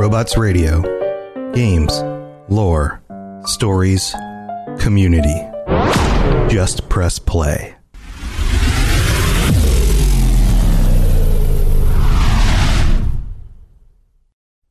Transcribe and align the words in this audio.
Robots 0.00 0.38
Radio. 0.38 0.80
Games, 1.52 2.02
lore, 2.48 3.02
stories, 3.44 4.14
community. 4.78 5.38
Just 6.48 6.88
press 6.88 7.18
play. 7.18 7.76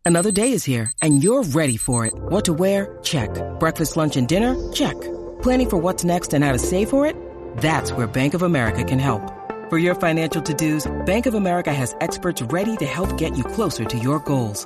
Another 0.03 0.31
day 0.31 0.51
is 0.51 0.63
here, 0.63 0.91
and 1.03 1.23
you're 1.23 1.43
ready 1.43 1.77
for 1.77 2.07
it. 2.07 2.13
What 2.15 2.45
to 2.45 2.53
wear? 2.53 2.97
Check. 3.03 3.29
Breakfast, 3.59 3.95
lunch, 3.97 4.17
and 4.17 4.27
dinner? 4.27 4.55
Check. 4.71 4.99
Planning 5.43 5.69
for 5.69 5.77
what's 5.77 6.03
next 6.03 6.33
and 6.33 6.43
how 6.43 6.53
to 6.53 6.57
save 6.57 6.89
for 6.89 7.05
it? 7.05 7.15
That's 7.57 7.93
where 7.93 8.07
Bank 8.07 8.33
of 8.33 8.41
America 8.41 8.83
can 8.83 8.97
help. 8.97 9.21
For 9.69 9.77
your 9.77 9.93
financial 9.93 10.41
to-dos, 10.41 10.91
Bank 11.05 11.27
of 11.27 11.35
America 11.35 11.71
has 11.71 11.95
experts 12.01 12.41
ready 12.41 12.75
to 12.77 12.85
help 12.87 13.15
get 13.19 13.37
you 13.37 13.43
closer 13.43 13.85
to 13.85 13.97
your 13.99 14.17
goals. 14.21 14.65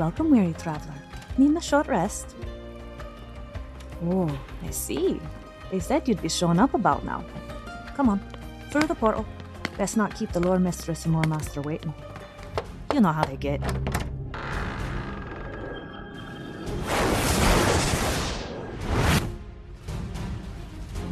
Welcome, 0.00 0.30
weary 0.30 0.54
traveler. 0.54 0.94
Need 1.36 1.54
a 1.58 1.60
short 1.60 1.86
rest? 1.86 2.34
Oh, 4.02 4.34
I 4.64 4.70
see. 4.70 5.20
They 5.70 5.78
said 5.78 6.08
you'd 6.08 6.22
be 6.22 6.30
showing 6.30 6.58
up 6.58 6.72
about 6.72 7.04
now. 7.04 7.22
Come 7.96 8.08
on, 8.08 8.20
through 8.70 8.86
the 8.86 8.94
portal. 8.94 9.26
Best 9.76 9.98
not 9.98 10.14
keep 10.14 10.32
the 10.32 10.40
lore 10.40 10.58
mistress 10.58 11.04
and 11.04 11.12
lore 11.12 11.24
master 11.24 11.60
waiting. 11.60 11.92
You 12.94 13.02
know 13.02 13.12
how 13.12 13.26
they 13.26 13.36
get. 13.36 13.60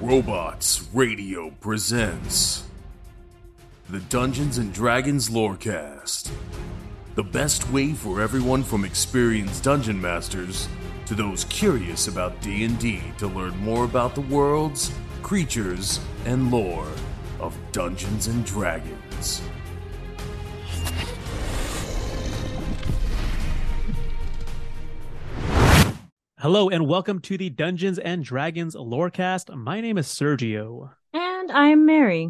Robots 0.00 0.88
Radio 0.94 1.50
presents 1.60 2.64
the 3.90 4.00
Dungeons 4.00 4.56
and 4.56 4.72
Dragons 4.72 5.28
Lorecast. 5.28 6.30
The 7.18 7.24
best 7.24 7.68
way 7.72 7.94
for 7.94 8.20
everyone 8.20 8.62
from 8.62 8.84
experienced 8.84 9.64
dungeon 9.64 10.00
masters 10.00 10.68
to 11.06 11.16
those 11.16 11.46
curious 11.46 12.06
about 12.06 12.40
D&D 12.40 13.02
to 13.18 13.26
learn 13.26 13.58
more 13.58 13.84
about 13.84 14.14
the 14.14 14.20
worlds, 14.20 14.92
creatures, 15.24 15.98
and 16.26 16.52
lore 16.52 16.86
of 17.40 17.58
Dungeons 17.72 18.28
and 18.28 18.46
Dragons. 18.46 19.42
Hello 26.38 26.68
and 26.68 26.86
welcome 26.86 27.18
to 27.22 27.36
the 27.36 27.50
Dungeons 27.50 27.98
and 27.98 28.22
Dragons 28.22 28.76
Lorecast. 28.76 29.52
My 29.56 29.80
name 29.80 29.98
is 29.98 30.06
Sergio. 30.06 30.92
And 31.12 31.50
I'm 31.50 31.84
Mary. 31.84 32.28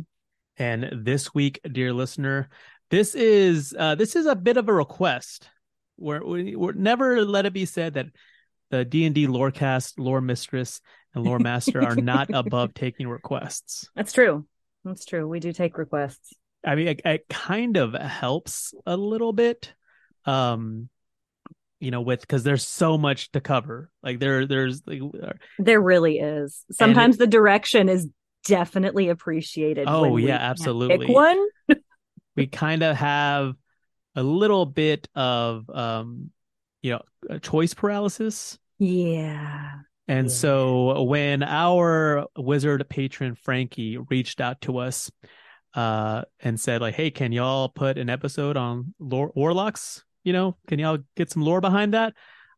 And 0.56 0.90
this 1.04 1.34
week, 1.34 1.60
dear 1.70 1.92
listener, 1.92 2.48
this 2.90 3.14
is 3.14 3.74
uh, 3.78 3.94
this 3.94 4.16
is 4.16 4.26
a 4.26 4.36
bit 4.36 4.56
of 4.56 4.68
a 4.68 4.72
request. 4.72 5.48
We're, 5.96 6.24
we, 6.24 6.56
we're 6.56 6.72
never 6.72 7.24
let 7.24 7.46
it 7.46 7.52
be 7.52 7.64
said 7.64 7.94
that 7.94 8.06
the 8.70 8.84
D 8.84 9.04
and 9.04 9.14
D 9.14 9.26
Lorecast, 9.26 9.94
Lore 9.98 10.20
Mistress, 10.20 10.80
and 11.14 11.24
Lore 11.24 11.38
Master 11.38 11.82
are 11.82 11.96
not 11.96 12.30
above 12.32 12.74
taking 12.74 13.08
requests. 13.08 13.88
That's 13.94 14.12
true. 14.12 14.46
That's 14.84 15.04
true. 15.04 15.26
We 15.26 15.40
do 15.40 15.52
take 15.52 15.76
requests. 15.76 16.32
I 16.64 16.74
mean, 16.74 16.88
it, 16.88 17.02
it 17.04 17.28
kind 17.28 17.76
of 17.76 17.94
helps 17.94 18.74
a 18.86 18.96
little 18.96 19.32
bit, 19.32 19.72
um, 20.24 20.88
you 21.80 21.90
know, 21.90 22.00
with 22.00 22.20
because 22.20 22.42
there's 22.42 22.66
so 22.66 22.98
much 22.98 23.30
to 23.32 23.40
cover. 23.40 23.90
Like 24.02 24.18
there, 24.18 24.46
there's 24.46 24.82
like, 24.86 25.00
uh, 25.00 25.32
There 25.58 25.80
really 25.80 26.18
is. 26.18 26.64
Sometimes 26.72 27.16
the 27.16 27.26
direction 27.26 27.88
is 27.88 28.08
definitely 28.44 29.08
appreciated. 29.08 29.86
Oh, 29.88 30.16
yeah, 30.16 30.36
absolutely. 30.36 31.06
Pick 31.06 31.14
one. 31.14 31.46
We 32.38 32.46
kind 32.46 32.82
of 32.82 32.96
have 32.96 33.54
a 34.14 34.22
little 34.22 34.66
bit 34.66 35.08
of 35.14 35.68
um 35.70 36.30
you 36.82 36.92
know 36.92 37.38
choice 37.40 37.74
paralysis 37.74 38.58
Yeah. 38.78 39.76
and 40.06 40.28
Yeah. 40.28 40.32
so 40.34 41.02
when 41.04 41.42
our 41.42 42.26
wizard 42.36 42.88
patron 42.88 43.34
frankie 43.34 43.98
reached 43.98 44.40
out 44.40 44.60
to 44.62 44.78
us 44.78 45.10
uh 45.74 46.22
and 46.40 46.58
said 46.58 46.80
like 46.80 46.94
hey 46.94 47.10
can 47.10 47.32
y'all 47.32 47.68
put 47.68 47.98
an 47.98 48.08
episode 48.08 48.56
on 48.56 48.94
lore 48.98 49.32
warlocks 49.34 50.04
you 50.24 50.32
know 50.32 50.56
can 50.66 50.78
y'all 50.78 50.98
get 51.16 51.30
some 51.30 51.42
lore 51.42 51.60
behind 51.60 51.94
that 51.94 52.14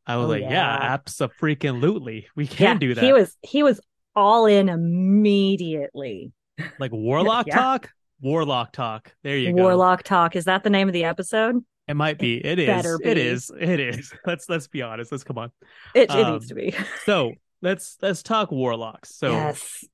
i 0.06 0.16
was 0.16 0.26
Oh, 0.26 0.28
like 0.30 0.42
yeah, 0.42 0.50
yeah. 0.50 0.78
absolutely 0.80 2.28
we 2.36 2.47
can 2.47 2.74
yeah, 2.74 2.78
do 2.78 2.94
that 2.94 3.04
He 3.04 3.12
was 3.12 3.36
he 3.42 3.62
was 3.62 3.80
all 4.14 4.47
in 4.47 4.68
immediately. 4.68 6.32
like 6.78 6.92
warlock 6.92 7.47
talk 7.48 7.91
warlock 8.20 8.72
talk 8.72 9.12
there 9.22 9.36
you 9.36 9.54
go 9.54 9.62
Warlock 9.62 10.03
talk. 10.03 10.36
Is 10.36 10.44
that 10.44 10.62
the 10.64 10.70
name 10.70 10.88
of 10.88 10.92
the 10.92 11.04
episode? 11.04 11.56
it 11.88 11.94
might 11.94 12.19
be 12.19 12.36
it 12.44 12.58
is 12.60 12.66
better 12.66 12.98
it 13.03 13.14
be. 13.16 13.20
is 13.20 13.50
it 13.58 13.81
is 13.81 14.12
let's 14.26 14.48
let's 14.48 14.69
be 14.69 14.81
honest 14.82 15.10
let's 15.10 15.25
come 15.25 15.38
on 15.38 15.50
It, 15.94 16.03
it 16.03 16.10
Um, 16.10 16.34
needs 16.34 16.48
to 16.48 16.54
be. 16.54 16.75
so 17.04 17.32
let's 17.62 17.97
let's 18.03 18.22
talk 18.22 18.53
warlocks. 18.53 19.16
So 19.16 19.30
yes. 19.32 19.84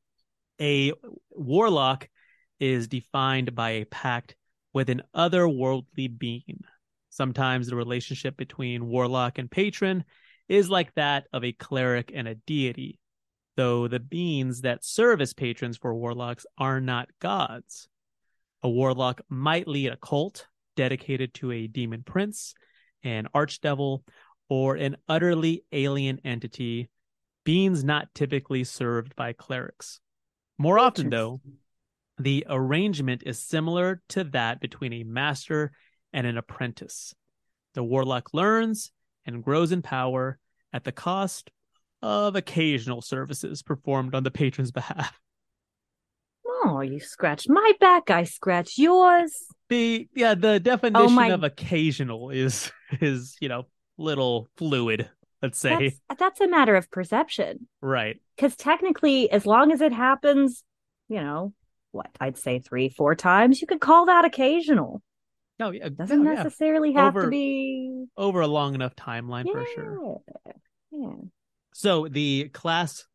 a 0.61 0.93
warlock 1.31 2.09
is 2.61 2.89
defined 2.89 3.55
by 3.55 3.71
a 3.71 3.85
pact 3.87 4.37
with 4.73 4.91
an 4.91 5.03
otherworldly 5.15 6.19
being. 6.19 6.61
Sometimes 7.11 7.69
the 7.69 7.77
relationship 7.77 8.37
between 8.37 8.87
warlock 8.89 9.39
and 9.39 9.51
patron 9.51 10.05
is 10.49 10.69
like 10.69 10.95
that 10.95 11.25
of 11.33 11.45
a 11.45 11.53
cleric 11.53 12.13
and 12.15 12.29
a 12.29 12.35
deity, 12.35 12.99
though 13.57 13.89
the 13.89 14.01
beings 14.01 14.61
that 14.63 14.85
serve 14.85 15.21
as 15.23 15.33
patrons 15.33 15.77
for 15.79 15.95
warlocks 15.95 16.45
are 16.59 16.81
not 16.81 17.09
gods. 17.21 17.89
A 18.67 18.69
warlock 18.69 19.21
might 19.29 19.69
lead 19.69 19.93
a 19.93 19.97
cult 19.97 20.49
dedicated 20.75 21.33
to 21.35 21.53
a 21.53 21.69
demon 21.69 22.03
prince, 22.03 22.53
an 23.05 23.29
archdevil, 23.33 24.03
or 24.49 24.75
an 24.75 24.97
utterly 25.09 25.63
alien 25.71 26.19
entity, 26.25 26.91
beings 27.45 27.85
not 27.85 28.13
typically 28.13 28.65
served 28.65 29.15
by 29.15 29.35
clerics. 29.35 30.01
More 30.59 30.81
often, 30.81 31.11
though, 31.11 31.41
the 32.19 32.45
arrangement 32.49 33.23
is 33.25 33.39
similar 33.39 34.03
to 34.09 34.25
that 34.25 34.59
between 34.59 34.95
a 34.95 35.05
master 35.05 35.71
and 36.13 36.27
an 36.27 36.37
apprentice. 36.37 37.15
The 37.75 37.85
warlock 37.85 38.35
learns 38.35 38.91
and 39.25 39.45
grows 39.45 39.71
in 39.71 39.83
power 39.83 40.41
at 40.73 40.83
the 40.83 40.91
cost 40.91 41.53
of 42.03 42.35
occasional 42.35 43.01
services 43.01 43.63
performed 43.63 44.17
on 44.17 44.25
the 44.25 44.33
patron's 44.33 44.73
behalf. 44.73 45.21
Oh, 46.69 46.81
you 46.81 46.99
scratch 47.01 47.49
my 47.49 47.73
back. 47.81 48.11
I 48.11 48.25
scratch 48.25 48.77
yours. 48.77 49.33
The 49.69 50.09
yeah, 50.15 50.35
the 50.35 50.59
definition 50.61 51.07
oh, 51.07 51.09
my- 51.11 51.29
of 51.29 51.45
occasional 51.45 52.31
is 52.31 52.73
is, 53.01 53.37
you 53.41 53.49
know, 53.49 53.67
little 53.99 54.49
fluid, 54.57 55.09
let's 55.43 55.59
say. 55.59 55.95
That's, 56.09 56.19
that's 56.21 56.41
a 56.41 56.49
matter 56.49 56.75
of 56.75 56.91
perception. 56.91 57.69
Right. 57.81 58.21
Because 58.37 58.57
technically, 58.57 59.31
as 59.31 59.47
long 59.47 59.73
as 59.73 59.81
it 59.81 59.93
happens, 59.93 60.65
you 61.09 61.21
know, 61.21 61.53
what 61.93 62.09
I'd 62.21 62.37
say 62.37 62.59
three, 62.59 62.89
four 62.89 63.15
times, 63.15 63.61
you 63.61 63.67
could 63.67 63.81
call 63.81 64.07
that 64.07 64.25
occasional. 64.25 65.03
No, 65.59 65.71
yeah, 65.71 65.89
Doesn't 65.89 66.23
no, 66.23 66.33
yeah. 66.33 66.43
necessarily 66.43 66.93
have 66.93 67.17
Over- 67.17 67.25
to 67.25 67.31
be. 67.31 68.05
over 68.17 68.41
a 68.41 68.47
long 68.47 68.75
enough 68.75 68.95
timeline 68.95 69.51
for 69.51 69.65
sure. 69.75 70.21
Yeah. 70.45 70.53
Yeah. 70.91 71.13
So 71.73 72.09
the 72.09 72.51
class 72.53 73.07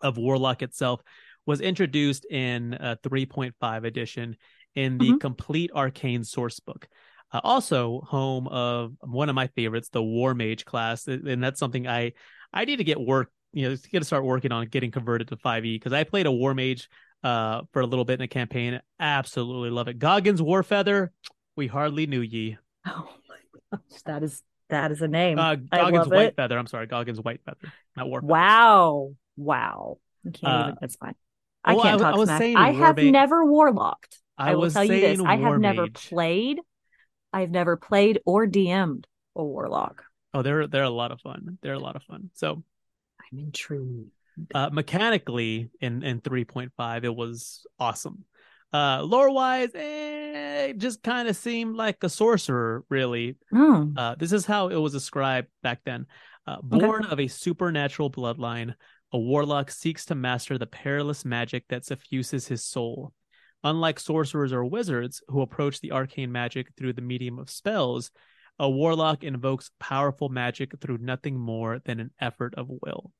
of 0.00 0.16
Warlock 0.16 0.62
itself 0.62 1.00
was 1.48 1.62
introduced 1.62 2.26
in 2.30 2.74
a 2.74 2.96
3.5 3.02 3.84
edition 3.84 4.36
in 4.74 4.98
the 4.98 5.12
Mhm. 5.12 5.20
complete 5.20 5.70
arcane 5.74 6.22
source 6.22 6.60
book. 6.60 6.86
Uh, 7.32 7.40
also, 7.42 8.02
home 8.02 8.46
of 8.48 8.94
one 9.00 9.30
of 9.30 9.34
my 9.34 9.46
favorites, 9.48 9.88
the 9.88 10.02
War 10.02 10.34
Mage 10.34 10.66
class, 10.66 11.08
and 11.08 11.42
that's 11.42 11.58
something 11.58 11.88
I 11.88 12.12
I 12.52 12.66
need 12.66 12.76
to 12.76 12.84
get 12.84 13.00
work, 13.00 13.32
you 13.52 13.68
know, 13.68 13.76
get 13.90 14.00
to 14.00 14.04
start 14.04 14.24
working 14.24 14.52
on 14.52 14.66
getting 14.66 14.90
converted 14.90 15.28
to 15.28 15.36
5e 15.38 15.74
because 15.76 15.94
I 15.94 16.04
played 16.04 16.26
a 16.26 16.32
War 16.32 16.52
Mage 16.54 16.88
uh 17.24 17.62
for 17.72 17.80
a 17.80 17.86
little 17.86 18.04
bit 18.04 18.20
in 18.20 18.24
a 18.24 18.28
campaign. 18.28 18.78
Absolutely 19.00 19.70
love 19.70 19.88
it. 19.88 19.98
Goggins 19.98 20.42
War 20.42 20.62
Feather, 20.62 21.12
we 21.56 21.66
hardly 21.66 22.06
knew 22.06 22.20
ye. 22.20 22.58
Oh 22.86 23.08
my 23.26 23.36
gosh, 23.72 24.02
that 24.04 24.22
is 24.22 24.42
that 24.68 24.92
is 24.92 25.00
a 25.00 25.08
name. 25.08 25.38
Uh, 25.38 25.54
Goggins 25.56 26.08
White 26.08 26.28
it. 26.28 26.36
Feather. 26.36 26.58
I'm 26.58 26.66
sorry, 26.66 26.86
Goggins 26.86 27.20
White 27.22 27.40
Feather, 27.46 27.72
not 27.96 28.06
Warfeather. 28.06 28.22
Wow, 28.24 29.14
wow. 29.38 29.98
I 30.26 30.30
can't 30.30 30.44
Uh, 30.44 30.62
even. 30.64 30.78
That's 30.80 30.96
fine. 30.96 31.14
I 31.64 31.74
well, 31.74 31.82
can't 31.84 31.98
w- 32.00 32.26
talk 32.26 32.28
I 32.30 32.38
smack. 32.38 32.56
I 32.56 32.70
have 32.72 32.96
Mage- 32.96 33.12
never 33.12 33.44
warlocked. 33.44 34.18
I, 34.36 34.50
I, 34.50 34.54
will 34.54 34.62
was 34.62 34.74
tell 34.74 34.84
you 34.84 35.00
this. 35.00 35.20
I 35.20 35.32
have 35.36 35.40
War 35.40 35.58
never 35.58 35.88
played. 35.88 36.60
I've 37.32 37.50
never 37.50 37.76
played 37.76 38.20
or 38.24 38.46
DM'd 38.46 39.06
a 39.36 39.44
warlock. 39.44 40.04
Oh, 40.34 40.42
they're 40.42 40.66
they're 40.66 40.84
a 40.84 40.90
lot 40.90 41.10
of 41.12 41.20
fun. 41.20 41.58
They're 41.62 41.74
a 41.74 41.78
lot 41.78 41.96
of 41.96 42.02
fun. 42.04 42.30
So 42.34 42.62
I'm 43.32 43.38
intrigued. 43.38 44.10
uh, 44.54 44.70
mechanically 44.70 45.68
in 45.80 46.02
in 46.02 46.20
3.5 46.20 47.04
it 47.04 47.14
was 47.14 47.66
awesome 47.80 48.24
uh 48.72 49.02
lore 49.02 49.32
wise 49.32 49.70
eh, 49.74 50.66
it 50.68 50.78
just 50.78 51.02
kind 51.02 51.26
of 51.26 51.36
seemed 51.36 51.74
like 51.74 51.96
a 52.04 52.08
sorcerer 52.08 52.84
really 52.88 53.36
Hmm. 53.50 53.94
uh 53.96 54.14
this 54.14 54.30
is 54.32 54.46
how 54.46 54.68
it 54.68 54.76
was 54.76 54.92
described 54.92 55.48
back 55.62 55.80
then 55.84 56.06
uh, 56.46 56.58
Okay. 56.72 56.86
born 56.86 57.04
of 57.06 57.18
a 57.18 57.26
supernatural 57.28 58.10
bloodline 58.12 58.74
a 59.12 59.18
warlock 59.18 59.70
seeks 59.70 60.04
to 60.06 60.14
master 60.14 60.58
the 60.58 60.66
perilous 60.66 61.24
magic 61.24 61.64
that 61.68 61.84
suffuses 61.84 62.48
his 62.48 62.64
soul 62.64 63.12
unlike 63.64 63.98
sorcerers 63.98 64.52
or 64.52 64.64
wizards 64.64 65.22
who 65.28 65.40
approach 65.40 65.80
the 65.80 65.92
arcane 65.92 66.30
magic 66.30 66.68
through 66.76 66.92
the 66.92 67.02
medium 67.02 67.38
of 67.38 67.50
spells 67.50 68.10
a 68.58 68.68
warlock 68.68 69.24
invokes 69.24 69.70
powerful 69.78 70.28
magic 70.28 70.72
through 70.80 70.98
nothing 70.98 71.38
more 71.38 71.80
than 71.84 72.00
an 72.00 72.10
effort 72.20 72.54
of 72.56 72.68
will 72.68 73.12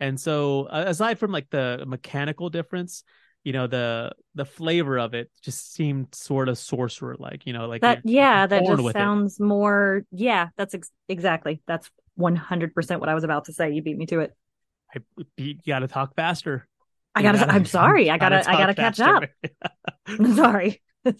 and 0.00 0.20
so 0.20 0.68
aside 0.70 1.18
from 1.18 1.32
like 1.32 1.48
the 1.50 1.84
mechanical 1.86 2.50
difference 2.50 3.02
you 3.44 3.52
know 3.52 3.66
the 3.66 4.12
the 4.34 4.44
flavor 4.44 4.98
of 4.98 5.14
it 5.14 5.30
just 5.42 5.72
seemed 5.72 6.14
sort 6.14 6.48
of 6.48 6.58
sorcerer 6.58 7.16
like 7.18 7.46
you 7.46 7.52
know 7.52 7.66
like 7.66 7.80
That 7.80 8.00
yeah, 8.04 8.46
that 8.46 8.64
just 8.66 8.82
with 8.82 8.96
it. 8.96 8.98
sounds 8.98 9.40
more. 9.40 10.02
Yeah, 10.10 10.48
that's 10.56 10.74
ex- 10.74 10.90
exactly. 11.08 11.62
That's 11.66 11.88
one 12.14 12.36
hundred 12.36 12.74
percent 12.74 13.00
what 13.00 13.08
I 13.08 13.14
was 13.14 13.24
about 13.24 13.46
to 13.46 13.52
say. 13.52 13.70
You 13.72 13.80
beat 13.80 13.96
me 13.96 14.06
to 14.06 14.20
it. 14.20 14.34
I, 14.94 15.00
you 15.36 15.54
gotta 15.66 15.88
talk 15.88 16.14
faster 16.16 16.66
I 17.14 17.22
gotta. 17.22 17.38
gotta- 17.38 17.52
I'm 17.52 17.64
sorry. 17.80 18.10
I 18.10 18.18
gotta. 18.18 18.48
I 18.48 18.52
gotta 18.56 18.74
catch 18.74 19.00
up. 19.00 19.24
I'm 20.06 20.34
sorry. 20.36 20.80
I 21.04 21.12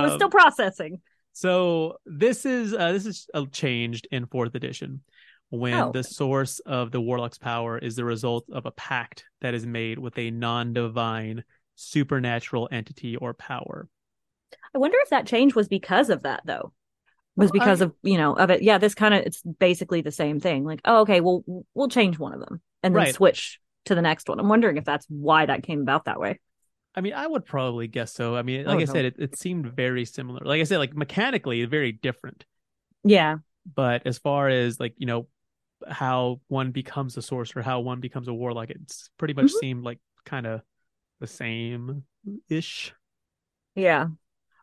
was 0.00 0.12
Um, 0.12 0.18
still 0.18 0.28
processing. 0.30 1.00
So 1.32 1.96
this 2.04 2.44
is 2.46 2.74
uh, 2.74 2.92
this 2.92 3.06
is 3.06 3.26
changed 3.52 4.06
in 4.10 4.26
fourth 4.26 4.54
edition 4.54 5.02
when 5.50 5.74
Oh. 5.74 5.92
the 5.92 6.02
source 6.02 6.58
of 6.60 6.90
the 6.90 7.00
warlock's 7.00 7.38
power 7.38 7.78
is 7.78 7.96
the 7.96 8.04
result 8.04 8.44
of 8.52 8.66
a 8.66 8.70
pact 8.72 9.24
that 9.40 9.54
is 9.54 9.64
made 9.66 9.98
with 9.98 10.18
a 10.18 10.30
non-divine 10.30 11.44
supernatural 11.76 12.68
entity 12.72 13.16
or 13.16 13.32
power. 13.34 13.88
I 14.74 14.78
wonder 14.78 14.98
if 15.02 15.10
that 15.10 15.26
change 15.26 15.54
was 15.54 15.68
because 15.68 16.10
of 16.10 16.22
that, 16.24 16.42
though. 16.44 16.72
Was 17.36 17.50
because 17.50 17.80
I- 17.82 17.86
of 17.86 17.92
you 18.02 18.16
know 18.18 18.34
of 18.34 18.50
it. 18.50 18.62
Yeah, 18.62 18.78
this 18.78 18.94
kind 18.94 19.14
of 19.14 19.20
it's 19.24 19.42
basically 19.42 20.00
the 20.00 20.10
same 20.12 20.40
thing. 20.40 20.64
Like, 20.64 20.80
oh, 20.84 21.00
okay, 21.02 21.20
well, 21.20 21.44
we'll 21.74 21.88
change 21.88 22.18
one 22.18 22.32
of 22.34 22.40
them 22.40 22.60
and 22.86 22.94
then 22.94 23.02
Right. 23.04 23.14
switch 23.14 23.60
to 23.86 23.94
the 23.94 24.02
next 24.02 24.28
one. 24.28 24.40
I'm 24.40 24.48
wondering 24.48 24.76
if 24.76 24.84
that's 24.84 25.06
why 25.08 25.46
that 25.46 25.62
came 25.62 25.80
about 25.80 26.04
that 26.06 26.18
way. 26.20 26.40
I 26.94 27.02
mean, 27.02 27.12
I 27.12 27.26
would 27.26 27.44
probably 27.44 27.88
guess 27.88 28.12
so. 28.12 28.34
I 28.36 28.42
mean, 28.42 28.64
like 28.64 28.74
I, 28.74 28.76
would 28.76 28.88
said, 28.88 29.04
it, 29.04 29.16
it 29.18 29.36
seemed 29.36 29.66
very 29.66 30.04
similar. 30.06 30.40
Like 30.44 30.60
I 30.60 30.64
said, 30.64 30.78
like 30.78 30.96
mechanically 30.96 31.64
very 31.66 31.92
different. 31.92 32.44
Yeah, 33.04 33.36
But 33.74 34.06
as 34.06 34.18
far 34.18 34.48
as 34.48 34.80
like, 34.80 34.94
you 34.96 35.06
know, 35.06 35.28
how 35.86 36.40
one 36.48 36.70
becomes 36.72 37.16
a 37.18 37.22
sorcerer, 37.22 37.62
how 37.62 37.80
one 37.80 38.00
becomes 38.00 38.28
a 38.28 38.34
warlock, 38.34 38.70
it's 38.70 39.10
pretty 39.18 39.34
much 39.34 39.46
Mhm. 39.52 39.58
seemed 39.60 39.84
like 39.84 39.98
kind 40.24 40.46
of 40.46 40.62
the 41.20 41.26
same 41.26 42.04
ish. 42.48 42.94
yeah. 43.74 44.08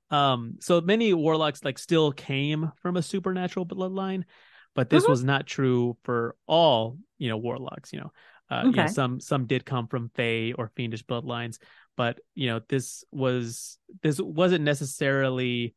Um, 0.09 0.57
so 0.59 0.81
many 0.81 1.13
warlocks 1.13 1.63
like 1.63 1.79
still 1.79 2.11
came 2.11 2.71
from 2.81 2.97
a 2.97 3.01
supernatural 3.01 3.65
bloodline, 3.65 4.23
but 4.75 4.89
this 4.89 5.03
Mhm. 5.03 5.09
was 5.09 5.23
not 5.23 5.45
true 5.47 5.97
for 6.03 6.35
all, 6.47 6.97
you 7.17 7.29
know, 7.29 7.37
warlocks, 7.37 7.93
you 7.93 7.99
know. 7.99 8.11
Uh, 8.49 8.65
you 8.65 8.75
know, 8.75 8.87
some 8.87 9.19
some 9.19 9.47
did 9.47 9.65
come 9.65 9.87
from 9.87 10.09
fey 10.09 10.53
or 10.53 10.67
fiendish 10.75 11.03
bloodlines, 11.05 11.57
but 11.95 12.19
you 12.35 12.47
know, 12.47 12.59
this 12.69 13.03
was 13.11 13.79
this 14.01 14.19
wasn't 14.19 14.63
necessarily 14.63 15.73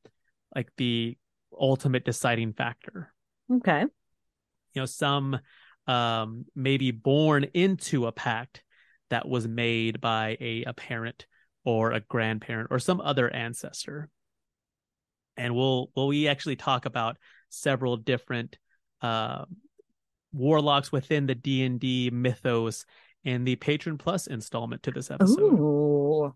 like 0.54 0.70
the 0.76 1.16
ultimate 1.58 2.04
deciding 2.04 2.52
factor. 2.52 3.12
Okay. 3.50 3.82
You 4.74 4.82
know, 4.82 4.86
some 4.86 5.38
um 5.86 6.44
may 6.54 6.76
be 6.76 6.90
born 6.90 7.44
into 7.54 8.06
a 8.06 8.12
pact 8.12 8.62
that 9.10 9.28
was 9.28 9.46
made 9.46 10.00
by 10.00 10.36
a, 10.40 10.64
a 10.64 10.72
parent 10.74 11.26
or 11.64 11.92
a 11.92 12.00
grandparent 12.00 12.68
or 12.70 12.78
some 12.78 13.00
other 13.00 13.32
ancestor 13.32 14.10
and 15.36 15.54
we'll 15.54 15.90
we'll 15.94 16.08
we 16.08 16.28
actually 16.28 16.56
talk 16.56 16.86
about 16.86 17.16
several 17.48 17.96
different 17.96 18.58
uh, 19.02 19.44
warlocks 20.32 20.92
within 20.92 21.26
the 21.26 21.34
D&D 21.34 22.10
mythos 22.10 22.84
in 23.24 23.44
the 23.44 23.56
Patron 23.56 23.98
Plus 23.98 24.26
installment 24.26 24.82
to 24.84 24.90
this 24.90 25.10
episode. 25.10 25.40
Ooh, 25.40 26.34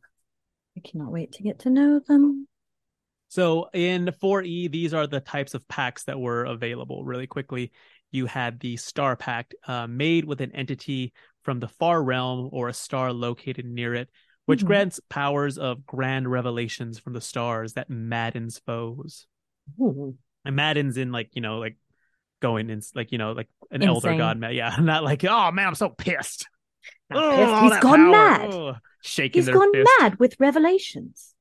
I 0.77 0.81
cannot 0.81 1.13
wait 1.13 1.33
to 1.33 1.43
get 1.43 1.61
to 1.61 1.71
know 1.71 2.01
them. 2.01 2.47
So 3.29 3.69
in 3.73 4.07
4E, 4.07 4.73
these 4.73 4.93
are 4.93 5.07
the 5.07 5.21
types 5.21 5.55
of 5.55 5.67
packs 5.69 6.05
that 6.05 6.19
were 6.19 6.45
available 6.45 7.05
really 7.05 7.29
quickly. 7.29 7.71
You 8.11 8.27
had 8.27 8.59
the 8.59 8.77
Star 8.77 9.15
Pact 9.15 9.55
uh, 9.69 9.87
made 9.87 10.25
with 10.25 10.41
an 10.41 10.51
entity 10.53 11.13
from 11.45 11.61
the 11.61 11.69
far 11.69 12.03
realm 12.03 12.49
or 12.53 12.69
a 12.69 12.73
star 12.73 13.13
located 13.13 13.67
near 13.67 13.95
it, 13.95 14.11
which 14.47 14.63
Mhm. 14.63 14.67
grants 14.67 15.01
powers 15.09 15.59
of 15.59 15.87
grand 15.87 16.29
revelations 16.29 16.99
from 16.99 17.13
the 17.13 17.21
stars 17.21 17.75
that 17.75 17.89
maddens 17.89 18.59
foes. 18.59 19.29
Ooh. 19.81 20.17
And 20.45 20.57
maddens 20.57 20.97
in 20.97 21.13
like, 21.13 21.31
you 21.35 21.41
know, 21.41 21.59
like 21.59 21.77
going 22.41 22.71
in 22.71 22.81
like, 22.95 23.13
you 23.13 23.19
know, 23.19 23.33
like 23.33 23.49
an 23.71 23.83
elder 23.83 24.17
god. 24.17 24.39
ma- 24.39 24.49
Yeah, 24.49 24.75
not 24.81 25.05
like, 25.05 25.25
oh 25.25 25.51
man, 25.53 25.69
I'm 25.69 25.75
so 25.75 25.89
pissed. 25.91 26.49
Not 27.11 27.23
Oh, 27.25 27.37
pissed. 27.37 27.51
all 27.53 27.63
He's 27.71 27.81
gone 27.81 27.99
power. 27.99 28.11
mad. 28.11 28.55
Oh, 28.55 28.75
shaking 29.03 29.43
He's 29.43 29.49
gone 29.49 29.73
fist. 29.73 29.91
mad 30.01 30.19
with 30.19 30.37
revelations. 30.39 31.35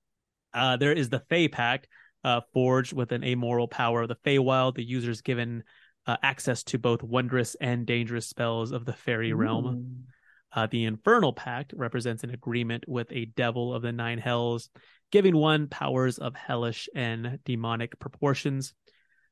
Uh, 0.53 0.77
there 0.77 0.93
is 0.93 1.09
the 1.09 1.19
Fey 1.29 1.47
Pact, 1.47 1.87
uh, 2.23 2.41
forged 2.53 2.93
with 2.93 3.11
an 3.11 3.23
amoral 3.23 3.67
power 3.67 4.01
of 4.01 4.07
the 4.07 4.15
Feywild. 4.25 4.75
The 4.75 4.83
user 4.83 5.11
is 5.11 5.21
given 5.21 5.63
uh, 6.07 6.17
access 6.23 6.63
to 6.63 6.77
both 6.79 7.03
wondrous 7.03 7.55
and 7.61 7.85
dangerous 7.85 8.27
spells 8.27 8.71
of 8.71 8.83
the 8.85 8.93
fairy 8.93 9.31
realm. 9.33 10.05
Uh, 10.51 10.65
the 10.65 10.85
Infernal 10.85 11.31
Pact 11.33 11.73
represents 11.77 12.23
an 12.23 12.31
agreement 12.31 12.83
with 12.87 13.07
a 13.11 13.25
devil 13.25 13.73
of 13.75 13.83
the 13.83 13.91
nine 13.91 14.17
hells, 14.17 14.71
giving 15.11 15.37
one 15.37 15.67
powers 15.67 16.17
of 16.17 16.35
hellish 16.35 16.89
and 16.95 17.37
demonic 17.45 17.99
proportions. 17.99 18.73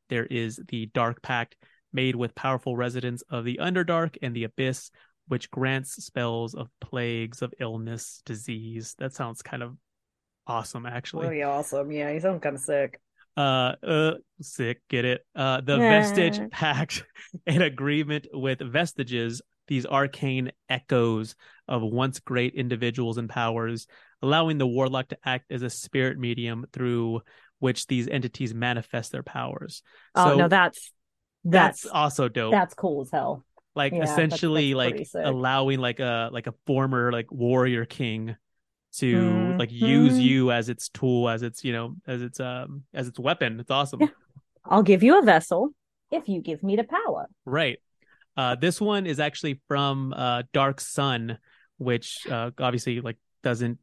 There 0.10 0.26
is 0.26 0.60
the 0.68 0.88
Dark 0.88 1.22
Pact, 1.22 1.56
made 1.94 2.16
with 2.16 2.36
powerful 2.36 2.76
residents 2.76 3.24
of 3.30 3.46
the 3.46 3.60
Underdark 3.62 4.18
and 4.22 4.36
the 4.36 4.44
Abyss, 4.44 4.92
which 5.28 5.50
grants 5.52 6.04
spells 6.04 6.54
of 6.54 6.70
plagues 6.82 7.42
of 7.42 7.54
illness, 7.60 8.22
disease. 8.26 8.96
That 9.00 9.14
sounds 9.14 9.42
kind 9.42 9.64
of 9.64 9.78
awesome, 10.46 10.86
actually. 10.86 11.28
Really 11.28 11.44
awesome. 11.44 11.92
Yeah, 11.92 12.12
he 12.12 12.20
sounds 12.20 12.42
kind 12.42 12.56
of 12.56 12.62
sick. 12.62 13.00
Uh, 13.36 13.76
uh, 13.84 14.14
sick, 14.42 14.82
get 14.90 15.06
it? 15.06 15.26
Uh, 15.36 15.62
the 15.62 15.78
Yeah. 15.78 16.02
Vestige 16.02 16.50
Pact, 16.50 17.04
an 17.48 17.62
agreement 17.62 18.28
with 18.34 18.60
vestiges, 18.60 19.42
these 19.68 19.86
arcane 19.86 20.52
echoes 20.70 21.36
of 21.68 21.82
once 21.82 22.20
great 22.20 22.56
individuals 22.56 23.18
and 23.18 23.30
powers, 23.30 23.86
allowing 24.22 24.58
the 24.58 24.66
warlock 24.66 25.10
to 25.10 25.18
act 25.24 25.52
as 25.52 25.62
a 25.62 25.70
spirit 25.70 26.18
medium 26.18 26.66
through 26.72 27.22
which 27.60 27.88
these 27.88 28.08
entities 28.08 28.54
manifest 28.54 29.12
their 29.12 29.24
powers. 29.24 29.82
Oh 30.16 30.32
So 30.32 30.36
no, 30.38 30.48
that's 30.48 30.92
that's 31.44 31.82
that's 31.84 31.94
also 31.94 32.28
dope. 32.30 32.52
that's 32.52 32.74
cool 32.74 33.02
as 33.02 33.12
hell. 33.12 33.44
like 33.76 33.94
yeah, 33.94 34.04
essentially 34.04 34.74
that's 34.74 34.90
pretty 34.92 35.06
like 35.16 35.26
allowing 35.26 35.80
like 35.80 36.00
a 36.00 36.30
like 36.32 36.48
a 36.48 36.54
former 36.66 37.12
like 37.12 37.32
warrior 37.32 37.86
king 37.86 38.36
to 38.98 39.56
like 39.60 39.72
use 39.72 40.14
Mhm. 40.18 40.22
you 40.24 40.52
as 40.52 40.70
its 40.70 40.90
tool, 40.90 41.30
as 41.30 41.44
its 41.44 41.64
you 41.64 41.74
know 41.74 41.96
as 42.08 42.22
its 42.22 42.40
um 42.40 42.84
as 42.94 43.08
its 43.08 43.20
weapon. 43.20 43.60
It's 43.60 43.70
awesome. 43.72 44.02
Yeah. 44.02 44.08
I'll 44.66 44.84
give 44.84 45.04
you 45.04 45.20
a 45.20 45.22
vessel 45.22 45.70
if 46.12 46.28
you 46.28 46.42
give 46.42 46.64
me 46.64 46.76
the 46.76 46.84
power. 46.84 47.28
Right. 47.46 47.80
Uh, 48.36 48.56
this 48.56 48.80
one 48.82 49.06
is 49.08 49.20
actually 49.20 49.60
from 49.68 50.14
uh, 50.14 50.44
Dark 50.54 50.80
Sun, 50.82 51.38
which 51.78 52.28
uh, 52.30 52.52
obviously 52.60 53.02
like 53.02 53.18
doesn't 53.44 53.80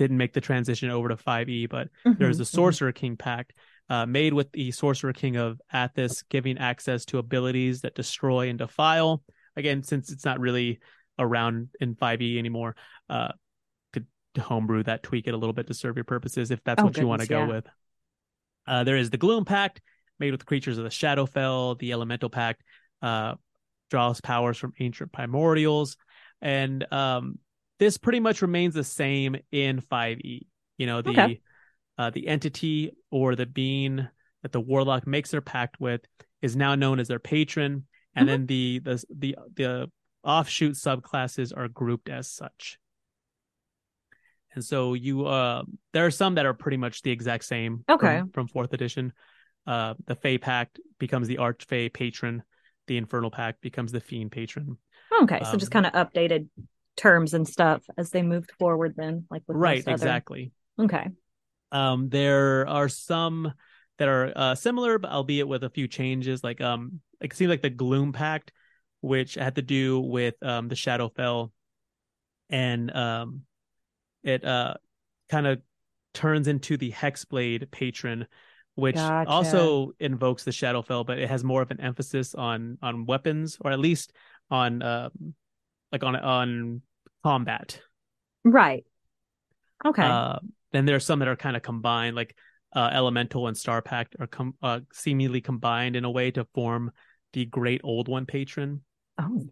didn't 0.00 0.16
make 0.16 0.32
the 0.32 0.40
transition 0.40 0.90
over 0.90 1.08
to 1.10 1.16
5e, 1.16 1.66
but 1.68 1.88
there's 2.18 2.38
Mhm, 2.38 2.40
a 2.40 2.44
Sorcerer 2.46 2.92
King 2.92 3.16
pact 3.16 3.52
uh, 3.90 4.06
made 4.06 4.32
with 4.32 4.50
the 4.52 4.70
Sorcerer 4.70 5.12
King 5.12 5.36
of 5.36 5.60
Athas, 5.72 6.24
giving 6.30 6.56
access 6.58 7.04
to 7.06 7.18
abilities 7.18 7.82
that 7.82 7.94
destroy 7.94 8.48
and 8.48 8.58
defile, 8.58 9.22
again, 9.56 9.82
since 9.82 10.10
it's 10.10 10.24
not 10.24 10.40
really 10.40 10.80
around 11.18 11.68
in 11.80 11.94
5e 11.94 12.38
anymore, 12.38 12.76
uh, 13.10 13.32
could 13.92 14.06
homebrew 14.38 14.82
that, 14.84 15.02
tweak 15.02 15.26
it 15.26 15.34
a 15.34 15.36
little 15.36 15.52
bit 15.52 15.66
to 15.66 15.74
serve 15.74 15.96
your 15.96 16.04
purposes 16.04 16.50
if 16.50 16.64
that's 16.64 16.80
Oh, 16.80 16.86
what 16.86 16.96
you 16.96 17.06
want 17.06 17.20
to 17.20 17.28
go 17.28 17.40
yeah. 17.40 17.46
with. 17.46 17.66
Uh, 18.66 18.84
there 18.84 18.96
is 18.96 19.10
the 19.10 19.18
Gloom 19.18 19.44
Pact, 19.44 19.82
made 20.18 20.30
with 20.30 20.46
creatures 20.46 20.78
of 20.78 20.84
the 20.84 20.90
Shadowfell, 20.90 21.78
the 21.78 21.92
Elemental 21.92 22.30
Pact, 22.30 22.62
uh, 23.02 23.34
draws 23.90 24.20
powers 24.20 24.56
from 24.56 24.72
ancient 24.78 25.12
primordials, 25.12 25.96
and 26.40 26.90
um, 26.92 27.38
this 27.80 27.98
pretty 27.98 28.20
much 28.20 28.42
remains 28.42 28.74
the 28.74 28.84
same 28.84 29.36
in 29.50 29.80
5e. 29.80 30.46
You 30.78 30.86
know, 30.86 31.02
the 31.02 31.10
Okay. 31.10 31.40
uh, 31.98 32.10
the 32.10 32.28
entity 32.28 32.92
or 33.10 33.34
the 33.34 33.46
being 33.46 34.06
that 34.42 34.52
the 34.52 34.60
warlock 34.60 35.06
makes 35.06 35.32
their 35.32 35.40
pact 35.40 35.80
with 35.80 36.02
is 36.40 36.54
now 36.56 36.74
known 36.76 37.00
as 37.00 37.08
their 37.08 37.18
patron, 37.18 37.86
and 38.14 38.28
Mhm. 38.28 38.32
then 38.32 38.46
the 38.46 38.78
the 38.78 39.04
the 39.18 39.36
the 39.56 39.90
offshoot 40.22 40.74
subclasses 40.74 41.52
are 41.56 41.68
grouped 41.68 42.08
as 42.08 42.30
such. 42.30 42.78
And 44.54 44.64
so 44.64 44.94
you 44.94 45.26
uh 45.26 45.62
there 45.92 46.06
are 46.06 46.10
some 46.10 46.34
that 46.34 46.46
are 46.46 46.54
pretty 46.54 46.76
much 46.76 47.02
the 47.02 47.10
exact 47.10 47.44
same 47.44 47.84
Okay. 47.88 48.22
from, 48.32 48.48
fourth 48.48 48.72
edition. 48.72 49.12
Uh 49.66 49.94
the 50.06 50.14
Fey 50.14 50.38
Pact 50.38 50.80
becomes 50.98 51.28
the 51.28 51.36
Archfey 51.36 51.92
patron, 51.92 52.42
the 52.86 52.96
Infernal 52.96 53.30
Pact 53.30 53.60
becomes 53.60 53.92
the 53.92 54.00
Fiend 54.00 54.32
patron. 54.32 54.76
Okay, 55.22 55.40
so 55.44 55.56
just 55.56 55.70
Um, 55.70 55.82
kind 55.82 55.86
of 55.86 55.92
updated 55.92 56.48
terms 57.00 57.32
and 57.32 57.48
stuff 57.48 57.82
as 57.96 58.10
they 58.10 58.22
moved 58.22 58.52
forward. 58.58 58.94
Then, 58.96 59.24
like 59.30 59.42
with 59.48 59.56
right, 59.56 59.82
exactly. 59.86 60.52
Okay. 60.78 61.08
Um, 61.72 62.08
there 62.08 62.68
are 62.68 62.88
some 62.88 63.52
that 63.98 64.08
are 64.08 64.32
uh, 64.36 64.54
similar, 64.54 64.98
but 64.98 65.10
albeit 65.10 65.48
with 65.48 65.64
a 65.64 65.70
few 65.70 65.88
changes. 65.88 66.44
Like 66.44 66.60
um, 66.60 67.00
it 67.20 67.32
seems 67.34 67.48
like 67.48 67.62
the 67.62 67.70
Gloom 67.70 68.12
Pact, 68.12 68.52
which 69.00 69.34
had 69.34 69.56
to 69.56 69.62
do 69.62 70.00
with 70.00 70.34
um 70.42 70.68
the 70.68 70.74
Shadowfell, 70.74 71.50
and 72.50 72.94
um, 72.94 73.42
it 74.22 74.44
uh 74.44 74.74
kind 75.30 75.46
of 75.46 75.60
turns 76.12 76.48
into 76.48 76.76
the 76.76 76.92
Hexblade 76.92 77.70
patron, 77.70 78.26
which 78.74 78.96
Gotcha. 78.96 79.30
also 79.30 79.92
invokes 80.00 80.44
the 80.44 80.50
Shadowfell, 80.50 81.06
but 81.06 81.18
it 81.18 81.30
has 81.30 81.44
more 81.44 81.62
of 81.62 81.70
an 81.70 81.80
emphasis 81.80 82.34
on 82.34 82.78
on 82.82 83.06
weapons, 83.06 83.56
or 83.60 83.70
at 83.70 83.78
least 83.78 84.12
on 84.50 84.82
um 84.82 85.34
like 85.92 86.02
on 86.04 86.16
on 86.16 86.82
combat. 87.22 87.80
Right. 88.44 88.84
Okay. 89.84 90.02
Uh, 90.02 90.38
then 90.72 90.86
there 90.86 90.96
are 90.96 91.00
some 91.00 91.18
that 91.20 91.28
are 91.28 91.36
kind 91.36 91.56
of 91.56 91.62
combined, 91.62 92.16
like 92.16 92.36
uh, 92.74 92.90
Elemental 92.92 93.48
and 93.48 93.56
Star 93.56 93.82
Pact 93.82 94.16
are 94.20 94.26
com- 94.26 94.54
uh, 94.62 94.80
seemingly 94.92 95.40
combined 95.40 95.96
in 95.96 96.04
a 96.04 96.10
way 96.10 96.30
to 96.30 96.46
form 96.54 96.92
the 97.32 97.44
Great 97.46 97.80
Old 97.84 98.08
One 98.08 98.26
patron. 98.26 98.82
oh. 99.18 99.48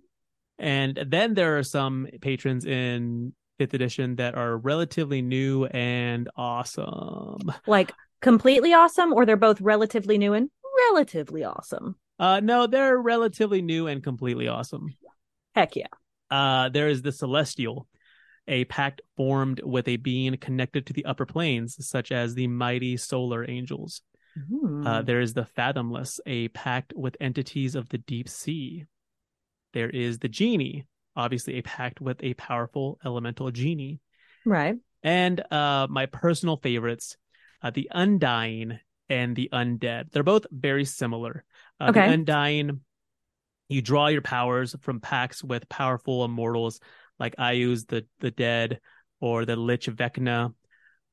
And 0.60 0.98
then 1.06 1.34
there 1.34 1.56
are 1.56 1.62
some 1.62 2.08
patrons 2.20 2.64
in 2.64 3.32
fifth 3.58 3.74
edition 3.74 4.16
that 4.16 4.34
are 4.34 4.56
relatively 4.56 5.22
new 5.22 5.66
and 5.66 6.28
awesome. 6.36 7.38
Like 7.64 7.92
completely 8.20 8.72
awesome, 8.72 9.12
or 9.12 9.24
they're 9.24 9.36
both 9.36 9.60
relatively 9.60 10.18
new 10.18 10.34
and 10.34 10.50
relatively 10.90 11.44
awesome. 11.44 11.94
Uh, 12.18 12.40
no, 12.40 12.66
they're 12.66 12.98
relatively 12.98 13.62
new 13.62 13.86
and 13.86 14.02
completely 14.02 14.48
awesome. 14.48 14.88
Heck 15.54 15.76
yeah. 15.76 15.86
Uh, 16.30 16.68
there 16.68 16.88
is 16.88 17.02
the 17.02 17.12
Celestial, 17.12 17.86
a 18.46 18.64
pact 18.66 19.00
formed 19.16 19.60
with 19.62 19.88
a 19.88 19.96
being 19.96 20.36
connected 20.36 20.86
to 20.86 20.92
the 20.92 21.04
upper 21.04 21.26
planes, 21.26 21.76
such 21.86 22.12
as 22.12 22.34
the 22.34 22.46
mighty 22.46 22.96
solar 22.96 23.48
angels. 23.48 24.02
Hmm. 24.36 24.86
Uh, 24.86 25.02
there 25.02 25.20
is 25.20 25.34
the 25.34 25.44
Fathomless, 25.44 26.20
a 26.26 26.48
pact 26.48 26.92
with 26.94 27.16
entities 27.20 27.74
of 27.74 27.88
the 27.88 27.98
deep 27.98 28.28
sea. 28.28 28.84
There 29.72 29.90
is 29.90 30.18
the 30.18 30.28
Genie, 30.28 30.86
obviously 31.16 31.58
a 31.58 31.62
pact 31.62 32.00
with 32.00 32.22
a 32.22 32.34
powerful 32.34 32.98
elemental 33.04 33.50
genie. 33.50 34.00
right. 34.44 34.76
And 35.02 35.40
uh, 35.52 35.86
my 35.88 36.06
personal 36.06 36.56
favorites, 36.56 37.16
uh, 37.62 37.70
the 37.70 37.88
Undying 37.92 38.78
and 39.08 39.36
the 39.36 39.48
Undead. 39.52 40.10
They're 40.10 40.22
both 40.22 40.46
very 40.50 40.84
similar. 40.84 41.44
Uh, 41.80 41.88
Okay. 41.90 42.06
The 42.06 42.12
Undying, 42.14 42.80
you 43.68 43.82
draw 43.82 44.08
your 44.08 44.22
powers 44.22 44.74
from 44.80 45.00
pacts 45.00 45.44
with 45.44 45.68
powerful 45.68 46.24
immortals 46.24 46.80
like 47.18 47.36
Ayuz 47.36 47.86
the, 47.86 48.06
the 48.20 48.30
Dead 48.30 48.80
or 49.20 49.44
the 49.44 49.56
Lich 49.56 49.88
of 49.88 49.96
Vecna. 49.96 50.54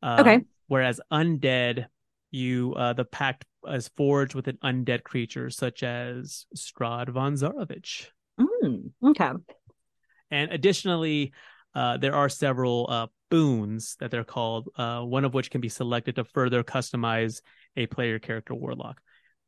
Um, 0.01 0.19
Okay. 0.19 0.41
Whereas 0.67 0.99
Undead, 1.11 1.85
you 2.31 2.73
uh, 2.75 2.93
the 2.93 3.05
pact 3.05 3.45
is 3.67 3.89
forged 3.95 4.33
with 4.35 4.47
an 4.47 4.57
undead 4.63 5.03
creature 5.03 5.49
such 5.49 5.83
as 5.83 6.45
Strahd 6.55 7.09
von 7.09 7.33
Zarovich. 7.33 8.07
Mm, 8.39 8.91
okay. 9.03 9.31
And 10.31 10.51
additionally, 10.51 11.33
uh, 11.75 11.97
there 11.97 12.15
are 12.15 12.29
several 12.29 12.87
uh, 12.89 13.07
boons 13.29 13.95
that 13.99 14.11
they're 14.11 14.23
called, 14.23 14.69
uh, 14.75 15.01
one 15.01 15.25
of 15.25 15.33
which 15.33 15.51
can 15.51 15.61
be 15.61 15.69
selected 15.69 16.15
to 16.15 16.23
further 16.23 16.63
customize 16.63 17.41
a 17.75 17.85
player 17.85 18.17
character 18.17 18.55
warlock. 18.55 18.99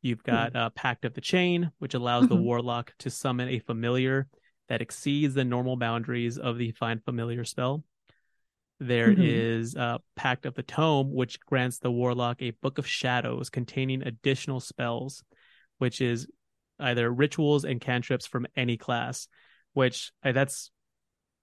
You've 0.07 0.23
got 0.23 0.55
uh, 0.55 0.69
Pact 0.69 1.03
of 1.05 1.13
the 1.13 1.21
Chain, 1.21 1.71
which 1.79 1.93
allows 1.93 2.27
the 2.27 2.35
Mhm. 2.35 2.43
warlock 2.43 2.93
to 2.99 3.09
summon 3.09 3.49
a 3.49 3.59
familiar 3.59 4.27
that 4.69 4.81
exceeds 4.81 5.33
the 5.33 5.43
normal 5.43 5.75
boundaries 5.75 6.37
of 6.37 6.57
the 6.57 6.71
Find 6.71 7.03
Familiar 7.03 7.43
spell. 7.43 7.83
There 8.79 9.11
is 9.11 9.75
Mhm. 9.75 9.79
uh, 9.79 9.97
Pact 10.15 10.45
of 10.45 10.53
the 10.53 10.63
Tome, 10.63 11.13
which 11.13 11.39
grants 11.41 11.79
the 11.79 11.91
warlock 11.91 12.41
a 12.41 12.51
book 12.51 12.77
of 12.77 12.87
shadows 12.87 13.49
containing 13.49 14.01
additional 14.01 14.59
spells, 14.59 15.23
which 15.77 15.99
is 15.99 16.27
either 16.79 17.11
rituals 17.11 17.65
and 17.65 17.81
cantrips 17.81 18.25
from 18.27 18.47
any 18.55 18.77
class. 18.77 19.27
Which 19.73 20.11
uh, 20.23 20.31
that's 20.31 20.71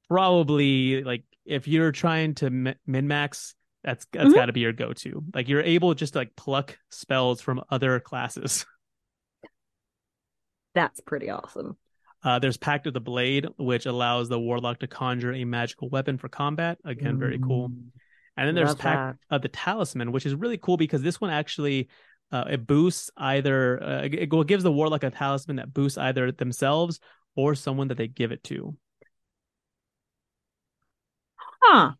probably 0.08 1.04
like 1.04 1.24
if 1.44 1.68
you're 1.68 1.92
trying 1.92 2.34
to 2.36 2.50
min 2.50 3.08
max, 3.08 3.54
that's 3.84 4.06
that's 4.12 4.30
Mhm. 4.30 4.34
got 4.34 4.46
to 4.46 4.52
be 4.52 4.60
your 4.60 4.72
go 4.72 4.92
to. 4.92 5.22
Like 5.34 5.48
you're 5.48 5.60
able 5.62 5.94
just 5.94 6.14
to 6.14 6.20
like 6.20 6.34
pluck 6.36 6.78
spells 6.90 7.40
from 7.40 7.62
other 7.70 8.00
classes. 8.00 8.64
That's 10.74 11.00
pretty 11.00 11.30
awesome. 11.30 11.76
Uh, 12.24 12.38
there's 12.40 12.56
Pact 12.56 12.86
of 12.88 12.94
the 12.94 13.00
Blade, 13.00 13.46
which 13.58 13.86
allows 13.86 14.28
the 14.28 14.40
warlock 14.40 14.80
to 14.80 14.88
conjure 14.88 15.32
a 15.32 15.44
magical 15.44 15.88
weapon 15.88 16.18
for 16.18 16.28
combat. 16.28 16.78
Again, 16.84 17.18
very 17.18 17.38
cool. 17.38 17.68
Mm, 17.68 17.90
And 18.36 18.48
then 18.48 18.54
there's 18.56 18.70
love 18.70 18.78
Pact 18.78 19.18
of 19.30 19.42
the 19.42 19.48
Talisman, 19.48 20.10
which 20.10 20.26
is 20.26 20.34
really 20.34 20.58
cool 20.58 20.76
because 20.76 21.02
this 21.02 21.20
one 21.20 21.30
actually 21.30 21.88
uh, 22.32 22.44
it 22.50 22.66
boosts 22.66 23.10
either 23.16 23.80
uh, 23.80 24.02
it, 24.02 24.14
it 24.14 24.46
gives 24.48 24.64
the 24.64 24.72
warlock 24.72 25.04
a 25.04 25.10
talisman 25.10 25.56
that 25.56 25.72
boosts 25.72 25.98
either 25.98 26.32
themselves 26.32 26.98
or 27.36 27.54
someone 27.54 27.88
that 27.88 27.98
they 27.98 28.08
give 28.08 28.32
it 28.32 28.42
to. 28.44 28.76
Huh. 31.62 31.94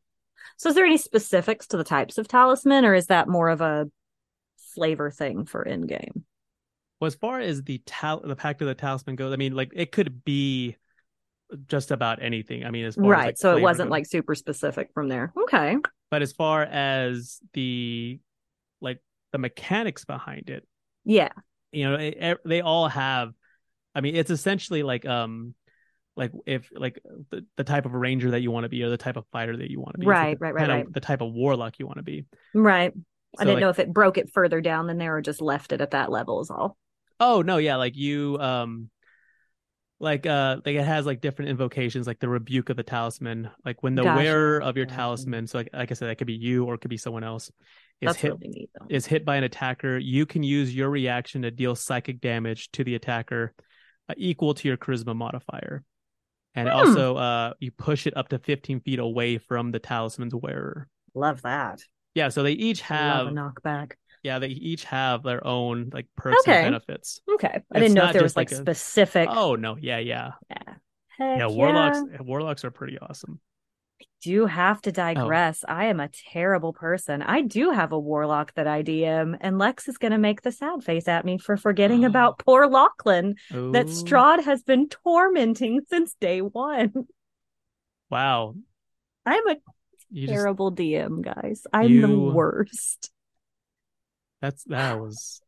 So, 0.56 0.68
is 0.68 0.74
there 0.74 0.84
any 0.86 0.98
specifics 0.98 1.66
to 1.68 1.76
the 1.76 1.84
types 1.84 2.18
of 2.18 2.28
talisman, 2.28 2.84
or 2.84 2.94
is 2.94 3.06
that 3.06 3.28
more 3.28 3.48
of 3.48 3.60
a 3.60 3.88
flavor 4.74 5.10
thing 5.10 5.44
for 5.46 5.62
in 5.62 5.82
game? 5.86 6.24
Well, 7.00 7.08
as 7.08 7.14
far 7.16 7.40
as 7.40 7.62
the 7.62 7.82
tal- 7.86 8.20
the 8.20 8.36
Pact 8.36 8.62
of 8.62 8.68
the 8.68 8.74
Talisman 8.74 9.16
goes, 9.16 9.32
I 9.32 9.36
mean, 9.36 9.54
like 9.54 9.72
it 9.74 9.92
could 9.92 10.24
be 10.24 10.76
just 11.66 11.90
about 11.90 12.22
anything. 12.22 12.64
I 12.64 12.70
mean, 12.70 12.84
as 12.86 12.94
far 12.94 13.04
as, 13.04 13.10
Right. 13.10 13.26
like, 13.26 13.36
so, 13.38 13.56
it 13.56 13.60
wasn't 13.62 13.88
goes. 13.88 13.92
like 13.92 14.06
super 14.06 14.34
specific 14.34 14.90
from 14.94 15.08
there. 15.08 15.32
Okay. 15.36 15.76
but 16.10 16.22
as 16.22 16.32
far 16.32 16.62
as 16.62 17.40
the 17.54 18.20
like 18.80 19.00
the 19.32 19.38
mechanics 19.38 20.04
behind 20.04 20.48
it, 20.50 20.66
Yeah. 21.04 21.30
you 21.72 21.84
know 21.90 21.96
it, 21.96 22.16
it- 22.20 22.40
they 22.44 22.60
all 22.60 22.88
have 22.88 23.32
i 23.96 24.00
mean 24.00 24.14
it's 24.14 24.30
essentially 24.30 24.82
like 24.84 25.04
um 25.06 25.54
like 26.16 26.32
if 26.46 26.70
like 26.74 27.00
the, 27.30 27.44
the 27.56 27.64
type 27.64 27.86
of 27.86 27.92
ranger 27.94 28.30
that 28.32 28.40
you 28.40 28.50
want 28.50 28.64
to 28.64 28.68
be 28.68 28.82
or 28.82 28.90
the 28.90 28.96
type 28.96 29.16
of 29.16 29.24
fighter 29.32 29.56
that 29.56 29.70
you 29.70 29.80
want 29.80 29.94
to 29.94 29.98
be. 29.98 30.04
It's 30.06 30.08
like 30.08 30.40
Right, 30.40 30.40
right, 30.40 30.68
right, 30.68 30.86
of- 30.86 30.92
the 30.92 31.00
type 31.00 31.20
of 31.20 31.32
warlock 31.32 31.78
you 31.78 31.86
want 31.86 31.98
to 31.98 32.04
be. 32.04 32.24
Right. 32.54 32.92
I 33.38 33.44
didn't 33.44 33.54
like- 33.56 33.60
know 33.62 33.70
if 33.70 33.78
it 33.78 33.92
broke 33.92 34.18
it 34.18 34.30
further 34.32 34.60
down 34.60 34.86
than 34.86 34.98
there 34.98 35.16
or 35.16 35.20
just 35.22 35.40
left 35.40 35.72
it 35.72 35.80
at 35.80 35.90
that 35.90 36.10
level, 36.10 36.40
is 36.40 36.50
all. 36.50 36.76
oh 37.20 37.42
no 37.42 37.56
yeah 37.58 37.76
like 37.76 37.96
you 37.96 38.36
um 38.40 38.90
like 40.00 40.26
uh 40.26 40.56
like 40.66 40.74
it 40.74 40.84
has 40.84 41.06
like 41.06 41.20
different 41.20 41.50
invocations 41.50 42.06
like 42.06 42.18
the 42.18 42.28
rebuke 42.28 42.68
of 42.68 42.76
the 42.76 42.82
talisman 42.82 43.48
like 43.64 43.82
when 43.82 43.94
the 43.94 44.02
Gotcha, 44.02 44.22
wearer 44.22 44.60
of 44.60 44.76
your 44.76 44.86
talisman 44.86 45.46
so 45.46 45.58
like, 45.58 45.70
like 45.72 45.90
i 45.92 45.94
said 45.94 46.08
that 46.08 46.18
could 46.18 46.26
be 46.26 46.34
you 46.34 46.64
or 46.64 46.74
it 46.74 46.80
could 46.80 46.90
be 46.90 46.96
someone 46.96 47.22
else 47.22 47.52
is 48.00 48.08
That's 48.08 48.18
hit 48.18 48.32
really 48.32 48.48
neat, 48.48 48.70
is 48.88 49.06
hit 49.06 49.24
by 49.24 49.36
an 49.36 49.44
attacker, 49.44 49.96
you 49.96 50.26
can 50.26 50.42
use 50.42 50.74
your 50.74 50.90
reaction 50.90 51.42
to 51.42 51.52
deal 51.52 51.76
psychic 51.76 52.20
damage 52.20 52.70
to 52.72 52.82
the 52.82 52.96
attacker 52.96 53.54
uh, 54.08 54.14
equal 54.16 54.52
to 54.54 54.66
your 54.68 54.76
charisma 54.76 55.14
modifier. 55.14 55.84
And 56.54 56.68
Hmm. 56.68 56.74
also, 56.76 57.16
uh, 57.16 57.54
you 57.58 57.70
push 57.72 58.06
it 58.06 58.16
up 58.16 58.28
to 58.28 58.38
15 58.38 58.80
feet 58.80 58.98
away 58.98 59.38
from 59.38 59.72
the 59.72 59.78
talisman's 59.80 60.34
wearer. 60.34 60.88
Love 61.14 61.42
that. 61.42 61.80
Yeah, 62.14 62.28
so 62.28 62.42
they 62.44 62.52
each 62.52 62.80
have, 62.82 63.26
a 63.26 63.30
knockback. 63.30 63.92
yeah, 64.22 64.38
they 64.38 64.48
each 64.48 64.84
have 64.84 65.22
their 65.24 65.44
own 65.44 65.90
like 65.92 66.06
perks 66.16 66.38
Okay. 66.46 66.58
and 66.62 66.66
benefits. 66.66 67.20
Okay. 67.34 67.48
I 67.48 67.56
It's 67.56 67.64
didn't 67.80 67.94
know 67.94 68.06
if 68.06 68.12
there 68.12 68.22
was 68.22 68.36
like, 68.36 68.50
like 68.52 68.58
a- 68.58 68.62
specific. 68.62 69.28
Oh 69.30 69.56
no, 69.56 69.76
yeah, 69.76 69.98
yeah, 69.98 70.32
yeah. 70.50 70.74
Heck 71.18 71.38
yeah. 71.38 71.46
Warlocks, 71.48 71.98
warlocks 72.20 72.64
are 72.64 72.70
pretty 72.70 72.98
awesome. 73.00 73.40
Do 74.22 74.46
have 74.46 74.80
to 74.82 74.90
oh. 74.90 74.92
digress. 74.92 75.64
I 75.68 75.86
am 75.86 76.00
a 76.00 76.08
terrible 76.32 76.72
person. 76.72 77.22
I 77.22 77.42
do 77.42 77.70
have 77.70 77.92
a 77.92 77.98
warlock 77.98 78.54
that 78.54 78.66
I 78.66 78.82
DM, 78.82 79.36
and 79.40 79.58
Lex 79.58 79.88
is 79.88 79.98
going 79.98 80.12
to 80.12 80.18
make 80.18 80.42
the 80.42 80.52
sad 80.52 80.82
face 80.82 81.08
at 81.08 81.24
me 81.24 81.38
for 81.38 81.56
forgetting 81.56 82.04
Oh. 82.04 82.08
about 82.08 82.38
poor 82.38 82.66
Lachlan 82.66 83.34
that 83.50 83.86
Ooh. 83.86 83.90
Strahd 83.90 84.44
has 84.44 84.62
been 84.62 84.88
tormenting 84.88 85.80
since 85.88 86.14
day 86.20 86.40
one. 86.40 86.92
Wow. 88.10 88.54
I'm 89.26 89.46
a 89.48 89.56
You 90.10 90.26
just 90.26 90.32
terrible 90.32 90.72
DM, 90.72 91.22
guys. 91.22 91.66
I'm 91.72 92.00
the 92.00 92.18
worst. 92.18 93.10
that's 94.40 94.64
that 94.64 95.00
was 95.00 95.40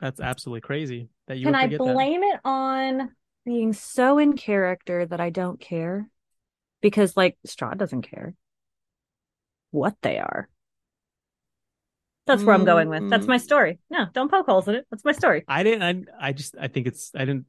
that's 0.00 0.20
absolutely 0.20 0.60
crazy 0.62 1.08
that 1.28 1.38
you 1.38 1.46
Can 1.46 1.54
I 1.54 1.64
forget 1.64 1.78
that. 1.78 1.92
blame 1.92 2.22
it 2.24 2.40
on 2.44 3.10
being 3.44 3.72
so 3.72 4.18
in 4.18 4.34
character 4.34 5.06
that 5.06 5.20
I 5.20 5.30
don't 5.30 5.60
care? 5.60 6.08
Because, 6.82 7.16
like, 7.16 7.38
Strahd 7.46 7.78
doesn't 7.78 8.02
care 8.02 8.34
what 9.70 9.96
they 10.02 10.18
are. 10.18 10.48
That's 12.26 12.44
where 12.44 12.54
I'm 12.54 12.64
going 12.64 12.88
with. 12.88 13.08
That's 13.10 13.26
my 13.26 13.38
Mm. 13.38 13.40
story. 13.40 13.78
No, 13.90 14.06
don't 14.12 14.30
poke 14.30 14.46
holes 14.46 14.68
in 14.68 14.74
it. 14.76 14.86
That's 14.90 15.04
my 15.04 15.12
story. 15.12 15.44
I 15.48 15.62
didn't. 15.62 16.08
I, 16.20 16.28
I 16.28 16.32
just. 16.32 16.54
I 16.60 16.68
think 16.68 16.86
it's. 16.86 17.10
I 17.14 17.24
didn't. 17.24 17.46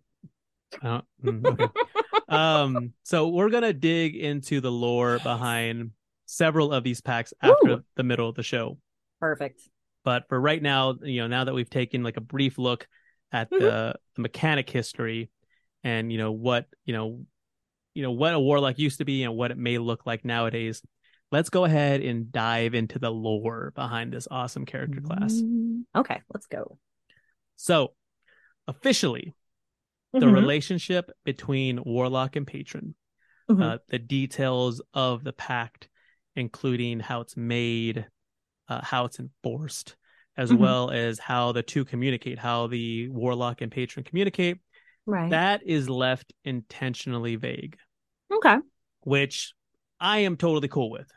I 0.81 1.01
mm, 1.23 1.45
okay. 1.51 1.67
um. 2.29 2.93
So 3.03 3.27
we're 3.27 3.49
gonna 3.49 3.73
dig 3.73 4.15
into 4.15 4.61
the 4.61 4.71
lore 4.71 5.19
behind 5.19 5.91
several 6.25 6.71
of 6.71 6.83
these 6.83 7.01
packs 7.01 7.33
after 7.41 7.69
Ooh. 7.69 7.83
the 7.95 8.03
middle 8.03 8.29
of 8.29 8.35
the 8.35 8.43
show. 8.43 8.77
Perfect. 9.19 9.61
But 10.03 10.27
for 10.27 10.39
right 10.39 10.61
now, 10.61 10.95
you 11.03 11.21
know, 11.21 11.27
now 11.27 11.43
that 11.43 11.53
we've 11.53 11.69
taken 11.69 12.01
like 12.03 12.17
a 12.17 12.21
brief 12.21 12.57
look 12.57 12.87
at 13.31 13.51
Mhm. 13.51 13.59
the, 13.59 13.95
the 14.15 14.21
mechanic 14.21 14.69
history, 14.69 15.29
and 15.83 16.11
you 16.11 16.17
know 16.17 16.31
what, 16.31 16.65
you 16.85 16.93
know, 16.93 17.25
you 17.93 18.01
know 18.03 18.11
what 18.11 18.33
a 18.33 18.39
warlock 18.39 18.79
used 18.79 18.97
to 18.99 19.05
be 19.05 19.23
and 19.23 19.35
what 19.35 19.51
it 19.51 19.57
may 19.57 19.77
look 19.77 20.05
like 20.05 20.25
nowadays. 20.25 20.81
Let's 21.31 21.49
go 21.49 21.65
ahead 21.65 22.01
and 22.01 22.31
dive 22.31 22.73
into 22.73 22.99
the 22.99 23.09
lore 23.11 23.71
behind 23.75 24.13
this 24.13 24.27
awesome 24.29 24.65
character 24.65 25.01
class. 25.01 25.41
Mm, 25.41 25.83
Okay, 25.95 26.21
let's 26.33 26.47
go. 26.47 26.77
So, 27.55 27.93
officially, 28.67 29.33
the 30.11 30.25
Mhm. 30.25 30.33
relationship 30.33 31.11
between 31.23 31.83
warlock 31.83 32.35
and 32.35 32.45
patron 32.47 32.95
Mhm. 33.49 33.61
uh, 33.61 33.77
the 33.89 33.99
details 33.99 34.81
of 34.93 35.23
the 35.23 35.33
pact 35.33 35.89
including 36.35 36.99
how 36.99 37.21
it's 37.21 37.35
made 37.37 38.07
uh, 38.69 38.81
how 38.83 39.05
it's 39.05 39.19
enforced 39.19 39.95
as 40.37 40.51
Mhm. 40.51 40.57
well 40.59 40.89
as 40.89 41.19
how 41.19 41.51
the 41.51 41.61
two 41.61 41.83
communicate 41.85 42.39
how 42.39 42.67
the 42.67 43.07
warlock 43.09 43.61
and 43.61 43.71
patron 43.71 44.03
communicate 44.03 44.59
right. 45.05 45.29
that 45.31 45.61
is 45.65 45.89
left 45.89 46.33
intentionally 46.45 47.35
vague 47.35 47.77
okay. 48.31 48.57
which 49.01 49.53
i 49.99 50.19
am 50.19 50.35
totally 50.37 50.67
cool 50.67 50.89
with 50.89 51.09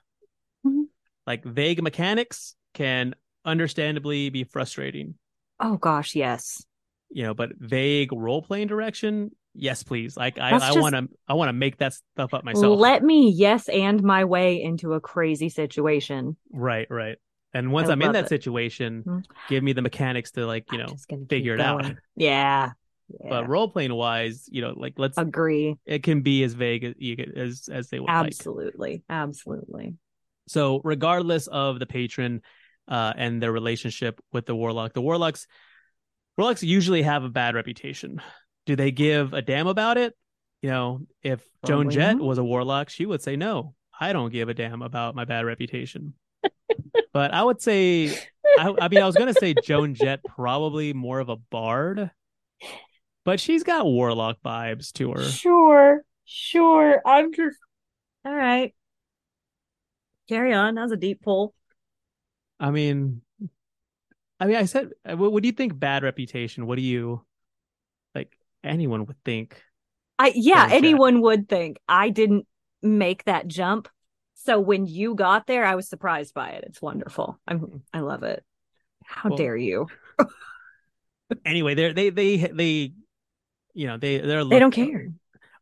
Mhm. 0.66 0.84
like 1.26 1.44
vague 1.44 1.82
mechanics 1.82 2.54
can 2.74 3.14
understandably 3.44 4.28
be 4.30 4.44
frustrating 4.44 5.14
Oh 5.58 5.76
gosh, 5.78 6.14
yes. 6.14 6.62
you 7.08 7.22
know 7.22 7.32
but 7.34 7.50
vague 7.58 8.12
role 8.12 8.42
playing 8.42 8.66
direction 8.66 9.30
yes 9.54 9.82
please 9.82 10.16
like 10.18 10.38
i 10.38 10.50
i 10.50 10.72
want 10.78 10.94
to 10.94 11.08
i 11.26 11.32
want 11.32 11.48
to 11.48 11.54
make 11.54 11.78
that 11.78 11.94
stuff 11.94 12.34
up 12.34 12.44
myself 12.44 12.78
Let 12.78 13.02
me 13.02 13.30
yes 13.30 13.68
and 13.70 14.02
my 14.02 14.24
way 14.24 14.60
into 14.62 14.92
a 14.92 15.00
crazy 15.00 15.48
situation. 15.48 16.36
right 16.52 16.86
right 16.90 17.16
and 17.54 17.72
once 17.72 17.88
I 17.88 17.92
i'm 17.92 18.02
in 18.02 18.12
that 18.12 18.24
it. 18.26 18.28
situation 18.28 19.02
Mhm. 19.06 19.24
give 19.48 19.62
me 19.64 19.72
the 19.72 19.80
mechanics 19.80 20.32
to 20.32 20.44
like 20.46 20.70
you 20.72 20.78
I'm 20.80 20.86
know 20.86 20.92
just 20.92 21.08
gonna 21.08 21.22
keep 21.22 21.30
figure 21.30 21.54
it 21.54 21.60
out. 21.60 21.86
Yeah. 22.16 22.72
Yeah. 23.08 23.28
but 23.30 23.48
role 23.48 23.68
playing 23.68 23.94
wise 23.94 24.46
you 24.50 24.60
know 24.62 24.74
like 24.76 24.94
let's 24.96 25.18
Agree. 25.18 25.76
it 25.86 26.02
can 26.02 26.22
be 26.22 26.42
as 26.42 26.54
vague 26.54 26.84
as 26.84 26.94
you 26.98 27.16
get- 27.16 27.36
as 27.36 27.68
as 27.70 27.88
they 27.88 28.00
would 28.00 28.08
like 28.08 28.26
Absolutely. 28.26 29.02
Absolutely. 29.08 29.94
so 30.48 30.80
regardless 30.84 31.46
of 31.46 31.78
the 31.78 31.86
patron 31.86 32.42
uh 32.88 33.12
and 33.16 33.42
their 33.42 33.52
relationship 33.52 34.20
with 34.32 34.46
the 34.46 34.54
warlock 34.54 34.92
the 34.92 35.02
warlocks 35.02 35.46
warlocks 36.36 36.62
usually 36.62 37.02
have 37.02 37.24
a 37.24 37.28
bad 37.28 37.54
reputation 37.54 38.20
do 38.66 38.76
they 38.76 38.90
give 38.90 39.32
a 39.32 39.42
damn 39.42 39.66
about 39.66 39.98
it 39.98 40.14
you 40.62 40.70
know 40.70 41.00
if 41.22 41.40
joan 41.66 41.84
Probably 41.86 41.94
jett 41.94 42.16
not. 42.16 42.26
was 42.26 42.38
a 42.38 42.44
warlock 42.44 42.88
she 42.88 43.06
would 43.06 43.22
say 43.22 43.36
no 43.36 43.74
i 44.00 44.12
don't 44.12 44.32
give 44.32 44.48
a 44.48 44.54
damn 44.54 44.82
about 44.82 45.14
my 45.14 45.24
bad 45.24 45.44
reputation 45.44 46.14
but 47.12 47.32
i 47.32 47.42
would 47.42 47.60
say 47.60 48.08
I, 48.58 48.74
I 48.80 48.88
mean 48.88 49.02
i 49.02 49.06
was 49.06 49.16
gonna 49.16 49.34
say 49.34 49.54
joan 49.64 49.94
jett 49.94 50.20
probably 50.24 50.92
more 50.92 51.20
of 51.20 51.28
a 51.28 51.36
bard 51.36 52.10
but 53.26 53.38
she's 53.40 53.62
got 53.62 53.84
warlock 53.84 54.38
vibes 54.42 54.92
to 54.92 55.12
her 55.12 55.22
Sure. 55.22 56.00
Sure. 56.24 57.02
I'm 57.06 57.32
just 57.32 57.58
all 58.24 58.34
right. 58.34 58.74
Carry 60.28 60.52
on. 60.52 60.74
That 60.74 60.82
was 60.82 60.92
a 60.92 60.96
deep 60.96 61.22
pull. 61.22 61.54
I 62.58 62.70
mean, 62.70 63.20
I 64.40 64.46
mean, 64.46 64.56
I 64.56 64.64
said, 64.64 64.90
uh, 65.08 65.16
what, 65.16 65.32
what 65.32 65.42
do 65.42 65.48
you 65.48 65.52
think? 65.52 65.78
Bad 65.78 66.02
reputation. 66.02 66.66
What 66.66 66.76
do 66.76 66.82
you 66.82 67.24
like? 68.14 68.36
Anyone 68.64 69.06
would 69.06 69.22
think. 69.24 69.62
I 70.18 70.32
yeah, 70.34 70.62
Joan 70.62 70.68
Jett. 70.70 70.76
anyone 70.78 71.20
would 71.20 71.48
think 71.48 71.78
I 71.88 72.08
didn't 72.08 72.46
make 72.82 73.24
that 73.24 73.46
jump. 73.46 73.88
So 74.34 74.58
when 74.60 74.86
you 74.86 75.14
got 75.14 75.46
there, 75.46 75.64
I 75.64 75.74
was 75.74 75.88
surprised 75.88 76.34
by 76.34 76.50
it. 76.50 76.64
It's 76.66 76.82
wonderful. 76.82 77.38
I'm 77.46 77.82
I 77.92 78.00
love 78.00 78.22
it. 78.22 78.42
How 79.04 79.28
Well, 79.28 79.38
dare 79.38 79.56
you? 79.56 79.86
Anyway, 81.44 81.74
they're 81.74 81.92
they 81.92 82.10
they 82.10 82.36
they, 82.36 82.92
you 83.76 83.86
know, 83.86 83.96
they 83.98 84.18
they're 84.18 84.44
They 84.44 84.58
don't 84.58 84.70
care. 84.72 85.12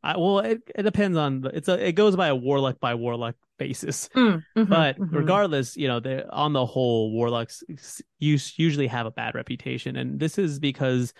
I, 0.02 0.16
well, 0.18 0.40
it, 0.40 0.62
it 0.74 0.82
depends 0.82 1.16
on 1.16 1.40
the, 1.40 1.48
it's 1.48 1.68
a 1.68 1.88
it 1.88 1.92
goes 1.92 2.14
by 2.14 2.28
a 2.28 2.34
warlock 2.34 2.78
by 2.78 2.94
warlock 2.94 3.34
basis. 3.58 4.08
Mm, 4.14 4.42
mhm, 4.56 4.68
But 4.68 4.98
mhm. 4.98 5.12
regardless, 5.12 5.76
you 5.76 5.88
know, 5.88 5.98
they 6.00 6.22
on 6.22 6.52
the 6.52 6.64
whole, 6.64 7.12
warlocks 7.12 7.62
use 8.18 8.58
usually 8.58 8.86
have 8.86 9.06
a 9.06 9.10
bad 9.10 9.34
reputation, 9.34 9.96
and 9.96 10.20
this 10.20 10.38
is 10.38 10.58
because 10.58 11.12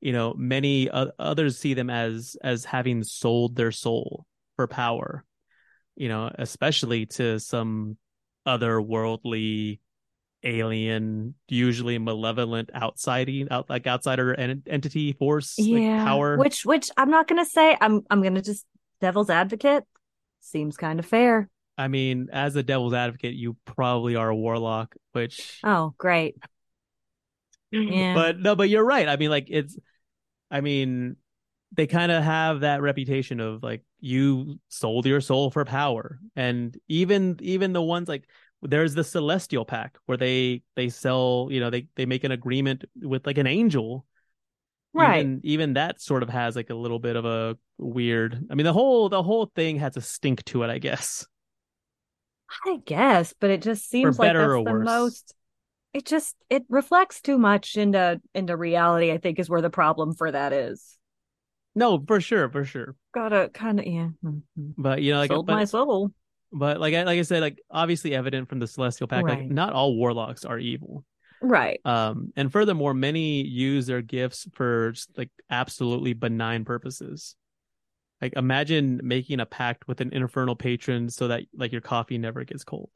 you 0.00 0.12
know 0.12 0.34
many 0.36 0.90
uh, 0.90 1.08
others 1.18 1.58
see 1.58 1.74
them 1.74 1.90
as 1.90 2.36
as 2.42 2.64
having 2.64 3.04
sold 3.04 3.54
their 3.54 3.72
soul 3.72 4.26
for 4.56 4.66
power. 4.66 5.24
You 5.94 6.08
know, 6.08 6.30
especially 6.38 7.06
to 7.06 7.38
some 7.38 7.98
otherworldly 8.46 9.78
alien, 10.44 11.34
usually 11.48 11.98
malevolent 11.98 12.70
outsidey 12.74 13.46
out 13.50 13.68
like 13.70 13.86
outsider 13.86 14.34
en- 14.34 14.62
entity 14.66 15.12
force, 15.12 15.58
like 15.58 15.82
yeah, 15.82 16.04
power. 16.04 16.36
which 16.36 16.64
which 16.64 16.90
I'm 16.96 17.10
not 17.10 17.28
gonna 17.28 17.44
say. 17.44 17.76
I'm 17.80 18.02
I'm 18.10 18.22
gonna 18.22 18.42
just 18.42 18.64
devil's 19.00 19.30
advocate. 19.30 19.84
Seems 20.40 20.76
kind 20.76 20.98
of 20.98 21.06
fair. 21.06 21.48
I 21.78 21.88
mean, 21.88 22.28
as 22.32 22.54
a 22.56 22.62
devil's 22.62 22.92
advocate, 22.94 23.34
you 23.34 23.56
probably 23.64 24.16
are 24.16 24.28
a 24.28 24.36
warlock, 24.36 24.94
which 25.12 25.58
Oh, 25.64 25.94
great. 25.98 26.36
Yeah. 27.70 28.14
but 28.14 28.38
no, 28.38 28.54
but 28.54 28.68
you're 28.68 28.84
right. 28.84 29.08
I 29.08 29.16
mean, 29.16 29.30
like 29.30 29.46
it's, 29.48 29.78
I 30.50 30.60
mean, 30.60 31.16
they 31.74 31.86
kind 31.86 32.12
of 32.12 32.22
have 32.22 32.60
that 32.60 32.82
reputation 32.82 33.40
of 33.40 33.62
like 33.62 33.82
you 33.98 34.60
sold 34.68 35.06
your 35.06 35.22
soul 35.22 35.50
for 35.50 35.64
power, 35.64 36.18
and 36.36 36.76
even 36.88 37.38
even 37.40 37.72
the 37.72 37.80
ones 37.80 38.08
like 38.08 38.28
there's 38.62 38.94
the 38.94 39.04
Celestial 39.04 39.64
Pack 39.64 39.98
where 40.06 40.16
they 40.18 40.62
they 40.76 40.88
sell, 40.88 41.48
you 41.50 41.60
know, 41.60 41.70
they 41.70 41.86
they 41.96 42.06
make 42.06 42.24
an 42.24 42.32
agreement 42.32 42.84
with 42.96 43.26
like 43.26 43.38
an 43.38 43.46
angel. 43.46 44.06
Right. 44.94 45.20
Even, 45.20 45.40
even 45.42 45.72
that 45.74 46.00
sort 46.00 46.22
of 46.22 46.28
has 46.28 46.54
like 46.54 46.70
a 46.70 46.74
little 46.74 46.98
bit 46.98 47.16
of 47.16 47.24
a 47.24 47.56
weird. 47.78 48.46
I 48.50 48.54
mean, 48.54 48.64
the 48.64 48.72
whole 48.72 49.08
the 49.08 49.22
whole 49.22 49.50
thing 49.54 49.78
has 49.78 49.96
a 49.96 50.00
stink 50.00 50.44
to 50.46 50.62
it, 50.62 50.70
I 50.70 50.78
guess. 50.78 51.26
I 52.66 52.78
guess, 52.84 53.34
but 53.40 53.50
it 53.50 53.62
just 53.62 53.88
seems 53.88 54.18
like 54.18 54.34
that's 54.34 54.52
the 54.52 54.62
worse. 54.62 54.84
most. 54.84 55.34
It 55.94 56.06
just 56.06 56.36
it 56.48 56.64
reflects 56.68 57.20
too 57.20 57.38
much 57.38 57.76
into 57.76 58.20
into 58.34 58.56
reality. 58.56 59.10
I 59.10 59.18
think 59.18 59.38
is 59.38 59.50
where 59.50 59.62
the 59.62 59.70
problem 59.70 60.14
for 60.14 60.30
that 60.30 60.52
is. 60.52 60.98
No, 61.74 62.02
for 62.06 62.20
sure, 62.20 62.50
for 62.50 62.64
sure. 62.64 62.94
Gotta 63.14 63.50
kind 63.52 63.80
of 63.80 63.86
yeah. 63.86 64.08
mhm. 64.24 64.42
But 64.56 65.02
you 65.02 65.12
know, 65.12 65.18
like, 65.18 65.30
Sold 65.30 65.46
but, 65.46 65.54
my 65.54 65.64
soul. 65.64 66.12
But 66.52 66.80
like, 66.80 66.94
I- 66.94 67.04
like 67.04 67.18
I 67.18 67.22
said, 67.22 67.40
like 67.40 67.60
obviously 67.70 68.14
evident 68.14 68.48
from 68.48 68.58
the 68.58 68.66
Celestial 68.66 69.06
Pack, 69.08 69.24
like 69.24 69.50
not 69.50 69.72
all 69.72 69.96
warlocks 69.96 70.44
are 70.44 70.58
evil. 70.58 71.04
Right. 71.40 71.80
Um, 71.84 72.32
and 72.36 72.52
furthermore, 72.52 72.94
many 72.94 73.42
use 73.42 73.86
their 73.86 74.02
gifts 74.02 74.46
for 74.52 74.92
just, 74.92 75.16
like 75.18 75.30
absolutely 75.50 76.12
benign 76.12 76.64
purposes. 76.64 77.34
Like 78.20 78.34
imagine 78.36 79.00
making 79.02 79.40
a 79.40 79.46
pact 79.46 79.88
with 79.88 80.00
an 80.00 80.12
infernal 80.12 80.54
patron 80.54 81.10
so 81.10 81.28
that 81.28 81.42
like 81.56 81.72
your 81.72 81.80
coffee 81.80 82.18
never 82.18 82.44
gets 82.44 82.62
cold. 82.62 82.90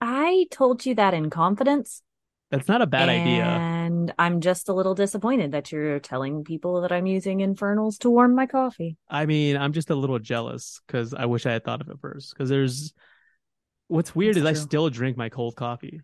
I 0.00 0.46
told 0.50 0.84
you 0.84 0.96
that 0.96 1.14
in 1.14 1.30
confidence. 1.30 2.02
That's 2.50 2.68
not 2.68 2.80
a 2.80 2.86
bad 2.86 3.08
idea. 3.08 3.44
And 3.44 4.14
I'm 4.18 4.40
just 4.40 4.68
a 4.68 4.72
little 4.72 4.94
disappointed 4.94 5.52
that 5.52 5.72
you're 5.72 5.98
telling 5.98 6.44
people 6.44 6.82
that 6.82 6.92
I'm 6.92 7.06
using 7.06 7.40
infernals 7.40 7.98
to 7.98 8.10
warm 8.10 8.34
my 8.34 8.46
coffee. 8.46 8.96
I 9.08 9.26
mean, 9.26 9.56
I'm 9.56 9.72
just 9.72 9.90
a 9.90 9.96
little 9.96 10.18
jealous 10.20 10.80
because 10.86 11.12
I 11.12 11.26
wish 11.26 11.44
I 11.44 11.52
had 11.52 11.64
thought 11.64 11.80
of 11.80 11.88
it 11.88 11.98
first. 12.00 12.32
Because 12.32 12.48
there's 12.48 12.94
what's 13.88 14.14
weird 14.14 14.36
That's 14.36 14.58
is 14.58 14.62
I 14.62 14.64
still 14.64 14.90
drink 14.90 15.16
my 15.16 15.28
cold 15.28 15.56
coffee. 15.56 16.00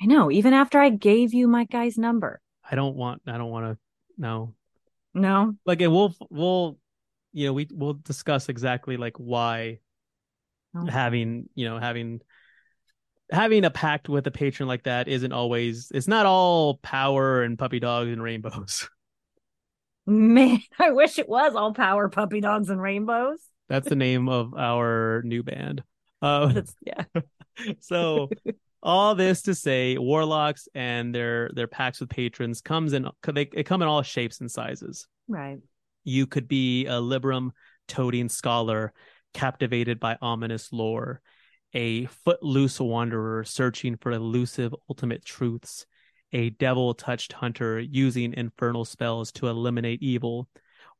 I 0.00 0.06
know, 0.06 0.30
even 0.30 0.52
after 0.52 0.80
I 0.80 0.90
gave 0.90 1.34
you 1.34 1.48
my 1.48 1.64
guy's 1.64 1.98
number. 1.98 2.40
I 2.68 2.76
don't 2.76 2.96
want. 2.96 3.22
I 3.26 3.36
don't 3.36 3.50
want 3.50 3.66
to. 3.66 3.78
No, 4.18 4.54
No. 5.14 5.54
like 5.66 5.80
and 5.80 5.92
we'll 5.92 6.14
we'll 6.30 6.78
you 7.32 7.46
know 7.46 7.52
we 7.52 7.66
we'll 7.72 7.94
discuss 7.94 8.48
exactly 8.48 8.96
like 8.96 9.16
why 9.16 9.80
Oh. 10.74 10.86
having 10.86 11.48
you 11.54 11.68
know 11.68 11.78
having 11.78 12.20
having 13.32 13.64
a 13.64 13.70
pact 13.70 14.08
with 14.08 14.26
a 14.26 14.30
patron 14.30 14.68
like 14.68 14.84
that 14.84 15.08
isn't 15.08 15.32
always 15.32 15.90
it's 15.94 16.06
not 16.06 16.26
all 16.26 16.76
power 16.78 17.42
and 17.42 17.58
puppy 17.58 17.80
dogs 17.80 18.08
and 18.10 18.22
rainbows 18.22 18.88
Man, 20.06 20.58
I 20.80 20.90
wish 20.90 21.18
it 21.18 21.28
was 21.28 21.54
all 21.54 21.72
power 21.74 22.08
puppy 22.08 22.40
dogs 22.40 22.68
and 22.70 22.80
rainbows. 22.80 23.38
that's 23.68 23.88
the 23.88 23.96
name 23.96 24.28
of 24.28 24.54
our 24.54 25.22
new 25.24 25.42
band 25.42 25.82
uh, 26.20 26.46
That's 26.52 26.74
yeah. 26.84 27.04
so 27.80 28.30
all 28.82 29.14
this 29.14 29.42
to 29.42 29.54
say 29.54 29.96
warlocks 29.98 30.68
and 30.74 31.14
their 31.14 31.50
their 31.54 31.66
pacts 31.68 32.00
with 32.00 32.10
patrons 32.10 32.60
comes 32.60 32.92
in 32.92 33.08
they, 33.32 33.46
they 33.46 33.62
come 33.64 33.82
in 33.82 33.88
all 33.88 34.02
shapes 34.02 34.40
and 34.40 34.50
sizes 34.50 35.06
Right. 35.28 35.58
you 36.04 36.26
could 36.26 36.48
be 36.48 36.86
a 36.86 36.94
Libram 37.00 37.50
toting 37.88 38.28
scholar 38.28 38.92
captivated 39.34 39.98
by 39.98 40.16
ominous 40.20 40.72
lore, 40.72 41.20
a 41.74 42.06
footloose 42.06 42.80
wanderer 42.80 43.44
searching 43.44 43.96
for 43.96 44.12
elusive 44.12 44.74
ultimate 44.88 45.24
truths, 45.24 45.86
a 46.32 46.50
devil 46.50 46.94
touched 46.94 47.32
hunter 47.32 47.78
using 47.78 48.34
infernal 48.34 48.84
spells 48.84 49.32
to 49.32 49.48
eliminate 49.48 50.02
evil, 50.02 50.48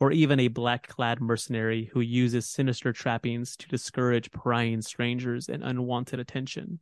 or 0.00 0.12
even 0.12 0.40
a 0.40 0.48
black 0.48 0.88
clad 0.88 1.20
mercenary 1.20 1.90
who 1.92 2.00
uses 2.00 2.46
sinister 2.46 2.92
trappings 2.92 3.56
to 3.56 3.68
discourage 3.68 4.30
prying 4.30 4.82
strangers 4.82 5.48
and 5.48 5.62
unwanted 5.62 6.18
attention. 6.18 6.80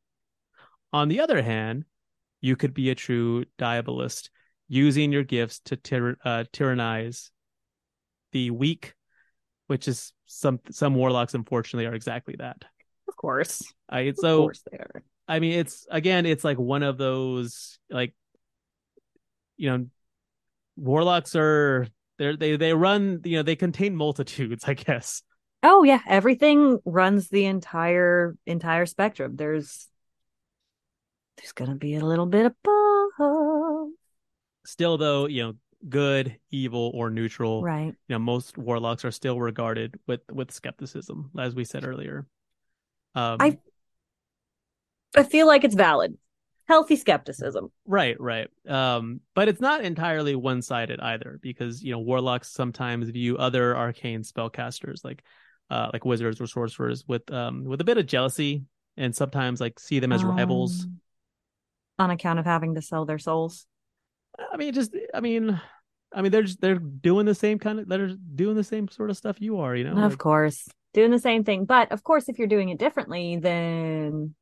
On 0.92 1.08
the 1.08 1.20
other 1.20 1.42
hand, 1.42 1.84
you 2.40 2.56
could 2.56 2.74
be 2.74 2.90
a 2.90 2.94
true 2.94 3.44
diabolist, 3.58 4.30
using 4.68 5.12
your 5.12 5.24
gifts 5.24 5.60
to 5.60 5.76
tyr- 5.76 6.16
uh, 6.24 6.44
tyrannize 6.52 7.30
the 8.32 8.50
weak, 8.50 8.94
which 9.66 9.88
is 9.88 10.12
some 10.26 10.60
some 10.70 10.94
warlocks 10.94 11.34
unfortunately 11.34 11.86
are 11.86 11.94
exactly 11.94 12.36
that. 12.38 12.64
Of 13.10 13.16
course. 13.16 13.62
I 13.88 14.00
Of 14.02 14.16
so 14.16 14.42
course 14.42 14.62
they 14.70 14.78
are. 14.78 15.02
I 15.26 15.40
mean 15.40 15.58
it's 15.58 15.86
again 15.90 16.26
it's 16.26 16.44
like 16.44 16.58
one 16.58 16.82
of 16.82 16.96
those 16.96 17.78
like 17.90 18.14
you 19.56 19.70
know 19.70 19.86
warlocks 20.76 21.36
are 21.36 21.86
they 22.18 22.36
they 22.36 22.56
they 22.56 22.72
run 22.72 23.20
you 23.24 23.36
know 23.38 23.42
they 23.42 23.56
contain 23.56 23.96
multitudes 23.96 24.64
I 24.68 24.74
guess. 24.74 25.22
Oh 25.62 25.82
yeah, 25.82 26.00
everything 26.06 26.78
runs 26.84 27.28
the 27.28 27.44
entire 27.44 28.36
entire 28.46 28.86
spectrum. 28.86 29.36
There's 29.36 29.88
there's 31.36 31.52
gonna 31.52 31.74
be 31.76 31.96
a 31.96 32.04
little 32.04 32.26
bit 32.26 32.46
of 32.46 32.54
both. 32.62 33.92
Still 34.64 34.98
though, 34.98 35.26
you 35.26 35.42
know, 35.42 35.54
good, 35.88 36.38
evil 36.50 36.92
or 36.94 37.10
neutral, 37.10 37.62
Right. 37.62 37.94
you 38.08 38.14
know, 38.14 38.18
most 38.18 38.56
warlocks 38.58 39.04
are 39.04 39.10
still 39.10 39.40
regarded 39.40 39.98
with 40.06 40.20
with 40.30 40.50
skepticism 40.50 41.30
as 41.38 41.54
we 41.54 41.64
said 41.64 41.84
earlier. 41.84 42.26
Um 43.14 43.36
I- 43.40 43.58
I 45.16 45.24
feel 45.24 45.46
like 45.48 45.64
it's 45.64 45.74
valid. 45.74 46.16
Healthy 46.68 46.94
skepticism. 46.94 47.72
Right, 47.84 48.18
right. 48.20 48.46
Um, 48.68 49.20
but 49.34 49.48
it's 49.48 49.60
not 49.60 49.82
entirely 49.82 50.36
one-sided 50.36 51.00
either, 51.00 51.40
because 51.42 51.82
you 51.82 51.90
know 51.90 51.98
warlocks 51.98 52.48
sometimes 52.52 53.10
view 53.10 53.36
other 53.36 53.76
arcane 53.76 54.22
spellcasters, 54.22 55.02
like 55.04 55.24
uh, 55.68 55.90
like 55.92 56.04
wizards 56.04 56.40
or 56.40 56.46
sorcerers, 56.46 57.04
with 57.08 57.28
um 57.32 57.64
with 57.64 57.80
a 57.80 57.84
bit 57.84 57.98
of 57.98 58.06
jealousy, 58.06 58.62
and 58.96 59.14
sometimes 59.16 59.60
like 59.60 59.80
see 59.80 59.98
them 59.98 60.12
as 60.12 60.22
rivals. 60.22 60.84
Um, 60.84 61.00
On 61.98 62.10
account 62.10 62.38
of 62.38 62.44
having 62.44 62.76
to 62.76 62.82
sell 62.82 63.04
their 63.04 63.18
souls. 63.18 63.66
I 64.38 64.56
mean, 64.56 64.72
just 64.72 64.94
I 65.12 65.18
mean, 65.18 65.60
I 66.14 66.22
mean 66.22 66.30
they're 66.30 66.44
just, 66.44 66.60
they're 66.60 66.78
doing 66.78 67.26
the 67.26 67.34
same 67.34 67.58
kind 67.58 67.80
of 67.80 67.88
they're 67.88 68.14
doing 68.36 68.54
the 68.54 68.62
same 68.64 68.86
sort 68.86 69.10
of 69.10 69.16
stuff 69.16 69.40
you 69.40 69.58
are, 69.58 69.74
you 69.74 69.82
know. 69.82 69.90
of 70.04 70.12
like- 70.12 70.18
course. 70.18 70.68
Doing 70.92 71.10
the 71.10 71.18
same 71.18 71.44
thing. 71.44 71.64
But 71.64 71.92
of 71.92 72.02
course, 72.02 72.28
if 72.28 72.38
you're 72.38 72.48
doing 72.48 72.68
it 72.68 72.78
differently, 72.78 73.36
then 73.36 74.34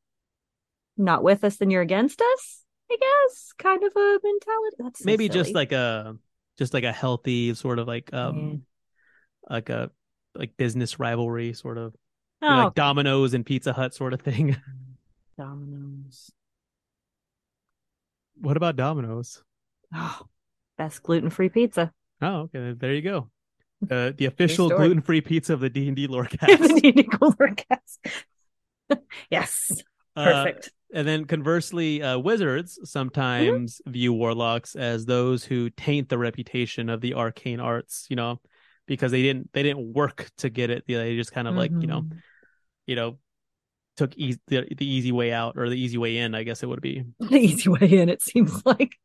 not 0.97 1.23
with 1.23 1.43
us, 1.43 1.57
then 1.57 1.69
you're 1.69 1.81
against 1.81 2.21
us, 2.21 2.63
I 2.91 2.97
guess. 2.99 3.53
Kind 3.57 3.83
of 3.83 3.91
a 3.95 4.19
mentality. 4.23 4.75
That's 4.79 4.99
so 4.99 5.05
maybe 5.05 5.29
just 5.29 5.53
like 5.53 5.71
a 5.71 6.17
just 6.57 6.73
like 6.73 6.83
a 6.83 6.91
healthy 6.91 7.53
sort 7.53 7.79
of 7.79 7.87
like 7.87 8.13
um 8.13 8.63
like 9.49 9.69
a 9.69 9.91
like 10.35 10.57
business 10.57 10.99
rivalry 10.99 11.53
sort 11.53 11.77
of 11.77 11.95
you 12.41 12.47
know, 12.47 12.61
oh, 12.61 12.63
like 12.65 12.75
Domino's 12.75 13.33
and 13.33 13.45
Pizza 13.45 13.73
Hut 13.73 13.93
sort 13.93 14.13
of 14.13 14.21
thing. 14.21 14.55
Domino's. 15.37 16.31
what 18.41 18.57
about 18.57 18.75
Domino's? 18.75 19.43
Oh, 19.93 20.21
best 20.77 21.01
gluten 21.03 21.29
free 21.29 21.49
pizza. 21.49 21.93
Oh, 22.21 22.49
okay. 22.53 22.73
There 22.77 22.93
you 22.93 23.01
go. 23.01 23.29
Uh, 23.89 24.11
the 24.17 24.25
official 24.25 24.67
gluten-free 24.69 25.21
pizza 25.21 25.53
of 25.53 25.61
the 25.61 25.69
D 25.69 25.87
and 25.87 25.95
D 25.95 26.05
the 26.07 26.13
Lorecast. 26.13 26.81
D&D 26.81 27.03
Cooler 27.03 27.55
cast. 27.55 28.05
yes, 29.31 29.71
Uh, 30.17 30.25
perfect. 30.43 30.71
and 30.93 31.07
then 31.07 31.23
conversely, 31.25 32.03
uh, 32.03 32.17
wizards 32.19 32.77
sometimes 32.83 33.81
view 33.87 34.11
warlocks 34.11 34.75
as 34.75 35.05
those 35.05 35.45
who 35.45 35.69
taint 35.69 36.09
the 36.09 36.17
reputation 36.17 36.89
of 36.89 36.99
the 36.99 37.13
arcane 37.13 37.59
arts. 37.61 38.05
You 38.09 38.17
know, 38.17 38.41
because 38.85 39.11
they 39.13 39.21
didn't 39.21 39.49
they 39.53 39.63
didn't 39.63 39.93
work 39.93 40.29
to 40.39 40.49
get 40.49 40.69
it. 40.69 40.83
They 40.87 41.15
just 41.15 41.31
kind 41.31 41.47
of 41.47 41.55
like 41.55 41.71
you 41.71 41.87
know 41.87 42.01
Mhm. 42.01 42.17
you 42.85 42.95
know 42.97 43.17
took 43.95 44.15
easy, 44.17 44.39
the, 44.47 44.67
the 44.77 44.85
easy 44.85 45.11
way 45.11 45.31
out 45.31 45.57
or 45.57 45.69
the 45.69 45.79
easy 45.79 45.97
way 45.97 46.17
in. 46.17 46.35
I 46.35 46.43
guess 46.43 46.63
it 46.63 46.67
would 46.67 46.81
be. 46.81 47.03
the 47.19 47.37
easy 47.37 47.69
way 47.69 47.87
in. 47.99 48.09
It 48.09 48.21
seems 48.21 48.65
like. 48.65 48.95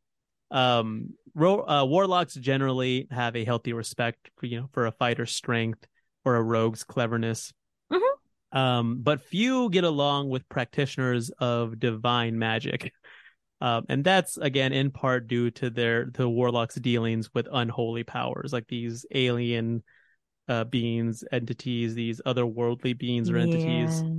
Um 0.51 1.09
ro- 1.33 1.67
uh, 1.67 1.85
warlocks 1.85 2.35
generally 2.35 3.07
have 3.11 3.35
a 3.35 3.45
healthy 3.45 3.73
respect 3.73 4.29
for 4.37 4.45
you 4.45 4.59
know 4.59 4.69
for 4.73 4.85
a 4.85 4.91
fighter's 4.91 5.35
strength 5.35 5.85
or 6.23 6.35
a 6.35 6.41
rogue's 6.43 6.83
cleverness 6.83 7.51
Mhm. 7.91 8.01
um 8.51 8.97
but 9.01 9.21
few 9.21 9.69
get 9.69 9.83
along 9.83 10.29
with 10.29 10.47
practitioners 10.49 11.29
of 11.39 11.79
divine 11.79 12.37
magic 12.37 12.93
um 13.61 13.85
and 13.89 14.03
that's 14.03 14.37
again 14.37 14.73
in 14.73 14.91
part 14.91 15.27
due 15.27 15.49
to 15.51 15.69
their 15.69 16.05
the 16.13 16.27
warlocks 16.29 16.75
dealings 16.75 17.33
with 17.33 17.47
unholy 17.51 18.03
powers 18.03 18.53
like 18.53 18.67
these 18.67 19.05
alien 19.13 19.83
uh 20.47 20.63
beings 20.63 21.23
entities 21.31 21.95
these 21.95 22.21
otherworldly 22.25 22.97
beings 22.97 23.29
or 23.31 23.37
entities 23.37 24.03
Yeah. 24.05 24.09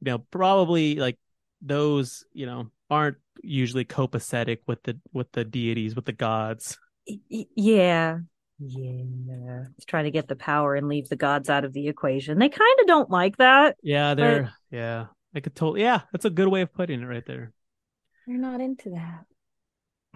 you 0.00 0.12
know 0.12 0.18
probably 0.30 0.96
like 0.96 1.18
those 1.62 2.24
you 2.32 2.46
know 2.46 2.70
aren't 2.90 3.16
usually 3.42 3.84
copacetic 3.84 4.58
with 4.66 4.82
the 4.84 4.98
with 5.12 5.30
the 5.32 5.44
deities 5.44 5.94
with 5.96 6.04
the 6.04 6.12
gods 6.12 6.78
Y- 7.08 7.18
y- 7.30 7.46
Yeah. 7.56 8.18
Yeah. 8.58 9.64
Let's 9.64 9.84
try 9.84 10.02
to 10.04 10.10
get 10.10 10.28
the 10.28 10.36
power 10.36 10.74
and 10.74 10.88
leave 10.88 11.08
the 11.08 11.16
gods 11.16 11.50
out 11.50 11.64
of 11.64 11.72
the 11.74 11.88
equation. 11.88 12.38
They 12.38 12.48
kind 12.48 12.80
of 12.80 12.86
don't 12.86 13.10
like 13.10 13.36
that. 13.36 13.76
yeah 13.82 14.14
they're 14.14 14.52
yeah 14.70 15.06
i 15.34 15.40
could 15.40 15.54
totally 15.54 15.82
yeah 15.82 16.00
that's 16.12 16.24
a 16.24 16.30
good 16.30 16.48
way 16.48 16.62
of 16.62 16.72
putting 16.72 17.02
it 17.02 17.06
right 17.06 17.24
there 17.26 17.52
They're 18.26 18.38
not 18.38 18.60
into 18.60 18.90
that. 18.90 19.24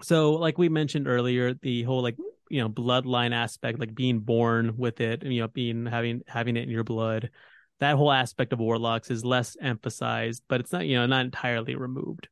so 0.01 0.33
like 0.33 0.57
we 0.57 0.67
mentioned 0.69 1.07
earlier 1.07 1.53
the 1.53 1.83
whole 1.83 2.01
like 2.01 2.17
you 2.49 2.59
know 2.61 2.67
bloodline 2.69 3.33
aspect 3.33 3.79
like 3.79 3.93
being 3.95 4.19
born 4.19 4.75
with 4.77 4.99
it 4.99 5.23
you 5.23 5.41
know 5.41 5.47
being 5.47 5.85
having 5.85 6.21
having 6.27 6.57
it 6.57 6.63
in 6.63 6.69
your 6.69 6.83
blood 6.83 7.29
that 7.81 7.97
whole 7.97 8.11
aspect 8.11 8.53
of 8.53 8.59
warlocks 8.59 9.11
is 9.11 9.25
less 9.25 9.57
emphasized 9.61 10.43
but 10.47 10.61
it's 10.61 10.71
not 10.71 10.85
you 10.85 10.95
know 10.97 11.05
not 11.05 11.25
entirely 11.25 11.75
removed 11.75 12.29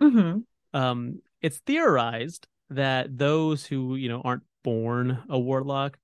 Mm-hmm. 0.00 0.40
um, 0.76 1.20
it's 1.40 1.58
theorized 1.58 2.48
that 2.70 3.16
those 3.16 3.66
who 3.66 3.94
you 3.96 4.08
know 4.08 4.22
aren't 4.24 4.42
born 4.64 5.22
a 5.28 5.38
warlock 5.38 5.98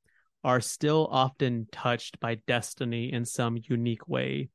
are 0.45 0.61
still 0.61 1.09
often 1.11 1.67
touched 1.73 2.21
by 2.21 2.37
destiny 2.47 3.13
in 3.13 3.25
some 3.25 3.59
unique 3.69 4.07
way 4.09 4.51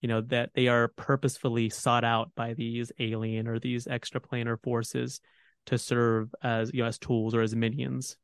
you 0.00 0.08
know 0.08 0.20
that 0.22 0.50
they 0.54 0.68
are 0.68 0.88
purposefully 0.88 1.68
sought 1.68 2.04
out 2.04 2.30
by 2.34 2.54
these 2.54 2.92
alien 2.98 3.48
or 3.48 3.58
these 3.58 3.86
extraplanar 3.86 4.56
forces 4.62 5.20
to 5.66 5.76
serve 5.76 6.32
as 6.42 6.70
you 6.72 6.82
know 6.82 6.88
as 6.88 6.98
tools 6.98 7.34
or 7.34 7.42
as 7.42 7.54
minions 7.54 8.16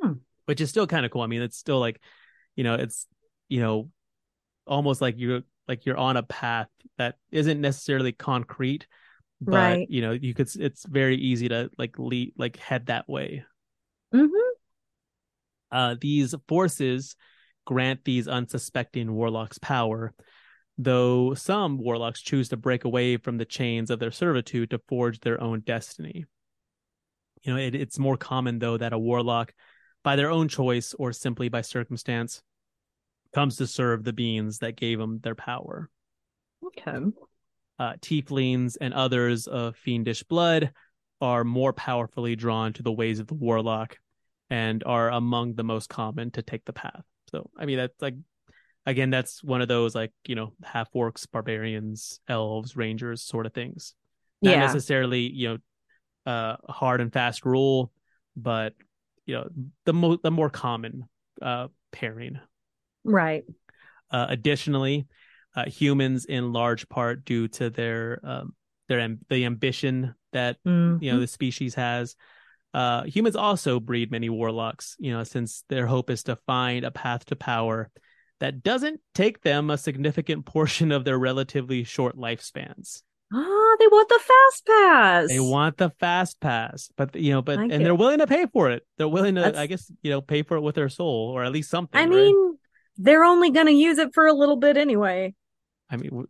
Hmm. 0.00 0.14
which 0.46 0.60
is 0.62 0.70
still 0.70 0.86
kind 0.86 1.04
of 1.04 1.10
cool 1.10 1.22
i 1.22 1.26
mean 1.26 1.42
it's 1.42 1.58
still 1.58 1.78
like 1.80 2.00
you 2.56 2.64
know 2.64 2.74
it's 2.74 3.06
you 3.48 3.60
know 3.60 3.90
almost 4.70 5.02
like 5.02 5.16
you're 5.18 5.42
like 5.68 5.84
you're 5.84 5.98
on 5.98 6.16
a 6.16 6.22
path 6.22 6.68
that 6.96 7.16
isn't 7.30 7.60
necessarily 7.60 8.12
concrete 8.12 8.86
but 9.40 9.76
Right. 9.76 9.86
you 9.90 10.00
know 10.00 10.12
you 10.12 10.32
could 10.32 10.48
it's 10.56 10.86
very 10.86 11.16
easy 11.16 11.48
to 11.48 11.70
like 11.76 11.98
lead 11.98 12.32
like 12.38 12.56
head 12.56 12.86
that 12.86 13.08
way 13.08 13.44
Mm-hmm. 14.14 14.52
uh 15.72 15.96
these 16.00 16.34
forces 16.48 17.16
grant 17.66 18.04
these 18.04 18.26
unsuspecting 18.28 19.12
warlocks 19.12 19.58
power 19.58 20.12
though 20.78 21.34
some 21.34 21.78
warlocks 21.78 22.22
choose 22.22 22.48
to 22.48 22.56
break 22.56 22.84
away 22.84 23.16
from 23.16 23.36
the 23.38 23.44
chains 23.44 23.90
of 23.90 23.98
their 23.98 24.10
servitude 24.10 24.70
to 24.70 24.80
forge 24.88 25.20
their 25.20 25.40
own 25.42 25.60
destiny 25.60 26.24
you 27.42 27.52
know 27.52 27.58
it, 27.58 27.74
it's 27.74 27.98
more 27.98 28.16
common 28.16 28.58
though 28.58 28.76
that 28.76 28.92
a 28.92 28.98
warlock 28.98 29.52
by 30.02 30.16
their 30.16 30.30
own 30.30 30.48
choice 30.48 30.94
or 30.98 31.12
simply 31.12 31.48
by 31.48 31.60
circumstance 31.60 32.42
comes 33.34 33.56
to 33.56 33.66
serve 33.66 34.04
the 34.04 34.12
beings 34.12 34.58
that 34.58 34.76
gave 34.76 34.98
them 34.98 35.20
their 35.22 35.34
power 35.34 35.88
Okay. 36.64 36.98
uh, 37.78 37.94
tieflings 38.00 38.76
and 38.80 38.92
others 38.92 39.46
of 39.46 39.76
fiendish 39.76 40.22
blood 40.24 40.72
are 41.20 41.44
more 41.44 41.72
powerfully 41.72 42.36
drawn 42.36 42.72
to 42.74 42.82
the 42.82 42.92
ways 42.92 43.18
of 43.20 43.26
the 43.26 43.34
warlock 43.34 43.98
and 44.48 44.82
are 44.84 45.10
among 45.10 45.54
the 45.54 45.64
most 45.64 45.88
common 45.88 46.30
to 46.32 46.42
take 46.42 46.64
the 46.64 46.72
path. 46.72 47.02
So, 47.30 47.50
I 47.56 47.66
mean, 47.66 47.78
that's 47.78 48.00
like, 48.02 48.16
again, 48.86 49.10
that's 49.10 49.42
one 49.42 49.62
of 49.62 49.68
those 49.68 49.94
like 49.94 50.12
you 50.26 50.34
know 50.34 50.52
half 50.62 50.92
orcs, 50.92 51.26
barbarians, 51.30 52.20
elves, 52.28 52.76
rangers 52.76 53.22
sort 53.22 53.46
of 53.46 53.52
things. 53.54 53.94
Not 54.42 54.52
Yeah. 54.52 54.60
necessarily 54.60 55.30
you 55.30 55.48
know 55.48 55.58
uh 56.30 56.56
hard 56.68 57.00
and 57.00 57.12
fast 57.12 57.44
rule, 57.44 57.92
but 58.36 58.74
you 59.26 59.34
know 59.36 59.48
the 59.84 59.92
mo- 59.92 60.18
the 60.22 60.30
more 60.30 60.50
common 60.50 61.08
uh 61.40 61.68
pairing. 61.92 62.40
Right. 63.04 63.44
Uh, 64.10 64.26
additionally, 64.28 65.06
uh, 65.54 65.66
humans, 65.66 66.24
in 66.26 66.52
large 66.52 66.88
part 66.88 67.24
due 67.24 67.48
to 67.48 67.70
their 67.70 68.20
um, 68.24 68.54
their 68.88 69.00
am- 69.00 69.20
the 69.28 69.44
ambition 69.44 70.14
that 70.32 70.58
Mhm. 70.66 71.02
you 71.02 71.12
know 71.12 71.20
the 71.20 71.26
species 71.26 71.74
has, 71.74 72.16
uh, 72.74 73.04
humans 73.04 73.36
also 73.36 73.80
breed 73.80 74.10
many 74.10 74.28
warlocks. 74.28 74.96
You 74.98 75.12
know, 75.12 75.24
since 75.24 75.64
their 75.68 75.86
hope 75.86 76.10
is 76.10 76.24
to 76.24 76.36
find 76.46 76.84
a 76.84 76.90
path 76.90 77.24
to 77.26 77.36
power 77.36 77.90
that 78.40 78.62
doesn't 78.62 79.00
take 79.14 79.42
them 79.42 79.70
a 79.70 79.78
significant 79.78 80.44
portion 80.54 80.92
of 80.92 81.04
their 81.04 81.18
relatively 81.18 81.84
short 81.84 82.16
lifespans. 82.16 83.02
Ah, 83.32 83.76
they 83.78 83.86
want 83.86 84.08
the 84.08 84.18
fast 84.18 84.66
pass. 84.66 85.28
They 85.28 85.38
want 85.40 85.76
the 85.76 85.90
fast 86.00 86.40
pass, 86.40 86.90
but 86.96 87.14
you 87.14 87.30
know, 87.32 87.42
but 87.42 87.60
and 87.60 87.70
they're 87.84 87.94
willing 87.94 88.18
to 88.18 88.26
pay 88.26 88.46
for 88.52 88.70
it. 88.70 88.84
They're 88.98 89.06
willing 89.08 89.36
to, 89.36 89.42
That's- 89.42 89.60
I 89.60 89.66
guess, 89.68 89.90
you 90.02 90.10
know, 90.10 90.20
pay 90.20 90.42
for 90.42 90.56
it 90.56 90.62
with 90.62 90.74
their 90.74 90.88
soul 90.88 91.30
or 91.30 91.44
at 91.44 91.52
least 91.52 91.70
something. 91.70 91.96
I 92.00 92.04
right? 92.04 92.10
mean, 92.10 92.58
they're 93.02 93.24
only 93.24 93.50
going 93.50 93.66
to 93.66 93.72
use 93.72 93.98
it 93.98 94.14
for 94.14 94.26
a 94.26 94.32
little 94.32 94.56
bit 94.56 94.76
anyway. 94.76 95.34
I 95.88 95.96
mean, 95.96 96.10
w- 96.10 96.28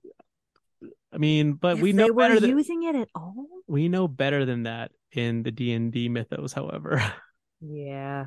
I 1.13 1.19
mean, 1.19 1.55
but 1.55 1.77
if 1.77 1.83
we 1.83 1.93
know 1.93 2.05
they 2.05 2.11
were 2.13 2.23
better 2.23 2.41
than 2.41 2.51
using 2.57 2.85
it 2.85 2.95
at 2.95 3.09
all. 3.15 3.47
we 3.67 3.89
know 3.89 4.07
better 4.09 4.45
than 4.45 4.63
that 4.63 4.93
in 5.13 5.43
the 5.43 5.51
D 5.51 5.73
and 5.73 5.93
D 5.93 6.09
mythos. 6.09 6.53
However, 6.53 7.03
Yeah. 7.61 8.27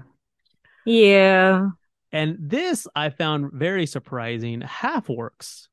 Yeah. 0.85 1.69
and 2.11 2.37
this 2.39 2.87
I 2.95 3.09
found 3.09 3.51
very 3.53 3.85
surprising. 3.85 4.61
Half 4.61 5.07
orcs 5.07 5.67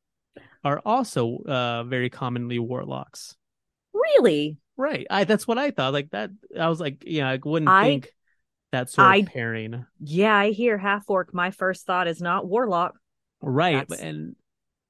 are 0.64 0.80
also 0.86 1.38
uh, 1.38 1.84
very 1.84 2.10
commonly 2.10 2.58
warlocks. 2.58 3.34
Really? 3.92 4.58
Right. 4.76 5.06
I 5.10 5.24
that's 5.24 5.46
what 5.48 5.58
I 5.58 5.72
thought. 5.72 5.92
Like 5.92 6.10
that. 6.10 6.30
I 6.58 6.68
was 6.68 6.80
like, 6.80 7.02
yeah, 7.06 7.28
I 7.28 7.38
wouldn't 7.44 7.68
I- 7.68 7.84
think 7.84 8.12
that 8.72 8.90
sort 8.90 9.06
I- 9.08 9.16
of 9.16 9.26
pairing. 9.26 9.84
Yeah, 10.00 10.34
I 10.36 10.50
hear 10.50 10.78
half 10.78 11.04
orc. 11.08 11.32
My 11.34 11.50
first 11.50 11.86
thought 11.86 12.08
is 12.08 12.20
not 12.20 12.46
warlock. 12.46 12.94
right 13.42 13.88
That's- 13.88 14.00
and 14.06 14.36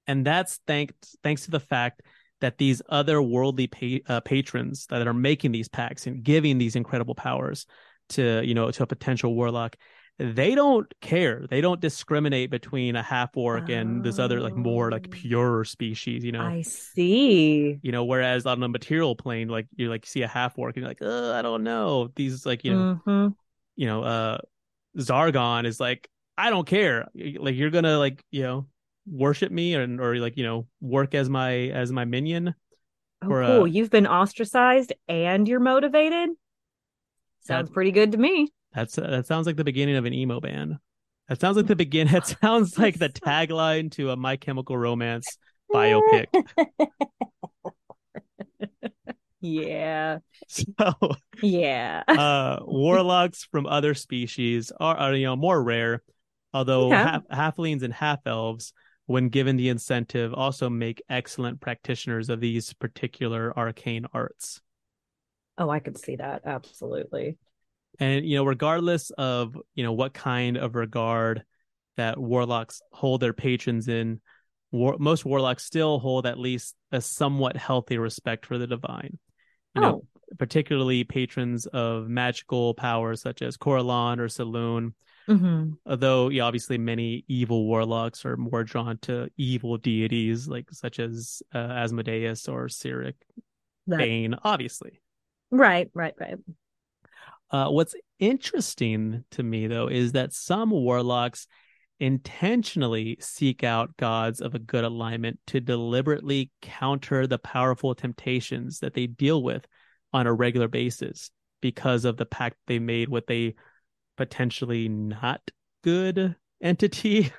and 0.07 0.27
that's 0.27 0.59
thanks 0.67 1.15
thanks 1.23 1.45
to 1.45 1.51
the 1.53 1.61
fact 1.61 2.03
that 2.41 2.59
these 2.59 2.83
other 2.89 3.21
worldly 3.23 3.67
pa- 3.69 4.13
uh, 4.13 4.21
patrons 4.21 4.87
that 4.87 5.07
are 5.07 5.15
making 5.15 5.53
these 5.53 5.69
packs 5.69 6.07
and 6.09 6.25
giving 6.25 6.59
these 6.59 6.75
incredible 6.75 7.15
powers 7.15 7.67
to 8.09 8.43
you 8.45 8.55
know 8.55 8.71
to 8.73 8.83
a 8.83 8.87
potential 8.87 9.35
warlock 9.37 9.77
they 10.19 10.55
don't 10.57 10.93
care 11.01 11.47
they 11.49 11.61
don't 11.61 11.81
discriminate 11.81 12.51
between 12.51 12.97
a 12.97 13.03
half 13.03 13.37
orc 13.37 13.69
and 13.71 14.03
this 14.03 14.19
other 14.19 14.41
like 14.41 14.57
more 14.57 14.91
like 14.91 15.07
Oh. 15.09 15.13
pure 15.13 15.65
species 15.65 16.25
you 16.25 16.33
know 16.33 16.43
I 16.43 16.63
see. 16.63 17.79
you 17.83 17.93
know 17.93 18.05
whereas 18.05 18.47
on 18.47 18.59
the 18.59 18.69
material 18.69 19.15
plane 19.15 19.47
like 19.49 19.67
you 19.77 19.89
like 19.89 20.05
see 20.07 20.23
a 20.23 20.29
half 20.29 20.59
orc 20.59 20.77
and 20.77 20.83
you're 20.83 20.91
like 20.91 21.03
uh, 21.03 21.33
i 21.35 21.43
don't 21.43 21.63
know 21.63 22.11
these 22.17 22.45
like 22.45 22.65
you 22.65 22.75
know 22.75 23.01
Mhm. 23.07 23.35
You 23.81 23.87
know 23.87 24.03
uh 24.05 24.37
zargon 24.99 25.65
is 25.65 25.81
like 25.81 26.09
i 26.37 26.51
don't 26.51 26.67
care 26.67 27.09
like 27.15 27.55
you're 27.55 27.71
gonna 27.71 27.97
like 27.99 28.23
you 28.31 28.43
know 28.43 28.67
worship 29.11 29.51
me 29.51 29.75
or, 29.75 29.85
or 30.01 30.17
like 30.17 30.37
you 30.37 30.45
know 30.45 30.67
work 30.83 31.15
as 31.15 31.29
my 31.31 31.53
as 31.83 31.91
my 31.91 32.05
minion 32.05 32.55
Oh, 33.23 33.33
uh, 33.35 33.47
cool. 33.47 33.67
You've 33.67 33.91
been 33.91 34.07
ostracized 34.07 34.95
and 35.07 35.47
you're 35.47 35.61
motivated. 35.61 36.31
Sounds 37.41 37.69
That- 37.69 37.75
pretty 37.75 37.91
good 37.91 38.13
to 38.13 38.19
me. 38.19 38.49
that's 38.73 38.97
uh, 38.97 39.07
that 39.15 39.27
sounds 39.27 39.47
like 39.47 39.57
the 39.57 39.65
beginning 39.65 39.97
of 39.97 40.05
an 40.07 40.15
emo 40.15 40.41
band 40.41 40.79
that 41.29 41.39
sounds 41.41 41.57
like 41.59 41.67
the 41.67 41.77
begin 41.87 42.09
that 42.09 42.27
sounds 42.27 42.79
like 42.79 42.99
the 42.99 43.09
tagline 43.11 43.91
to 43.93 44.11
a 44.11 44.17
my 44.17 44.37
chemical 44.37 44.77
romance 44.79 45.37
biopic 45.75 46.27
Yeah. 49.41 50.19
so 50.49 50.65
Yeah. 51.43 52.03
uh 52.09 52.59
warlocks 52.63 53.45
from 53.51 53.67
other 53.67 53.95
species 53.95 54.73
are, 54.79 54.97
are 54.97 55.15
you 55.15 55.27
know 55.27 55.37
more 55.37 55.63
rare 55.63 56.03
although 56.53 56.91
Yeah. 56.91 57.21
half, 57.31 57.55
halflings 57.55 57.83
and 57.83 57.93
half 57.95 58.21
elves 58.27 58.73
when 59.07 59.29
given 59.29 59.57
the 59.57 59.69
incentive 59.71 60.35
also 60.35 60.69
make 60.71 61.03
excellent 61.09 61.61
practitioners 61.61 62.29
of 62.29 62.41
these 62.41 62.73
particular 62.75 63.57
arcane 63.57 64.07
arts 64.13 64.61
Oh, 65.59 65.69
I 65.69 65.81
could 65.81 65.99
see 65.99 66.17
that. 66.17 66.43
Absolutely. 66.47 67.37
and 67.99 68.25
you 68.25 68.37
know 68.37 68.45
regardless 68.45 69.11
of 69.19 69.57
you 69.75 69.85
know 69.85 69.93
what 69.93 70.15
kind 70.15 70.57
of 70.57 70.75
regard 70.75 71.45
that 71.97 72.19
warlocks 72.19 72.81
hold 72.93 73.21
their 73.21 73.33
patrons 73.33 73.89
in 73.89 74.21
war- 74.71 74.97
most 74.99 75.25
warlocks 75.25 75.65
still 75.65 75.99
hold 75.99 76.25
at 76.27 76.39
least 76.39 76.77
a 76.93 77.01
somewhat 77.01 77.57
healthy 77.57 77.99
respect 77.99 78.47
for 78.47 78.59
the 78.59 78.67
divine 78.67 79.19
you 79.75 79.81
know 79.81 80.03
particularly 80.39 81.05
patrons 81.05 81.67
of 81.67 82.09
magical 82.09 82.75
powers 82.75 83.21
such 83.21 83.43
as 83.43 83.57
Corellon 83.57 84.19
or 84.19 84.27
Selûne. 84.29 84.93
hmm 85.29 85.73
Although, 85.87 86.29
yeah, 86.29 86.43
obviously, 86.45 86.79
many 86.79 87.25
evil 87.27 87.65
warlocks 87.67 88.25
are 88.25 88.37
more 88.37 88.65
drawn 88.65 88.99
to 88.99 89.31
evil 89.37 89.77
deities, 89.79 90.47
like 90.47 90.71
such 90.71 90.99
as 91.01 91.43
uh, 91.55 91.59
Asmodeus 91.59 92.49
or 92.49 92.67
Cyric, 92.67 93.15
Bane. 93.89 94.37
Obviously, 94.45 95.01
Right, 95.51 95.91
right, 95.95 96.15
right. 96.21 96.39
uh, 97.51 97.69
what's 97.69 97.95
interesting 98.19 99.25
to 99.33 99.43
me 99.43 99.67
though 99.67 99.89
is 99.89 100.13
that 100.13 100.33
some 100.33 100.71
warlocks 100.71 101.47
intentionally 102.01 103.17
seek 103.21 103.63
out 103.63 103.97
gods 103.97 104.41
of 104.41 104.55
a 104.55 104.59
good 104.59 104.85
alignment 104.85 105.39
to 105.47 105.61
deliberately 105.61 106.51
counter 106.63 107.27
the 107.27 107.39
powerful 107.39 107.95
temptations 107.95 108.81
that 108.81 108.95
they 108.95 109.07
deal 109.07 109.43
with 109.43 109.67
on 110.13 110.27
a 110.27 110.33
regular 110.33 110.67
basis 110.67 111.31
because 111.61 112.05
of 112.05 112.17
the 112.17 112.27
pact 112.27 112.57
they 112.67 112.79
made 112.79 113.09
with 113.09 113.31
a 113.31 113.55
potentially 114.17 114.89
not 114.89 115.43
good 115.85 116.35
entity. 116.63 117.33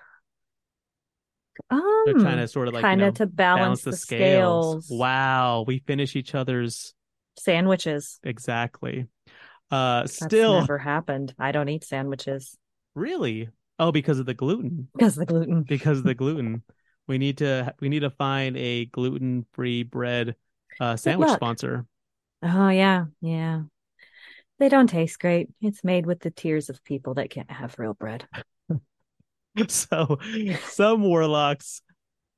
Um, 1.70 1.82
They're 2.06 2.14
trying 2.16 2.38
to 2.38 2.48
sort 2.48 2.68
of 2.68 2.76
like 2.76 2.82
kind 2.82 3.02
you 3.02 3.06
know, 3.06 3.10
of 3.10 3.16
to 3.16 3.26
balance, 3.26 3.82
the, 3.82 3.92
the, 3.92 3.98
scales. 3.98 4.86
scales. 4.86 5.00
Wow, 5.00 5.66
we 5.68 5.80
finish 5.80 6.16
each 6.16 6.36
other's 6.36 6.94
Sandwiches. 7.38 8.20
exactly. 8.24 9.08
Uh, 9.72 10.02
That's 10.02 10.16
still, 10.16 10.60
never 10.60 10.78
happened. 10.78 11.34
I 11.40 11.52
don't 11.52 11.70
eat 11.70 11.84
sandwiches 11.84 12.58
really? 12.96 13.50
Oh, 13.82 13.92
because 13.92 14.20
of 14.20 14.28
the 14.28 14.36
gluten. 14.36 14.88
because 14.94 15.18
of 15.18 15.22
the 15.22 15.26
gluten. 15.26 15.64
because 15.64 15.98
of 15.98 16.04
the 16.04 16.14
gluten. 16.24 16.62
We 17.08 17.18
need 17.18 17.40
to 17.40 17.74
we 17.82 17.90
need 17.90 18.02
to 18.02 18.12
find 18.12 18.56
a 18.56 18.86
gluten 18.86 19.46
free 19.54 19.82
bread 19.84 20.36
uh, 20.80 20.96
sandwich 20.96 21.32
sponsor. 21.32 21.86
Oh 22.44 22.70
yeah, 22.70 23.06
yeah. 23.22 23.64
They 24.60 24.70
don't 24.70 24.88
taste 24.88 25.20
great. 25.20 25.50
It's 25.62 25.84
made 25.84 26.06
with 26.06 26.20
the 26.20 26.30
tears 26.30 26.70
of 26.70 26.84
people 26.84 27.16
that 27.16 27.32
can't 27.32 27.50
have 27.50 27.76
real 27.78 27.96
bread. 27.96 28.28
So 29.68 30.18
some 30.70 31.02
warlocks 31.02 31.82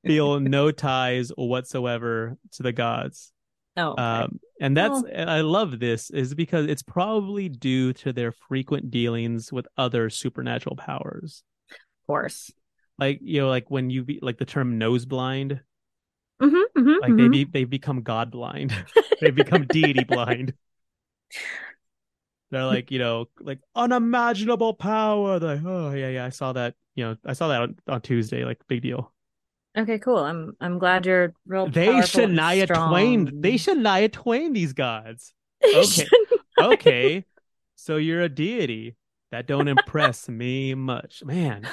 feel 0.04 0.40
no 0.40 0.72
ties 0.72 1.30
whatsoever 1.30 2.38
to 2.54 2.64
the 2.64 2.72
gods. 2.72 3.32
Oh, 3.76 3.92
okay. 3.92 4.02
Um, 4.02 4.40
and 4.60 4.78
that's 4.78 5.04
and 5.12 5.30
I 5.30 5.42
love 5.42 5.80
this 5.80 6.10
is 6.10 6.36
because 6.36 6.68
it's 6.68 6.84
probably 6.84 7.50
due 7.50 7.94
to 7.94 8.14
their 8.14 8.32
frequent 8.32 8.92
dealings 8.92 9.52
with 9.52 9.68
other 9.78 10.10
supernatural 10.10 10.76
powers. 10.76 11.44
of 11.72 12.08
course. 12.08 12.52
Like 13.00 13.20
you 13.22 13.42
know, 13.42 13.50
like 13.50 13.70
when 13.72 13.90
you 13.90 14.04
be 14.04 14.20
like 14.22 14.38
the 14.38 14.46
term 14.46 14.78
nose 14.78 15.06
blind, 15.06 15.62
Mm-hmm, 16.42 16.80
mm-hmm, 16.80 17.02
like 17.02 17.16
they 17.16 17.28
be 17.30 17.44
they 17.46 17.64
become 17.64 18.02
god 18.02 18.32
blind. 18.32 18.74
they 19.22 19.32
become 19.32 19.66
deity 19.66 20.04
blind. 20.04 20.54
They're 22.52 22.66
like, 22.66 22.92
you 22.92 23.00
know, 23.00 23.30
like 23.40 23.60
unimaginable 23.76 24.74
power. 24.74 25.40
They're 25.40 25.56
like, 25.56 25.66
oh 25.66 25.92
yeah, 25.94 26.10
yeah, 26.10 26.26
I 26.26 26.30
saw 26.30 26.54
that. 26.54 26.76
You 26.96 27.06
know, 27.06 27.18
I 27.26 27.34
saw 27.34 27.48
that 27.48 27.62
on, 27.62 27.76
on 27.88 28.02
Tuesday. 28.02 28.44
Like, 28.44 28.60
big 28.68 28.82
deal. 28.82 29.13
Okay, 29.76 29.98
cool. 30.00 30.20
I'm 30.20 30.56
I'm 30.62 30.78
glad 30.78 31.06
you're 31.06 31.34
real. 31.48 31.68
They 31.68 31.88
powerful 31.88 32.24
and 32.24 32.38
Shania. 32.38 32.90
Twain. 32.90 33.42
They 33.42 33.54
Shania 33.56 34.12
Twain. 34.12 34.54
These 34.54 34.74
gods. 34.74 35.34
Okay. 35.74 36.08
Okay, 36.62 37.26
so 37.76 37.96
you're 37.98 38.22
a 38.22 38.30
deity. 38.30 38.96
That 39.32 39.48
don't 39.48 39.68
impress 39.68 40.30
me 40.30 40.76
much, 40.76 41.24
man. 41.24 41.68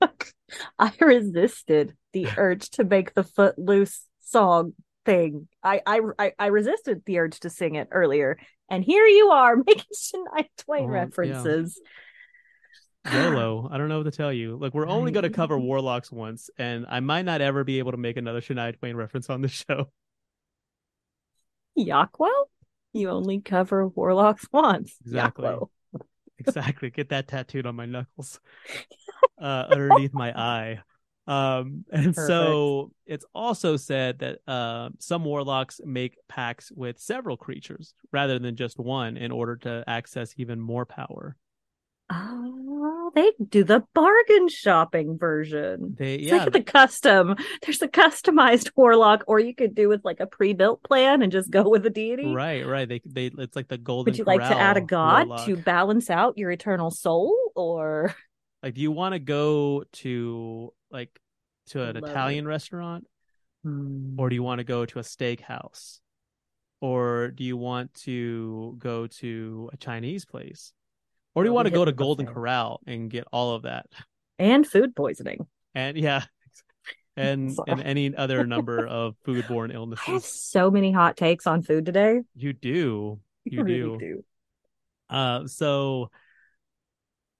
I 0.78 0.92
resisted 1.00 1.96
the 2.12 2.28
urge 2.36 2.70
to 2.70 2.84
make 2.84 3.14
the 3.14 3.24
footloose 3.24 4.04
song 4.20 4.74
thing. 5.04 5.48
I, 5.62 5.80
I 5.84 6.00
I 6.18 6.32
I 6.38 6.46
resisted 6.46 7.02
the 7.04 7.18
urge 7.18 7.40
to 7.40 7.50
sing 7.50 7.74
it 7.74 7.88
earlier, 7.90 8.38
and 8.68 8.84
here 8.84 9.06
you 9.06 9.30
are 9.30 9.56
making 9.66 9.84
Shania 9.92 10.44
Twain 10.58 10.90
Oh, 10.90 11.22
yeah. 11.22 11.42
YOLO. 13.12 13.68
I 13.72 13.78
don't 13.78 13.88
know 13.88 13.98
what 13.98 14.04
to 14.04 14.10
tell 14.10 14.32
you. 14.32 14.56
Like, 14.56 14.74
we're 14.74 14.88
only 14.88 15.12
going 15.12 15.24
to 15.24 15.30
cover 15.30 15.58
warlocks 15.58 16.10
once, 16.10 16.50
and 16.58 16.86
I 16.88 17.00
might 17.00 17.24
not 17.24 17.40
ever 17.40 17.64
be 17.64 17.78
able 17.78 17.92
to 17.92 17.98
make 17.98 18.16
another 18.16 18.40
Shania 18.40 18.78
Twain 18.78 18.96
reference 18.96 19.30
on 19.30 19.42
the 19.42 19.48
show. 19.68 19.90
Yockwell? 21.78 22.44
You 22.92 23.10
only 23.10 23.40
cover 23.40 23.88
warlocks 23.88 24.46
once. 24.52 24.94
Exactly. 25.04 25.54
Exactly. 26.36 26.90
Get 26.90 27.10
that 27.10 27.28
tattooed 27.28 27.64
on 27.64 27.76
my 27.76 27.86
knuckles, 27.86 28.40
uh, 29.40 29.66
underneath 29.70 30.12
my 30.12 30.36
eye. 30.36 30.80
Um, 31.26 31.84
and 31.92 32.14
so 32.14 32.90
it's 33.06 33.24
also 33.34 33.76
said 33.76 34.18
that 34.18 34.40
uh, 34.46 34.90
some 34.98 35.24
warlocks 35.24 35.80
make 35.84 36.16
pacts 36.28 36.72
with 36.74 36.98
several 36.98 37.36
creatures 37.36 37.94
rather 38.12 38.40
than 38.40 38.56
just 38.56 38.78
one 38.80 39.16
in 39.16 39.30
order 39.30 39.56
to 39.58 39.84
access 39.86 40.34
even 40.36 40.60
more 40.60 40.84
power. 40.84 41.36
Oh, 42.10 43.10
they 43.14 43.32
do 43.48 43.64
the 43.64 43.82
bargain 43.94 44.48
shopping 44.48 45.16
version. 45.18 45.94
They 45.98 46.16
It's 46.16 46.24
yeah, 46.24 46.36
like 46.36 46.52
the 46.52 46.62
custom. 46.62 47.36
There's 47.62 47.80
a 47.80 47.88
customized 47.88 48.72
warlock, 48.76 49.24
or 49.26 49.38
you 49.38 49.54
could 49.54 49.74
do 49.74 49.88
with 49.88 50.04
like 50.04 50.20
a 50.20 50.26
pre-built 50.26 50.82
plan 50.82 51.22
and 51.22 51.32
just 51.32 51.50
go 51.50 51.68
with 51.68 51.82
the 51.82 51.90
deity. 51.90 52.26
right, 52.26 52.66
right. 52.66 52.88
They 52.88 53.00
they 53.06 53.30
it's 53.38 53.56
like 53.56 53.68
the 53.68 53.78
golden. 53.78 54.12
Would 54.12 54.18
you 54.18 54.24
like 54.24 54.40
to 54.40 54.56
add 54.56 54.76
a 54.76 54.82
god 54.82 55.28
warlock. 55.28 55.46
to 55.46 55.56
balance 55.56 56.10
out 56.10 56.36
your 56.36 56.50
eternal 56.50 56.90
soul, 56.90 57.34
or 57.54 58.14
like? 58.62 58.74
Do 58.74 58.82
you 58.82 58.92
want 58.92 59.14
to 59.14 59.18
go 59.18 59.84
to 59.92 60.72
like 60.90 61.18
to 61.68 61.82
an 61.82 61.96
Love 61.96 62.10
Italian 62.10 62.46
restaurant, 62.46 63.06
hmm. 63.62 64.16
or 64.18 64.28
do 64.28 64.34
you 64.34 64.42
want 64.42 64.58
to 64.58 64.64
go 64.64 64.84
to 64.84 64.98
a 64.98 65.02
steakhouse, 65.02 66.00
or 66.82 67.28
do 67.28 67.44
you 67.44 67.56
want 67.56 67.94
to 67.94 68.76
go 68.78 69.06
to 69.06 69.70
a 69.72 69.78
Chinese 69.78 70.26
place, 70.26 70.74
or 71.34 71.42
do 71.42 71.48
you 71.50 71.54
want 71.54 71.66
to 71.66 71.70
go 71.70 71.84
to 71.84 71.92
Golden. 71.92 72.26
Corral 72.26 72.80
and 72.86 73.10
get 73.10 73.24
all 73.32 73.54
of 73.54 73.62
that? 73.62 73.86
and 74.38 74.66
food 74.66 74.94
poisoning? 74.96 75.46
and 75.74 75.96
yeah 75.96 76.24
and 77.16 77.56
and 77.68 77.80
any 77.82 78.14
other 78.16 78.44
number 78.46 78.86
of 78.86 79.14
foodborne 79.26 79.72
illnesses. 79.72 80.04
I 80.08 80.10
have 80.12 80.24
so 80.24 80.70
many 80.70 80.90
hot 80.92 81.16
takes 81.16 81.46
on 81.46 81.62
food 81.62 81.86
today. 81.86 82.20
you 82.34 82.52
do 82.52 83.20
you 83.44 83.58
do. 83.58 83.62
really 83.64 83.98
do. 83.98 84.24
uh 85.10 85.46
so 85.46 86.10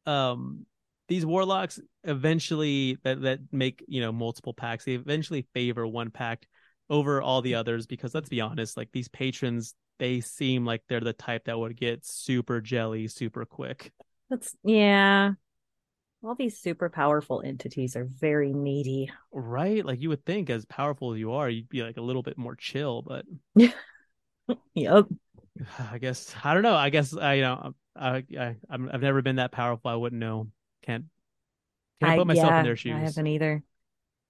um 0.06 0.66
these 1.08 1.24
warlocks 1.26 1.80
eventually 2.04 2.98
that 3.04 3.22
that 3.22 3.40
make 3.52 3.84
you 3.88 4.00
know 4.00 4.12
multiple 4.12 4.54
pacts 4.54 4.84
they 4.84 4.92
eventually 4.92 5.46
favor 5.54 5.86
one 5.86 6.10
pact 6.10 6.46
over 6.90 7.20
all 7.22 7.42
the 7.42 7.54
others 7.54 7.86
because 7.86 8.14
let's 8.14 8.28
be 8.28 8.40
honest 8.40 8.76
like 8.76 8.90
these 8.92 9.08
patrons 9.08 9.74
they 9.98 10.20
seem 10.20 10.64
like 10.64 10.82
they're 10.88 11.00
the 11.00 11.12
type 11.12 11.44
that 11.44 11.58
would 11.58 11.76
get 11.76 12.04
super 12.04 12.60
jelly 12.60 13.08
super 13.08 13.44
quick 13.44 13.92
That's 14.30 14.56
yeah. 14.64 15.32
All 16.24 16.34
these 16.34 16.58
super 16.58 16.88
powerful 16.88 17.42
entities 17.44 17.96
are 17.96 18.06
very 18.06 18.52
needy. 18.54 19.10
right 19.32 19.84
like 19.84 20.00
you 20.00 20.08
would 20.08 20.24
think 20.24 20.48
as 20.50 20.64
powerful 20.64 21.12
as 21.12 21.18
you 21.18 21.32
are 21.32 21.48
you'd 21.50 21.68
be 21.68 21.82
like 21.82 21.98
a 21.98 22.02
little 22.02 22.22
bit 22.22 22.38
more 22.38 22.56
chill 22.56 23.02
but 23.02 23.24
Yep. 24.74 25.06
I 25.92 25.98
guess 25.98 26.34
I 26.42 26.54
don't 26.54 26.62
know. 26.62 26.74
I 26.74 26.90
guess 26.90 27.16
I 27.16 27.34
you 27.34 27.42
know 27.42 27.74
I 27.96 28.24
I 28.38 28.56
I'm, 28.68 28.90
I've 28.92 29.02
never 29.02 29.22
been 29.22 29.36
that 29.36 29.52
powerful. 29.52 29.90
I 29.90 29.94
wouldn't 29.94 30.20
know. 30.20 30.48
Can't 30.82 31.04
can't 32.00 32.12
I- 32.12 32.16
put 32.16 32.26
myself 32.26 32.48
yeah, 32.48 32.58
in 32.58 32.64
their 32.64 32.76
shoes. 32.76 32.94
I 32.94 33.00
haven't 33.00 33.26
either. 33.26 33.62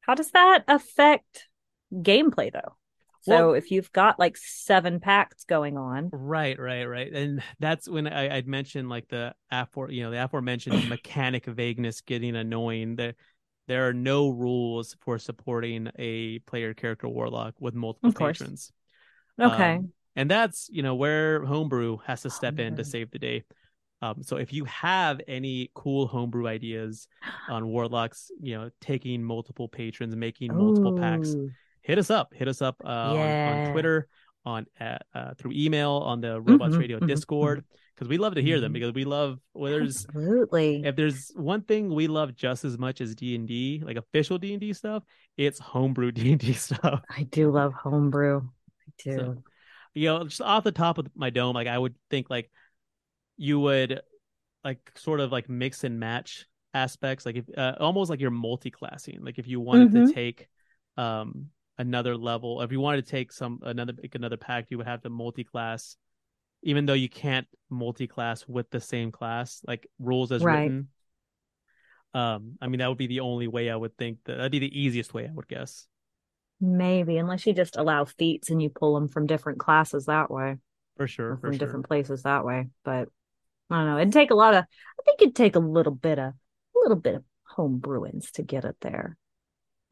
How 0.00 0.14
does 0.14 0.30
that 0.32 0.64
affect 0.68 1.48
gameplay 1.92 2.52
though? 2.52 2.76
So 3.24 3.32
Well- 3.32 3.54
if 3.54 3.70
you've 3.70 3.90
got 3.92 4.18
like 4.18 4.36
seven 4.36 5.00
pacts 5.00 5.44
going 5.44 5.76
on, 5.78 6.10
Right, 6.12 6.58
right, 6.58 6.84
right. 6.84 7.12
And 7.12 7.42
that's 7.58 7.88
when 7.88 8.06
I, 8.06 8.36
I'd 8.36 8.46
mentioned 8.46 8.88
like 8.88 9.08
the 9.08 9.34
afor 9.52 9.92
you 9.92 10.02
know 10.04 10.10
the 10.10 10.22
aforementioned 10.22 10.88
mechanic 10.88 11.46
vagueness 11.46 12.00
getting 12.02 12.36
annoying. 12.36 12.96
That 12.96 13.16
there 13.66 13.88
are 13.88 13.92
no 13.94 14.28
rules 14.28 14.94
for 15.00 15.18
supporting 15.18 15.90
a 15.98 16.38
player 16.40 16.74
character 16.74 17.08
warlock 17.08 17.54
with 17.58 17.74
multiple 17.74 18.10
Of 18.10 18.14
patrons. 18.14 18.70
okay. 19.40 19.76
Um, 19.76 19.92
and 20.16 20.30
that's 20.30 20.68
you 20.70 20.82
know 20.82 20.94
where 20.94 21.44
homebrew 21.44 21.98
has 22.06 22.22
to 22.22 22.30
step 22.30 22.58
in 22.60 22.76
to 22.76 22.84
save 22.84 23.10
the 23.10 23.18
day. 23.18 23.44
Um, 24.02 24.22
so 24.22 24.36
if 24.36 24.52
you 24.52 24.66
have 24.66 25.20
any 25.26 25.70
cool 25.74 26.06
homebrew 26.06 26.46
ideas 26.46 27.08
on 27.48 27.66
warlocks, 27.68 28.30
you 28.40 28.54
know, 28.54 28.70
taking 28.80 29.24
multiple 29.24 29.66
patrons, 29.66 30.14
making 30.14 30.54
multiple 30.54 30.92
pacts, 30.92 31.34
Ooh, 31.34 31.50
hit 31.84 31.98
us 31.98 32.10
up. 32.10 32.34
Hit 32.34 32.48
us 32.48 32.62
up 32.62 32.76
uh, 32.84 32.88
on, 32.88 33.38
on 33.44 33.60
Twitter, 33.60 34.08
on 34.44 34.66
uh, 34.80 34.98
uh, 35.14 35.34
through 35.34 35.52
email, 35.54 35.92
on 35.92 36.20
the 36.20 36.40
Robots 36.40 36.78
Mhm, 36.78 36.80
Radio 36.80 37.00
mhm, 37.00 37.00
Discord, 37.00 37.64
because 37.94 38.08
we 38.08 38.18
love 38.18 38.34
to 38.36 38.42
hear 38.42 38.60
them. 38.60 38.72
Mhm. 38.72 38.74
Because 38.74 38.94
we 38.94 39.04
love 39.04 39.40
well, 39.54 39.70
there's 39.72 40.06
Absolutely. 40.08 40.72
if 40.82 40.96
there's 40.96 41.32
one 41.36 41.62
thing 41.62 41.94
we 41.94 42.08
love 42.08 42.36
just 42.36 42.64
as 42.64 42.78
much 42.78 43.00
as 43.00 43.14
D 43.14 43.36
and 43.36 43.48
D, 43.48 43.82
like 43.84 43.96
official 43.96 44.38
D 44.38 44.52
and 44.52 44.60
D 44.60 44.72
stuff, 44.74 45.04
it's 45.36 45.58
homebrew 45.60 46.12
D 46.12 46.32
and 46.32 46.40
D 46.40 46.54
stuff. 46.54 47.02
I 47.08 47.22
do 47.24 47.50
love 47.50 47.72
homebrew. 47.72 48.42
I 48.42 48.92
do. 49.02 49.14
So, 49.16 49.42
you 49.94 50.06
know, 50.08 50.24
just 50.24 50.40
off 50.40 50.64
the 50.64 50.72
top 50.72 50.98
of 50.98 51.06
my 51.14 51.30
dome, 51.30 51.54
like 51.54 51.68
I 51.68 51.78
would 51.78 51.94
think 52.10 52.30
like 52.30 52.50
you 53.36 53.60
would 53.60 54.02
like 54.64 54.80
sort 54.96 55.20
of 55.20 55.32
like 55.32 55.48
mix 55.48 55.84
and 55.84 56.00
match 56.00 56.46
aspects, 56.74 57.26
like 57.26 57.36
if 57.36 57.46
uh, 57.58 57.76
almost 57.80 58.10
like 58.10 58.20
you're 58.20 58.30
multi-classing. 58.30 59.24
Like 59.24 59.38
if 59.38 59.48
you 59.48 59.60
wanted 59.60 59.92
to 59.92 60.02
Mhm. 60.02 60.14
take 60.14 60.48
um 60.98 61.50
another 61.78 62.16
level, 62.16 62.62
if 62.62 62.72
you 62.72 62.80
wanted 62.80 63.04
to 63.04 63.10
take 63.10 63.32
some 63.32 63.60
another 63.62 63.94
another 64.14 64.36
pact, 64.36 64.70
you 64.70 64.78
would 64.78 64.86
have 64.86 65.02
to 65.02 65.10
multi-class, 65.10 65.96
even 66.62 66.86
though 66.86 66.94
you 66.94 67.08
can't 67.08 67.46
multi-class 67.70 68.46
with 68.46 68.70
the 68.70 68.80
same 68.80 69.10
class, 69.12 69.60
like 69.66 69.86
rules 69.98 70.32
as 70.32 70.42
Right. 70.42 70.66
written. 70.68 70.88
Um, 72.14 72.56
I 72.60 72.68
mean 72.68 72.78
that 72.78 72.88
would 72.88 72.98
be 72.98 73.08
the 73.08 73.20
only 73.20 73.48
way 73.48 73.70
I 73.70 73.76
would 73.76 73.96
think 73.96 74.18
that 74.24 74.36
that'd 74.36 74.52
be 74.52 74.60
the 74.60 74.80
easiest 74.80 75.12
way 75.12 75.26
I 75.26 75.32
would 75.32 75.48
guess. 75.48 75.86
Maybe, 76.60 77.18
unless 77.18 77.46
you 77.46 77.52
just 77.52 77.76
allow 77.76 78.04
feats 78.04 78.48
and 78.50 78.62
you 78.62 78.70
pull 78.70 78.94
them 78.94 79.08
from 79.08 79.26
different 79.26 79.58
classes 79.58 80.06
that 80.06 80.30
way, 80.30 80.58
For 80.96 81.06
sure, 81.06 81.36
for 81.36 81.48
from 81.48 81.52
sure. 81.52 81.58
different 81.58 81.86
places 81.86 82.22
that 82.22 82.44
way. 82.44 82.68
But 82.84 83.08
I 83.70 83.78
don't 83.78 83.86
know. 83.86 83.98
It'd 83.98 84.12
take 84.12 84.30
a 84.30 84.36
lot 84.36 84.54
of. 84.54 84.64
I 84.64 85.02
think 85.04 85.22
it'd 85.22 85.34
take 85.34 85.56
a 85.56 85.60
little 85.60 85.94
bit 85.94 86.18
of, 86.18 86.34
a 86.34 86.78
little 86.78 86.96
bit 86.96 87.16
of 87.16 87.24
home 87.44 87.80
homebrewings 87.80 88.30
to 88.32 88.42
get 88.42 88.64
it 88.64 88.76
there. 88.80 89.16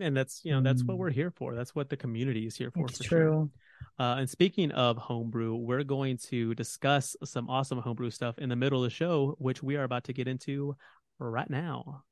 And 0.03 0.17
that's 0.17 0.41
you 0.45 0.53
know 0.53 0.61
that's 0.61 0.83
what 0.85 0.95
Mm. 0.97 0.99
we're 1.01 1.11
here 1.11 1.31
for 1.31 1.55
that's 1.55 1.75
what 1.75 1.88
the 1.88 1.97
community 1.97 2.47
is 2.47 2.57
here 2.57 2.71
for 2.71 2.87
It's 2.87 2.99
for 2.99 3.05
sure. 3.05 3.21
true. 3.25 3.51
uh, 3.99 4.17
and 4.19 4.29
speaking 4.29 4.71
of 4.73 4.97
homebrew 4.97 5.55
we're 5.55 5.85
going 5.85 6.19
to 6.31 6.55
discuss 6.55 7.17
some 7.25 7.49
awesome 7.49 7.79
homebrew 7.79 8.11
stuff 8.11 8.38
in 8.38 8.49
the 8.49 8.57
middle 8.57 8.83
of 8.85 8.91
the 8.91 8.95
show 8.95 9.35
which 9.38 9.62
we 9.62 9.77
are 9.77 9.85
about 9.85 10.05
to 10.05 10.12
get 10.12 10.27
into 10.29 10.77
right 11.19 11.49
now 11.49 12.05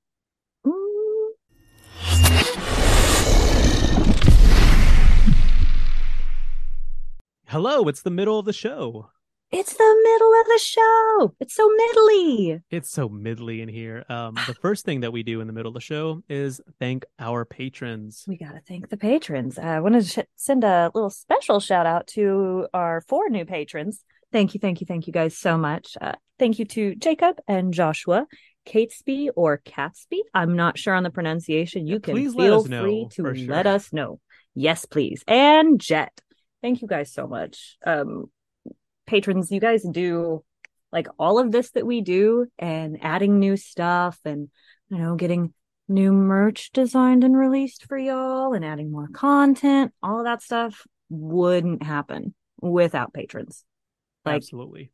Ooh. 0.66 1.35
hello 7.48 7.88
it's 7.88 8.03
the 8.03 8.11
middle 8.11 8.38
of 8.38 8.44
the 8.46 8.53
show 8.53 9.11
It's 9.52 9.74
the 9.74 10.00
middle 10.04 10.32
of 10.40 10.46
the 10.46 10.60
show. 10.62 11.34
It's 11.40 11.54
so 11.54 11.68
middly. 11.68 12.60
it's 12.70 12.88
so 12.90 13.08
middly 13.08 13.62
in 13.62 13.68
here 13.68 14.04
um 14.08 14.34
the 14.46 14.54
first 14.62 14.84
thing 14.84 15.00
that 15.00 15.12
we 15.12 15.22
do 15.22 15.40
in 15.40 15.46
the 15.46 15.52
middle 15.52 15.70
of 15.70 15.74
the 15.74 15.80
show 15.80 16.22
is 16.28 16.60
thank 16.78 17.04
our 17.18 17.44
patrons 17.44 18.24
We 18.28 18.36
got 18.36 18.52
to 18.52 18.60
thank 18.60 18.88
the 18.88 18.96
patrons. 18.96 19.58
Uh, 19.58 19.62
I 19.62 19.80
wanted 19.80 20.04
to 20.04 20.08
sh- 20.08 20.26
send 20.36 20.62
a 20.64 20.90
little 20.94 21.10
special 21.10 21.58
shout 21.60 21.86
out 21.86 22.06
to 22.08 22.68
our 22.72 23.02
four 23.08 23.28
new 23.28 23.44
patrons. 23.44 24.04
Thank 24.32 24.54
you, 24.54 24.60
thank 24.60 24.80
you, 24.80 24.86
thank 24.86 25.06
you 25.08 25.12
guys 25.12 25.36
so 25.36 25.58
much. 25.58 25.96
Uh, 26.00 26.12
thank 26.38 26.60
you 26.60 26.64
to 26.66 26.94
Jacob 26.94 27.38
and 27.48 27.74
Joshua, 27.74 28.26
Catesby 28.66 29.30
or 29.34 29.58
Catsby. 29.58 30.20
I'm 30.32 30.54
not 30.54 30.78
sure 30.78 30.94
on 30.94 31.02
the 31.02 31.10
pronunciation. 31.10 31.88
You 31.88 31.98
can 31.98 32.14
please 32.14 32.34
feel 32.34 32.62
free 32.62 33.08
to 33.10 33.34
sure. 33.34 33.34
let 33.34 33.66
us 33.66 33.92
know. 33.92 34.20
Yes, 34.54 34.84
please. 34.84 35.24
And 35.26 35.80
Jet. 35.80 36.12
Thank 36.62 36.82
you 36.82 36.86
guys 36.86 37.12
so 37.12 37.26
much. 37.26 37.76
Um, 37.84 38.26
patrons, 39.10 39.50
you 39.50 39.60
guys 39.60 39.82
do 39.82 40.44
like 40.92 41.08
all 41.18 41.38
of 41.40 41.50
this 41.50 41.70
that 41.72 41.84
we 41.86 42.00
do 42.00 42.46
and 42.58 42.98
adding 43.02 43.38
new 43.38 43.56
stuff 43.56 44.18
and 44.24 44.48
you 44.88 44.98
know 44.98 45.16
getting 45.16 45.52
new 45.88 46.12
merch 46.12 46.70
designed 46.72 47.24
and 47.24 47.36
released 47.36 47.86
for 47.86 47.98
y'all 47.98 48.54
and 48.54 48.64
adding 48.64 48.92
more 48.92 49.08
content 49.08 49.92
all 50.02 50.20
of 50.20 50.24
that 50.24 50.40
stuff 50.40 50.86
wouldn't 51.08 51.82
happen 51.82 52.34
without 52.60 53.12
patrons. 53.12 53.64
Like 54.24 54.36
absolutely. 54.36 54.92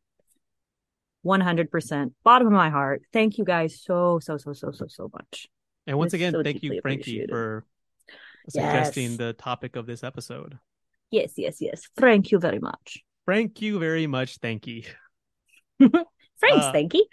100% 1.25 2.13
bottom 2.23 2.47
of 2.47 2.53
my 2.53 2.69
heart 2.69 3.01
thank 3.13 3.37
you 3.37 3.43
guys 3.43 3.81
so 3.81 4.19
so 4.19 4.37
so 4.37 4.53
so 4.53 4.71
so 4.71 4.87
so 4.87 5.11
much. 5.13 5.47
And 5.85 5.97
once 5.97 6.13
It's 6.13 6.15
again 6.15 6.33
so 6.33 6.43
thank 6.43 6.63
you 6.63 6.81
frankie 6.81 7.25
for 7.29 7.65
suggesting 8.49 9.09
Yes. 9.11 9.17
the 9.17 9.33
topic 9.33 9.75
of 9.75 9.85
this 9.85 10.03
episode. 10.03 10.57
Yes 11.11 11.33
yes 11.37 11.57
yes. 11.59 11.83
Thank 11.97 12.31
you 12.31 12.39
very 12.39 12.59
much 12.59 13.03
thank 13.27 13.61
you 13.61 13.79
very 13.79 14.07
much 14.07 14.37
thank 14.37 14.65
you 14.67 14.83
thanks 15.79 16.01
Uh, 16.41 16.71
thank 16.71 16.93
you 16.93 17.05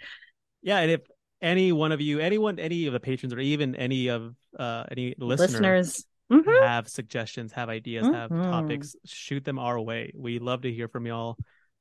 Yeah, 0.61 0.79
and 0.79 0.89
if 0.91 1.01
any 1.41 1.71
one 1.71 1.91
of 1.91 2.01
you, 2.01 2.19
anyone, 2.19 2.57
any 2.57 2.87
of 2.87 2.93
the 2.93 2.99
patrons, 2.99 3.33
or 3.33 3.39
even 3.39 3.75
any 3.75 4.07
of 4.07 4.33
uh 4.57 4.85
any 4.89 5.13
listener 5.19 5.77
listeners 5.77 6.05
Mhm. 6.31 6.65
have 6.65 6.87
suggestions, 6.87 7.51
have 7.51 7.69
ideas, 7.69 8.07
have 8.07 8.31
Mhm. 8.31 8.49
topics, 8.49 8.95
shoot 9.05 9.43
them 9.45 9.59
our 9.59 9.79
way. 9.79 10.11
We 10.15 10.39
love 10.39 10.61
to 10.63 10.71
hear 10.71 10.87
from 10.87 11.05
y'all. 11.05 11.37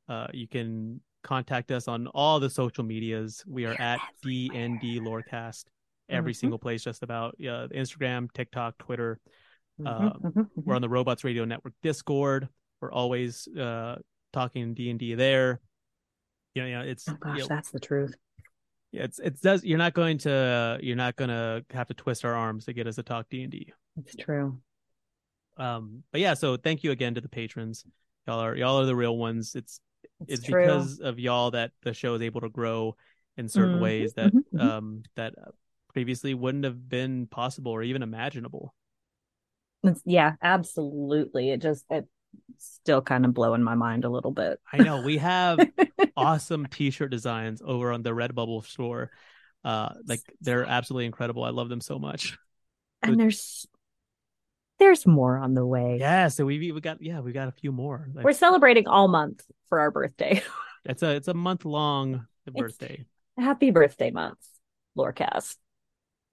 Uh, 0.07 0.27
you 0.35 0.47
can 0.47 1.01
contact 1.23 1.71
us 1.71 1.89
on 1.89 2.09
all 2.09 2.41
the 2.41 2.51
social 2.51 2.85
medias. 2.85 3.43
We 3.47 3.65
are 3.65 3.73
at 3.81 4.01
everywhere. 4.23 4.69
DND 4.69 5.01
Lorecast. 5.01 5.65
Every 6.11 6.35
Mhm. 6.35 6.37
single 6.37 6.59
place, 6.59 6.85
just 6.85 7.03
about. 7.03 7.37
Uh, 7.41 7.69
Instagram, 7.69 8.31
TikTok, 8.35 8.77
Twitter. 8.77 9.19
Mhm, 9.81 9.87
Uh, 9.87 10.13
mhm, 10.19 10.51
We're 10.57 10.75
on 10.75 10.83
the 10.83 10.91
Robots 10.91 11.25
Radio 11.25 11.47
Network 11.47 11.73
Discord. 11.83 12.51
We're 12.83 12.93
always 12.93 13.49
uh 13.49 13.97
talking 14.35 14.75
D 14.75 14.91
and 14.91 14.99
D 14.99 15.15
there. 15.15 15.61
You 16.55 16.63
know, 16.63 16.69
you 16.69 16.75
know, 16.75 16.83
it's 16.83 17.09
oh 17.09 17.17
gosh 17.21 17.37
you 17.37 17.43
know, 17.43 17.49
that's 17.49 17.71
the 17.71 17.81
truth 17.81 18.15
Yeah, 18.93 19.05
it's 19.05 19.19
it 19.19 19.41
does. 19.41 19.65
You're 19.65 19.79
not 19.79 19.95
going 19.95 20.19
to 20.19 20.79
you're 20.83 20.97
not 20.97 21.17
gonna 21.17 21.63
have 21.71 21.89
to 21.89 21.95
twist 21.95 22.25
our 22.25 22.35
arms 22.35 22.67
to 22.67 22.73
get 22.73 22.87
us 22.87 22.97
to 22.97 23.03
talk 23.03 23.27
D 23.31 23.43
and 23.43 23.51
D. 23.51 23.73
It's 23.97 24.15
true. 24.15 24.59
Um, 25.57 26.03
but 26.13 26.21
yeah, 26.21 26.35
so 26.35 26.57
thank 26.57 26.85
you 26.85 26.91
again 26.91 27.15
to 27.15 27.21
the 27.21 27.29
patrons. 27.29 27.85
Y'all 28.27 28.41
are 28.41 28.57
y'all 28.57 28.81
are 28.81 28.87
the 28.87 28.97
real 28.97 29.17
ones. 29.17 29.55
It's 29.55 29.81
It's, 30.21 30.39
it's, 30.39 30.47
because 30.47 31.01
of 31.01 31.19
y'all 31.19 31.51
that 31.53 31.73
the 31.83 31.95
show 31.95 32.15
is 32.15 32.23
able 32.23 32.41
to 32.43 32.49
grow 32.49 32.97
in 33.37 33.49
certain 33.49 33.77
Mhm, 33.77 33.81
ways 33.81 34.15
that 34.15 34.33
mhm, 34.33 34.45
mhm. 34.55 34.61
um 34.61 35.03
that 35.17 35.35
previously 35.93 36.35
wouldn't 36.35 36.65
have 36.65 36.89
been 36.89 37.27
possible 37.27 37.73
or 37.73 37.83
even 37.83 38.03
imaginable. 38.03 38.75
It's- 39.83 40.03
yeah, 40.05 40.33
absolutely. 40.43 41.51
It 41.51 41.61
just 41.61 41.85
it's 41.91 42.09
still 42.59 43.03
kind 43.03 43.25
of 43.25 43.35
blowing 43.35 43.63
my 43.63 43.75
mind 43.75 44.05
a 44.05 44.11
little 44.11 44.31
bit. 44.31 44.61
I 44.73 44.79
know 44.79 45.03
we 45.03 45.19
have 45.19 45.59
awesome 46.17 46.67
t-shirt 46.67 47.11
designs 47.11 47.63
over 47.65 47.93
on 47.93 48.03
the 48.03 48.11
Redbubble 48.11 48.65
store. 48.67 49.11
Uh, 49.65 49.95
like 50.07 50.21
they're 50.41 50.65
absolutely 50.65 51.07
incredible. 51.07 51.45
I 51.45 51.51
love 51.51 51.69
them 51.69 51.81
so 51.81 51.99
much. 51.99 52.37
and 53.03 53.19
there's 53.19 53.67
there's 54.79 55.07
more 55.07 55.39
on 55.39 55.55
the 55.55 55.65
way. 55.65 55.99
Yeah, 56.01 56.29
so 56.29 56.45
we 56.45 56.73
we 56.73 56.81
got 56.81 57.01
yeah 57.01 57.21
we 57.21 57.33
got 57.33 57.49
a 57.49 57.53
few 57.53 57.73
more. 57.73 58.09
Like, 58.13 58.25
We're 58.25 58.33
celebrating 58.33 58.87
all 58.87 59.09
month 59.09 59.43
for 59.69 59.81
our 59.81 59.91
birthday. 59.91 60.43
it's 60.85 61.03
a 61.03 61.15
it's 61.15 61.29
a 61.29 61.35
month 61.35 61.65
long 61.65 62.27
birthday. 62.47 63.07
Happy 63.39 63.71
birthday 63.71 64.11
month, 64.11 64.39
Lorecast. 64.97 65.57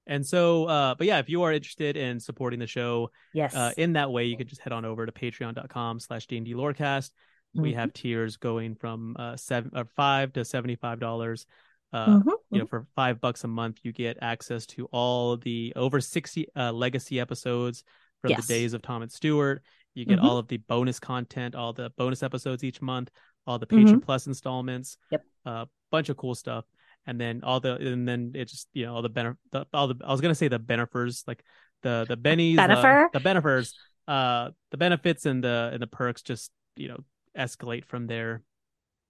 And 0.07 0.25
so, 0.25 0.65
uh, 0.65 0.95
but 0.95 1.07
yeah, 1.07 1.19
if 1.19 1.29
you 1.29 1.43
are 1.43 1.51
interested 1.53 1.95
in 1.95 2.19
supporting 2.19 2.59
the 2.59 2.67
show 2.67 3.11
Yes. 3.33 3.55
uh, 3.55 3.71
in 3.77 3.93
that 3.93 4.11
way, 4.11 4.25
you 4.25 4.35
could 4.35 4.47
just 4.47 4.61
head 4.61 4.73
on 4.73 4.83
over 4.85 5.05
to 5.05 5.11
patreon.com 5.11 5.99
slash 5.99 6.25
D&D 6.27 6.53
Lorecast. 6.53 7.11
We 7.53 7.71
Mhm. 7.71 7.75
have 7.75 7.93
tiers 7.93 8.37
going 8.37 8.75
from 8.75 9.15
uh, 9.19 9.35
seven 9.37 9.71
or 9.75 9.85
five 9.85 10.33
to 10.33 10.41
$75. 10.43 11.45
Uh, 11.93 12.19
Mhm, 12.19 12.31
you 12.49 12.59
know, 12.59 12.65
for 12.65 12.87
five 12.95 13.19
bucks 13.19 13.43
a 13.43 13.47
month, 13.47 13.79
you 13.83 13.91
get 13.91 14.17
access 14.21 14.65
to 14.67 14.85
all 14.93 15.35
the 15.37 15.73
over 15.75 15.99
60 15.99 16.47
uh, 16.55 16.71
legacy 16.71 17.19
episodes 17.19 17.83
from 18.21 18.29
Yes. 18.31 18.47
the 18.47 18.53
days 18.53 18.73
of 18.73 18.81
Tom 18.81 19.01
and 19.01 19.11
Stewart. 19.11 19.61
You 19.93 20.05
get 20.05 20.19
Mhm. 20.19 20.23
all 20.23 20.37
of 20.37 20.47
the 20.47 20.57
bonus 20.57 20.99
content, 20.99 21.53
all 21.53 21.73
the 21.73 21.89
bonus 21.97 22.23
episodes 22.23 22.63
each 22.63 22.81
month, 22.81 23.11
all 23.45 23.59
the 23.59 23.67
Patreon 23.67 24.01
Plus 24.01 24.25
installments. 24.25 24.95
Mm-hmm. 24.95 25.15
Yep. 25.15 25.25
A 25.45 25.67
bunch 25.91 26.07
of 26.09 26.15
cool 26.15 26.33
stuff. 26.35 26.63
And 27.07 27.19
then 27.19 27.41
all 27.43 27.59
the, 27.59 27.75
and 27.75 28.07
then 28.07 28.33
it 28.35 28.45
just, 28.45 28.67
you 28.73 28.85
know, 28.85 28.95
all 28.95 29.01
the, 29.01 29.09
benef- 29.09 29.37
the 29.51 29.65
all 29.73 29.87
the, 29.87 29.95
I 30.05 30.11
was 30.11 30.21
going 30.21 30.31
to 30.31 30.35
say 30.35 30.47
the 30.47 30.59
benefers, 30.59 31.23
like 31.27 31.43
the, 31.81 32.05
the 32.07 32.17
bennies, 32.17 32.59
uh, 32.59 32.67
Benefer? 32.67 33.11
the 33.11 33.19
benefers, 33.19 33.75
uh, 34.07 34.51
the 34.69 34.77
benefits 34.77 35.25
and 35.25 35.43
the, 35.43 35.71
and 35.73 35.81
the 35.81 35.87
perks 35.87 36.21
just, 36.21 36.51
you 36.75 36.89
know, 36.89 36.99
escalate 37.37 37.85
from 37.85 38.07
there. 38.07 38.43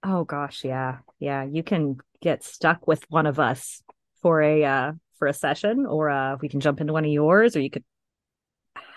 Oh 0.04 0.24
gosh, 0.24 0.64
yeah. 0.64 0.98
Yeah, 1.20 1.44
you 1.44 1.62
can 1.62 1.98
get 2.20 2.42
stuck 2.42 2.86
with 2.86 3.04
one 3.08 3.26
of 3.26 3.38
us 3.38 3.82
for 4.20 4.40
a 4.42 4.64
uh 4.64 4.92
for 5.18 5.26
a 5.28 5.34
session 5.34 5.86
or 5.86 6.08
uh 6.10 6.36
we 6.40 6.48
can 6.48 6.60
jump 6.60 6.80
into 6.80 6.92
one 6.92 7.04
of 7.04 7.10
yours 7.10 7.56
or 7.56 7.60
you 7.60 7.70
could 7.70 7.84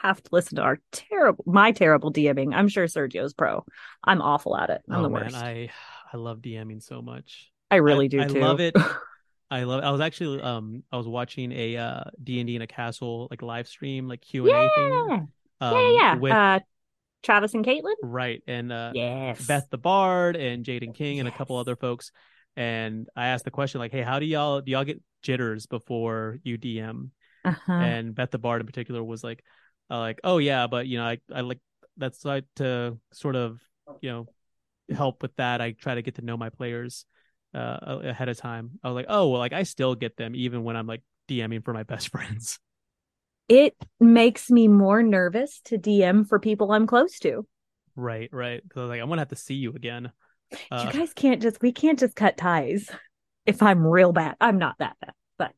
have 0.01 0.21
to 0.21 0.29
listen 0.31 0.57
to 0.57 0.61
our 0.61 0.79
terrible 0.91 1.43
my 1.47 1.71
terrible 1.71 2.11
DMing. 2.11 2.53
I'm 2.53 2.67
sure 2.67 2.85
Sergio's 2.85 3.33
pro. 3.33 3.65
I'm 4.03 4.21
awful 4.21 4.57
at 4.57 4.69
it. 4.69 4.81
I'm 4.89 4.99
oh 4.99 5.03
the 5.03 5.09
worst. 5.09 5.35
I, 5.35 5.49
I, 5.49 5.69
I 6.13 6.17
love 6.17 6.39
DMing 6.39 6.81
so 6.81 7.01
much. 7.01 7.51
Really 7.73 8.05
I- 8.05 8.07
do 8.07 8.21
I 8.21 8.27
too. 8.27 8.39
love 8.39 8.59
it. 8.59 8.75
I 9.51 9.63
love. 9.63 9.83
It. 9.83 9.85
I 9.87 9.91
was 9.91 10.01
actually 10.01 10.41
um 10.41 10.83
I 10.91 10.97
was 10.97 11.07
watching 11.07 11.51
a 11.51 11.77
uh 11.77 12.03
D 12.23 12.39
and 12.39 12.47
D 12.47 12.55
in 12.55 12.61
a 12.61 12.67
castle 12.67 13.27
like 13.29 13.41
live 13.41 13.67
stream 13.67 14.07
like 14.07 14.21
Q 14.21 14.47
and 14.47 14.55
A 14.55 14.61
yeah. 14.61 14.69
thing. 14.75 15.27
yeah, 15.61 15.69
Um, 15.69 15.93
yeah. 15.95 16.15
With 16.15 16.31
Uh 16.33 16.59
Travis 17.23 17.53
and 17.53 17.65
Caitlin? 17.65 17.93
right 18.03 18.41
and 18.47 18.71
uh 18.71 18.91
yes. 18.93 19.45
Beth 19.45 19.67
the 19.69 19.77
Bard 19.77 20.35
and 20.35 20.65
Jaden 20.65 20.93
King 20.95 21.19
and 21.19 21.27
a 21.27 21.31
couple 21.31 21.57
other 21.57 21.75
folks. 21.75 22.11
And 22.55 23.07
I 23.15 23.27
asked 23.27 23.45
the 23.45 23.51
question 23.51 23.79
like, 23.79 23.91
hey, 23.91 24.01
how 24.01 24.19
do 24.19 24.25
y'all 24.25 24.61
do 24.61 24.71
y'all 24.71 24.83
get 24.83 25.01
jitters 25.21 25.65
before 25.67 26.39
you 26.43 26.57
DM? 26.57 27.09
uh-huh. 27.43 27.71
And 27.73 28.15
Beth 28.15 28.31
the 28.31 28.37
Bard 28.39 28.61
in 28.61 28.65
particular 28.67 29.03
was 29.03 29.23
like, 29.23 29.43
uh, 29.91 29.99
like, 29.99 30.19
oh 30.23 30.37
yeah, 30.39 30.65
but 30.67 30.87
you 30.87 30.97
know, 30.97 31.05
I 31.05 31.19
I 31.33 31.41
like 31.41 31.59
that's 31.97 32.25
like 32.25 32.45
to 32.55 32.97
sort 33.13 33.35
of 33.35 33.59
you 34.01 34.09
know 34.09 34.27
help 34.95 35.21
with 35.21 35.35
that. 35.35 35.61
I 35.61 35.71
try 35.71 35.95
to 35.95 36.01
get 36.01 36.15
to 36.15 36.23
know 36.25 36.37
my 36.37 36.49
players 36.49 37.05
uh 37.55 37.99
ahead 38.03 38.29
of 38.29 38.37
time. 38.37 38.71
I 38.83 38.89
was 38.89 38.95
like, 38.95 39.07
oh 39.09 39.29
well, 39.29 39.39
like 39.39 39.53
I 39.53 39.63
still 39.63 39.95
get 39.95 40.17
them 40.17 40.35
even 40.35 40.63
when 40.63 40.75
I'm 40.75 40.87
like 40.87 41.01
DMing 41.29 41.63
for 41.63 41.73
my 41.73 41.83
best 41.93 42.09
friends. 42.09 42.59
it 43.47 43.75
makes 43.99 44.49
me 44.49 44.67
more 44.67 45.03
nervous 45.03 45.61
to 45.65 45.77
DM 45.77 46.25
for 46.25 46.39
people 46.39 46.71
I'm 46.71 46.87
close 46.87 47.19
to. 47.19 47.45
right, 47.95 48.29
right. 48.31 48.61
Because 48.63 48.89
like 48.89 49.01
I'm 49.01 49.09
gonna 49.09 49.21
have 49.21 49.29
to 49.29 49.35
see 49.35 49.55
you 49.55 49.71
again. 49.75 50.11
Uh, 50.71 50.91
you 50.93 50.99
guys 50.99 51.13
can't 51.13 51.41
just 51.41 51.61
we 51.61 51.71
can't 51.71 51.99
just 51.99 52.15
cut 52.15 52.37
ties 52.37 52.89
if 53.45 53.61
I'm 53.63 53.85
real 53.85 54.11
bad. 54.13 54.35
I'm 54.39 54.57
not 54.57 54.75
that 54.79 54.97
bad, 55.01 55.13
but 55.37 55.53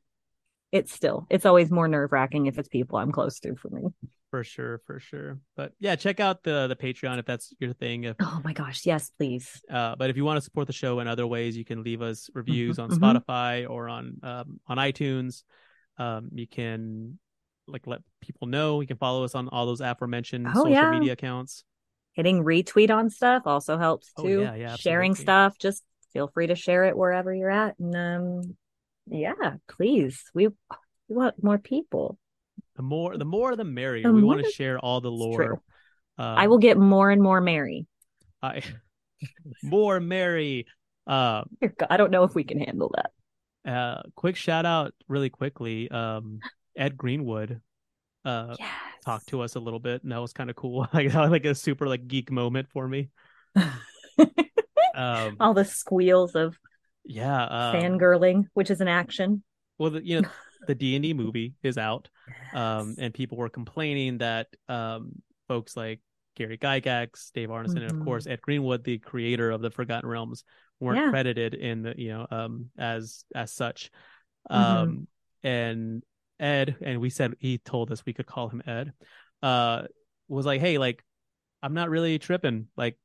it's 0.71 0.93
still 0.93 1.27
it's 1.29 1.45
always 1.45 1.71
more 1.71 1.87
nerve 1.87 2.11
wracking 2.11 2.47
if 2.47 2.57
it's 2.57 2.69
people 2.69 2.97
I'm 2.97 3.11
close 3.11 3.39
to 3.41 3.55
for 3.55 3.69
me. 3.69 3.89
For 4.29 4.43
sure, 4.43 4.81
for 4.85 4.99
sure. 4.99 5.39
But 5.55 5.73
yeah, 5.79 5.95
check 5.95 6.19
out 6.19 6.43
the 6.43 6.67
the 6.67 6.75
Patreon 6.75 7.19
if 7.19 7.25
that's 7.25 7.53
your 7.59 7.73
thing. 7.73 8.03
If 8.03 8.17
Oh 8.19 8.41
my 8.43 8.53
gosh, 8.53 8.85
yes, 8.85 9.11
please. 9.17 9.61
Uh, 9.69 9.95
but 9.95 10.09
if 10.09 10.17
you 10.17 10.25
want 10.25 10.37
to 10.37 10.41
support 10.41 10.67
the 10.67 10.73
show 10.73 10.99
in 10.99 11.07
other 11.07 11.25
ways, 11.25 11.55
you 11.57 11.65
can 11.65 11.83
leave 11.83 12.01
us 12.01 12.29
reviews 12.33 12.79
on 12.79 12.89
mhm. 12.89 12.97
Spotify 12.97 13.69
or 13.69 13.89
on 13.89 14.17
um, 14.23 14.59
on 14.67 14.77
iTunes. 14.77 15.43
Um, 15.97 16.29
you 16.33 16.47
can 16.47 17.19
like 17.67 17.87
let 17.87 18.01
people 18.21 18.47
know. 18.47 18.81
You 18.81 18.87
can 18.87 18.97
follow 18.97 19.23
us 19.23 19.35
on 19.35 19.49
all 19.49 19.65
those 19.65 19.81
aforementioned 19.81 20.47
Oh, 20.47 20.53
social 20.63 20.71
yeah. 20.71 20.91
media 20.91 21.13
accounts. 21.13 21.63
Hitting 22.13 22.43
retweet 22.43 22.89
on 22.89 23.09
stuff 23.09 23.43
also 23.45 23.77
helps 23.77 24.11
Oh, 24.17 24.23
too. 24.23 24.41
yeah, 24.41 24.55
yeah, 24.55 24.75
Sharing 24.75 25.15
stuff, 25.15 25.57
just 25.59 25.83
feel 26.13 26.27
free 26.27 26.47
to 26.47 26.55
share 26.55 26.85
it 26.85 26.97
wherever 26.97 27.33
you're 27.33 27.51
at. 27.51 27.77
And 27.79 27.95
um 27.95 28.57
yeah, 29.09 29.55
please. 29.69 30.23
We 30.33 30.47
we 30.47 31.15
want 31.15 31.41
more 31.41 31.57
people. 31.57 32.17
The 32.77 32.83
more, 32.83 33.17
the 33.17 33.25
more, 33.25 33.55
the 33.55 33.63
merrier. 33.63 34.03
The 34.03 34.13
we 34.13 34.23
want 34.23 34.45
to 34.45 34.51
share 34.51 34.79
all 34.79 35.01
the 35.01 35.11
lore. 35.11 35.61
Um, 36.17 36.25
I 36.25 36.47
will 36.47 36.59
get 36.59 36.77
more 36.77 37.11
and 37.11 37.21
more 37.21 37.41
merry. 37.41 37.87
I, 38.41 38.61
more 39.63 39.99
merry. 39.99 40.67
Uh, 41.05 41.43
I 41.89 41.97
don't 41.97 42.11
know 42.11 42.23
if 42.23 42.35
we 42.35 42.43
can 42.43 42.59
handle 42.59 42.93
that. 42.95 43.71
uh, 43.71 44.01
quick 44.15 44.35
shout 44.35 44.65
out, 44.65 44.93
really 45.07 45.29
quickly. 45.29 45.89
Um, 45.91 46.39
Ed 46.77 46.95
Greenwood. 46.97 47.61
Uh, 48.23 48.55
Yes. 48.59 48.69
talked 49.05 49.27
to 49.29 49.41
us 49.41 49.55
a 49.55 49.59
little 49.59 49.79
bit, 49.79 50.03
and 50.03 50.11
that 50.11 50.19
was 50.21 50.33
kind 50.33 50.49
of 50.49 50.55
cool. 50.55 50.87
like, 50.93 51.13
like 51.13 51.45
a 51.45 51.55
super 51.55 51.87
like 51.87 52.07
geek 52.07 52.31
moment 52.31 52.67
for 52.71 52.87
me. 52.87 53.09
Um, 54.95 55.37
All 55.39 55.53
the 55.53 55.63
squeals 55.65 56.33
of 56.35 56.57
yeah. 57.05 57.43
Um, 57.43 57.75
fangirling, 57.75 58.45
which 58.55 58.71
is 58.71 58.81
an 58.81 58.87
action. 58.87 59.43
well, 59.77 59.91
the, 59.91 60.03
you 60.03 60.21
know, 60.21 60.29
the 60.65 60.75
D 60.75 60.95
and 60.95 61.03
D 61.03 61.13
movie 61.13 61.53
is 61.63 61.77
out, 61.77 62.09
um, 62.53 62.95
and 62.97 63.13
people 63.13 63.37
were 63.37 63.49
complaining 63.49 64.17
that 64.19 64.47
um, 64.67 65.11
folks 65.47 65.77
like 65.77 65.99
Gary 66.35 66.57
Gygax, 66.57 67.31
Dave 67.33 67.49
Arneson, 67.49 67.77
and 67.77 67.85
of 67.91 67.97
Mhm. 67.97 68.03
course 68.05 68.27
Ed 68.27 68.41
Greenwood, 68.41 68.83
the 68.83 68.97
creator 68.99 69.51
of 69.51 69.61
the 69.61 69.71
Forgotten 69.71 70.09
Realms, 70.09 70.43
weren't 70.79 70.99
Yeah. 70.99 71.09
credited 71.09 71.53
in 71.55 71.81
the 71.81 71.95
you 71.97 72.09
know 72.09 72.27
um 72.29 72.69
as 72.77 73.25
as 73.33 73.51
such. 73.51 73.91
Mhm. 74.51 74.55
Um, 74.55 75.07
and 75.43 76.03
Ed, 76.39 76.77
and 76.81 77.01
we 77.01 77.09
said 77.09 77.35
he 77.39 77.57
told 77.57 77.91
us 77.91 78.05
we 78.05 78.13
could 78.13 78.27
call 78.27 78.49
him 78.49 78.61
Ed. 78.65 78.93
Uh, 79.41 79.83
was 80.27 80.45
like, 80.45 80.61
hey, 80.61 80.77
like, 80.77 81.03
I'm 81.63 81.73
not 81.73 81.89
really 81.89 82.19
tripping. 82.19 82.67
Like, 82.77 82.97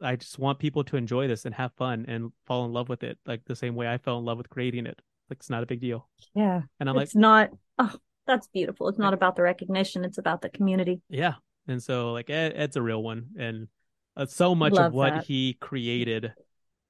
I 0.00 0.16
just 0.16 0.38
want 0.38 0.58
people 0.58 0.84
to 0.84 0.96
enjoy 0.96 1.28
this 1.28 1.44
and 1.44 1.54
have 1.54 1.72
fun 1.74 2.06
and 2.08 2.32
fall 2.46 2.64
in 2.64 2.72
love 2.72 2.88
with 2.88 3.02
it, 3.02 3.18
like 3.26 3.44
the 3.44 3.56
same 3.56 3.74
way 3.74 3.86
I 3.86 3.98
fell 3.98 4.18
in 4.18 4.24
love 4.24 4.38
with 4.38 4.48
creating 4.48 4.86
it. 4.86 4.98
Like, 5.30 5.38
it's 5.38 5.50
not 5.50 5.62
a 5.62 5.66
big 5.66 5.80
deal. 5.80 6.08
Yeah. 6.34 6.62
And 6.80 6.88
I'm 6.88 6.96
like, 6.96 7.04
it's 7.04 7.14
not 7.16 7.50
oh, 7.78 7.94
that's 8.26 8.48
beautiful. 8.48 8.88
It's 8.88 8.98
not 8.98 9.14
about 9.14 9.36
the 9.36 9.42
recognition, 9.42 10.04
it's 10.04 10.18
about 10.18 10.42
the 10.42 10.50
community. 10.50 11.00
yeah. 11.08 11.34
And 11.68 11.82
so, 11.82 12.12
like, 12.12 12.28
Ed, 12.30 12.52
Ed's 12.56 12.76
a 12.76 12.82
real 12.82 13.02
one, 13.02 13.26
and 13.38 13.68
uh, 14.16 14.26
so 14.26 14.54
much 14.54 14.72
Love 14.72 14.86
of 14.86 14.92
what 14.92 15.12
that. 15.14 15.24
he 15.24 15.56
created, 15.60 16.32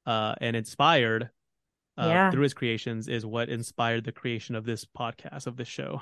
uh, 0.06 0.34
and 0.40 0.56
inspired. 0.56 1.30
Uh, 1.98 2.06
Yeah. 2.06 2.30
through 2.30 2.44
his 2.44 2.54
creations 2.54 3.08
is 3.08 3.26
what 3.26 3.50
inspired 3.50 4.04
the 4.04 4.12
creation 4.12 4.54
of 4.54 4.64
this 4.64 4.86
podcast 4.86 5.46
of 5.46 5.56
this 5.56 5.68
show. 5.68 6.00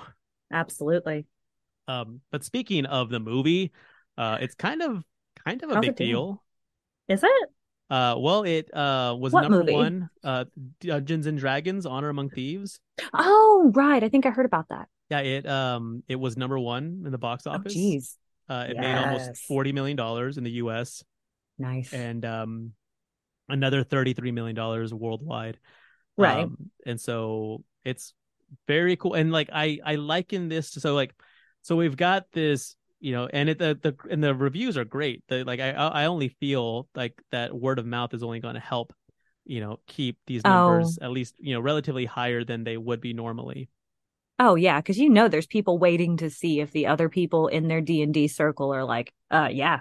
Absolutely. 0.53 1.27
Um, 1.89 2.21
but 2.31 2.45
speaking 2.45 2.87
of 2.87 3.09
the 3.09 3.19
movie, 3.19 3.73
uh, 4.17 4.39
it's 4.41 4.55
kind 4.55 4.81
of 4.83 5.03
kind 5.45 5.61
of 5.65 5.71
a 5.71 5.75
How's 5.75 5.87
big 5.87 5.97
deal. 5.97 6.45
Is 7.09 7.25
it? 7.25 7.49
Uh, 7.91 8.15
well, 8.19 8.43
it 8.43 8.73
uh 8.75 9.17
was 9.19 9.33
What 9.33 9.43
number 9.43 9.61
movie? 9.61 9.73
one. 9.73 10.11
Uh, 10.23 10.45
Dungeons 10.81 11.27
and 11.27 11.39
Dragons: 11.39 11.87
Honor 11.87 12.11
Among 12.11 12.29
Thieves. 12.29 12.81
Oh, 13.15 13.71
right. 13.75 14.03
I 14.03 14.09
think 14.09 14.27
I 14.27 14.31
heard 14.31 14.47
about 14.47 14.69
that. 14.69 14.89
Yeah, 15.11 15.21
it 15.21 15.47
um 15.47 16.03
it 16.09 16.17
was 16.17 16.37
number 16.37 16.59
one 16.59 17.03
in 17.07 17.13
the 17.13 17.19
box 17.19 17.47
Oh, 17.47 17.53
office. 17.53 17.75
jeez. 17.75 18.15
Uh, 18.49 18.67
it 18.69 18.77
made 18.79 18.95
almost 18.97 19.37
forty 19.47 19.73
million 19.73 19.97
dollars 19.97 20.39
in 20.39 20.45
the 20.45 20.53
U.S. 20.53 21.03
Nice. 21.59 21.93
and 21.93 22.25
um 22.25 22.73
another 23.49 23.85
thirty 23.85 24.13
three 24.13 24.33
million 24.33 24.55
dollars 24.55 24.93
worldwide. 24.93 25.59
Right. 26.17 26.45
Um, 26.45 26.71
and 26.85 27.01
so 27.01 27.65
it's 27.85 28.13
very 28.67 28.97
cool. 28.97 29.15
And 29.15 29.33
like 29.33 29.49
I 29.53 29.79
I 29.85 29.95
liken 29.97 30.49
this 30.49 30.73
to 30.73 30.81
so 30.81 30.95
like 30.95 31.15
so 31.63 31.77
we've 31.77 31.97
got 31.97 32.27
this 32.33 32.77
you 33.01 33.13
know 33.13 33.27
and 33.33 33.49
it 33.49 33.59
the 33.59 33.79
the 33.83 33.95
and 34.11 34.23
the 34.23 34.35
reviews 34.35 34.77
are 34.77 34.85
great. 34.85 35.23
The 35.29 35.45
like 35.45 35.61
I 35.61 35.71
I 35.73 36.07
only 36.07 36.29
feel 36.29 36.89
like 36.95 37.21
that 37.31 37.55
word 37.55 37.79
of 37.79 37.87
mouth 37.87 38.15
is 38.15 38.23
only 38.23 38.41
going 38.41 38.55
to 38.55 38.61
help 38.61 38.93
you 39.45 39.61
know, 39.61 39.81
keep 39.87 40.19
these 40.27 40.45
Oh. 40.45 40.45
numbers 40.45 40.99
at 41.01 41.11
least, 41.11 41.35
you 41.39 41.55
know, 41.55 41.61
relatively 41.61 42.05
higher 42.05 42.45
than 42.45 42.65
they 42.65 42.77
would 42.77 43.01
be 43.01 43.15
normally. 43.15 43.69
Oh 44.41 44.55
yeah, 44.55 44.81
because 44.81 44.99
you 44.99 45.11
know 45.11 45.29
there's 45.29 45.47
people 45.47 45.79
waiting 45.79 46.17
to 46.19 46.31
see 46.31 46.61
if 46.61 46.71
the 46.71 46.87
other 46.87 47.09
people 47.09 47.49
in 47.49 47.67
their 47.69 47.81
D 47.81 48.03
and 48.03 48.15
D 48.15 48.29
circle 48.29 48.73
are 48.73 48.85
like, 48.85 49.13
uh, 49.31 49.49
yeah, 49.51 49.81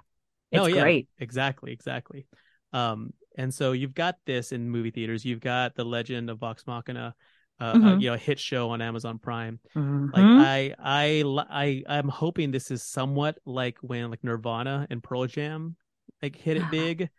it's 0.52 0.64
Oh, 0.64 0.66
yeah. 0.68 0.84
great. 0.84 1.08
Exactly, 1.20 1.72
exactly. 1.72 2.28
Um, 2.74 3.14
and 3.38 3.54
so 3.54 3.72
you've 3.72 3.94
got 3.94 4.18
this 4.26 4.52
in 4.52 4.70
movie 4.70 4.92
theaters. 4.92 5.26
You've 5.26 5.40
got 5.40 5.76
The 5.76 5.84
Legend 5.86 6.30
of 6.30 6.40
Vox 6.40 6.66
Machina, 6.68 7.16
uh, 7.60 7.64
uh, 7.64 7.76
Mhm. 7.76 8.02
you 8.02 8.08
know, 8.10 8.14
a 8.14 8.18
hit 8.18 8.40
show 8.40 8.70
on 8.70 8.82
Amazon 8.82 9.18
Prime. 9.20 9.60
Mhm. 9.76 10.12
Like 10.14 10.24
I, 10.26 10.74
I, 10.80 11.44
I, 11.50 11.84
I'm 11.98 12.08
hoping 12.10 12.52
this 12.52 12.72
is 12.72 12.84
somewhat 12.84 13.40
like 13.46 13.78
when 13.82 14.10
like 14.10 14.24
Nirvana 14.24 14.88
and 14.90 15.02
Pearl 15.04 15.26
Jam 15.28 15.76
like 16.22 16.36
hit 16.36 16.58
it 16.58 16.70
big, 16.72 17.10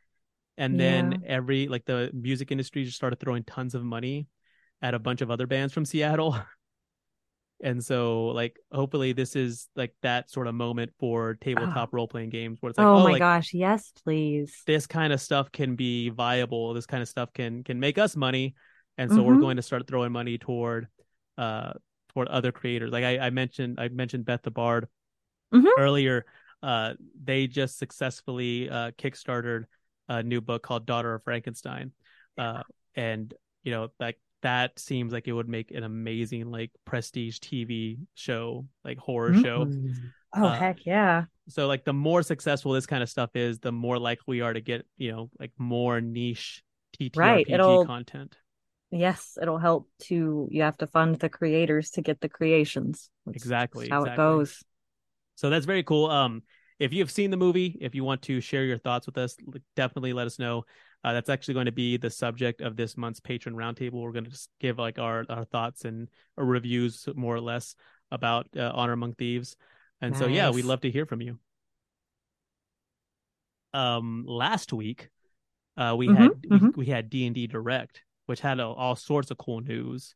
and 0.57 0.79
then 0.79 1.23
every 1.27 1.69
like 1.69 1.85
the 1.85 2.11
music 2.13 2.51
industry 2.51 2.85
just 2.85 2.97
started 2.97 3.21
throwing 3.21 3.45
tons 3.45 3.75
of 3.75 3.85
money 3.85 4.27
at 4.83 4.95
a 4.95 4.99
bunch 4.99 5.21
of 5.23 5.31
other 5.31 5.47
bands 5.47 5.73
from 5.75 5.85
Seattle. 5.85 6.37
And 7.61 7.85
so, 7.85 8.27
like, 8.27 8.57
hopefully, 8.71 9.13
this 9.13 9.35
is 9.35 9.69
like 9.75 9.93
that 10.03 10.31
sort 10.31 10.47
of 10.47 10.55
moment 10.55 10.93
for 11.01 11.35
tabletop 11.35 11.93
role 11.93 12.07
playing 12.07 12.31
games 12.31 12.59
where 12.61 12.71
it's 12.71 12.79
like, 12.79 12.87
oh, 12.87 12.99
oh, 12.99 13.05
my 13.05 13.11
like, 13.13 13.19
gosh, 13.19 13.53
yes, 13.53 13.93
please. 14.05 14.63
this 14.65 14.87
kind 14.87 15.13
of 15.13 15.21
stuff 15.21 15.51
can 15.51 15.75
be 15.75 16.09
viable 16.11 16.73
this 16.73 16.87
kind 16.87 17.03
of 17.03 17.09
stuff 17.09 17.33
can 17.33 17.65
can 17.65 17.81
make 17.81 17.99
us 17.99 18.15
money 18.15 18.55
and 18.99 19.11
so 19.11 19.23
we're 19.23 19.37
Mhm. 19.37 19.41
going 19.41 19.57
to 19.57 19.63
start 19.63 19.87
throwing 19.87 20.13
money 20.13 20.37
toward 20.39 20.89
uh 21.39 21.73
toward 22.11 22.29
other 22.29 22.53
creators 22.53 22.91
like 22.91 23.05
i, 23.05 23.19
I 23.19 23.31
mentioned 23.31 23.79
i 23.81 23.89
mentioned 23.89 24.25
beth 24.27 24.43
the 24.43 24.51
bard 24.51 24.89
Mhm. 25.55 25.71
earlier 25.79 26.27
uh 26.63 26.95
they 27.25 27.47
just 27.47 27.79
successfully 27.79 28.69
uh 28.69 28.91
kickstarted 28.93 29.65
a 30.09 30.23
new 30.23 30.41
book 30.41 30.63
called 30.63 30.85
daughter 30.87 31.15
of 31.15 31.23
frankenstein 31.23 31.93
uh 32.37 32.63
and 32.97 33.33
you 33.63 33.71
know 33.73 33.89
like 34.01 34.19
that 34.43 34.79
seems 34.79 35.13
like 35.13 35.27
it 35.29 35.33
would 35.33 35.49
make 35.49 35.71
an 35.73 35.83
amazing 35.85 36.51
like 36.51 36.71
prestige 36.85 37.39
tv 37.39 37.99
show 38.15 38.67
like 38.85 38.99
horror 38.99 39.35
show 39.35 39.67
Mhm. 39.67 39.95
Oh 40.37 40.45
Uh, 40.45 40.59
heck 40.59 40.85
yeah. 40.85 41.25
so 41.49 41.67
like 41.67 41.85
the 41.85 41.93
more 41.95 42.23
successful 42.23 42.73
this 42.73 42.87
kind 42.87 43.03
of 43.03 43.09
stuff 43.09 43.31
is 43.35 43.59
the 43.61 43.73
more 43.73 43.99
likely 43.99 44.25
we 44.37 44.41
are 44.43 44.53
to 44.53 44.61
get 44.61 44.87
you 44.97 45.11
know 45.13 45.31
like 45.41 45.53
more 45.59 46.01
niche 46.01 46.63
TTRPG 46.99 47.17
Right, 47.17 47.47
it'll- 47.49 47.87
content 47.87 48.37
Yes, 48.91 49.37
it'll 49.41 49.59
help 49.59 49.89
to. 50.05 50.49
You 50.51 50.63
have 50.63 50.79
to 50.79 50.87
fund 50.87 51.19
the 51.19 51.29
creators 51.29 51.91
to 51.91 52.03
get 52.03 52.21
the 52.21 52.29
creations. 52.29 53.11
That's 53.27 53.37
Exactly, 53.37 53.89
how 53.91 54.05
exactly. 54.05 54.13
it 54.13 54.17
goes. 54.17 54.65
so 55.37 55.51
that's 55.51 55.67
very 55.67 55.83
cool 55.83 56.07
um 56.11 56.43
if 56.79 56.93
you 56.93 57.01
have 57.01 57.11
seen 57.11 57.31
the 57.31 57.37
movie 57.37 57.77
if 57.81 57.95
you 57.95 58.05
want 58.05 58.23
to 58.23 58.41
share 58.41 58.65
your 58.65 58.79
thoughts 58.79 59.07
with 59.07 59.19
us 59.19 59.37
definitely 59.77 60.13
let 60.13 60.27
us 60.27 60.39
know 60.39 60.65
uh, 61.05 61.13
that's 61.13 61.29
actually 61.31 61.55
going 61.55 61.67
to 61.67 61.73
be 61.73 61.97
the 61.97 62.11
subject 62.11 62.61
of 62.61 62.77
this 62.77 62.97
month's 62.97 63.21
patron 63.21 63.55
roundtable 63.55 64.03
we're 64.03 64.13
going 64.13 64.25
to 64.25 64.31
just 64.31 64.51
give 64.61 64.79
like 64.79 64.99
our 64.99 65.25
our 65.29 65.45
thoughts 65.45 65.85
and 65.85 66.09
our 66.37 66.45
reviews 66.45 67.09
more 67.15 67.35
or 67.35 67.41
less 67.41 67.75
about 68.11 68.47
uh, 68.57 68.71
honor 68.75 68.93
among 68.93 69.15
thieves 69.15 69.57
and 70.01 70.17
so 70.17 70.27
yeah 70.27 70.51
we'd 70.51 70.65
love 70.65 70.81
to 70.81 70.91
hear 70.91 71.07
from 71.07 71.21
you 71.21 71.39
um 73.75 74.25
last 74.27 74.73
week 74.73 75.09
uh 75.77 75.95
we 75.97 76.09
Mhm, 76.09 76.13
had 76.13 76.37
we, 76.49 76.61
mhm. 76.61 76.73
we 76.75 76.87
had 76.87 77.11
d&d 77.11 77.47
direct 77.47 78.03
which 78.29 78.41
had 78.41 78.61
a, 78.61 78.65
all 78.67 78.97
sorts 78.97 79.31
of 79.31 79.39
cool 79.39 79.61
news 79.61 80.15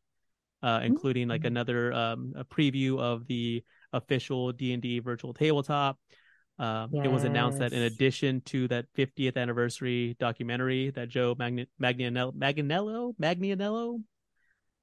uh 0.62 0.80
including 0.84 1.28
like 1.28 1.42
Mm. 1.42 1.48
another 1.48 1.92
um 1.92 2.32
a 2.36 2.44
preview 2.44 2.98
of 3.00 3.26
the 3.26 3.64
official 3.92 4.52
d&d 4.52 5.00
virtual 5.00 5.34
tabletop 5.34 5.98
um 6.58 6.96
it 7.02 7.08
was 7.08 7.24
announced 7.24 7.58
that 7.58 7.72
in 7.72 7.82
addition 7.82 8.40
to 8.42 8.68
that 8.68 8.86
50th 8.94 9.36
anniversary 9.36 10.16
documentary 10.20 10.90
that 10.90 11.08
joe 11.08 11.34
Magnianello 11.34 12.32
Magnianello 12.34 13.14
Magnianello 13.20 14.02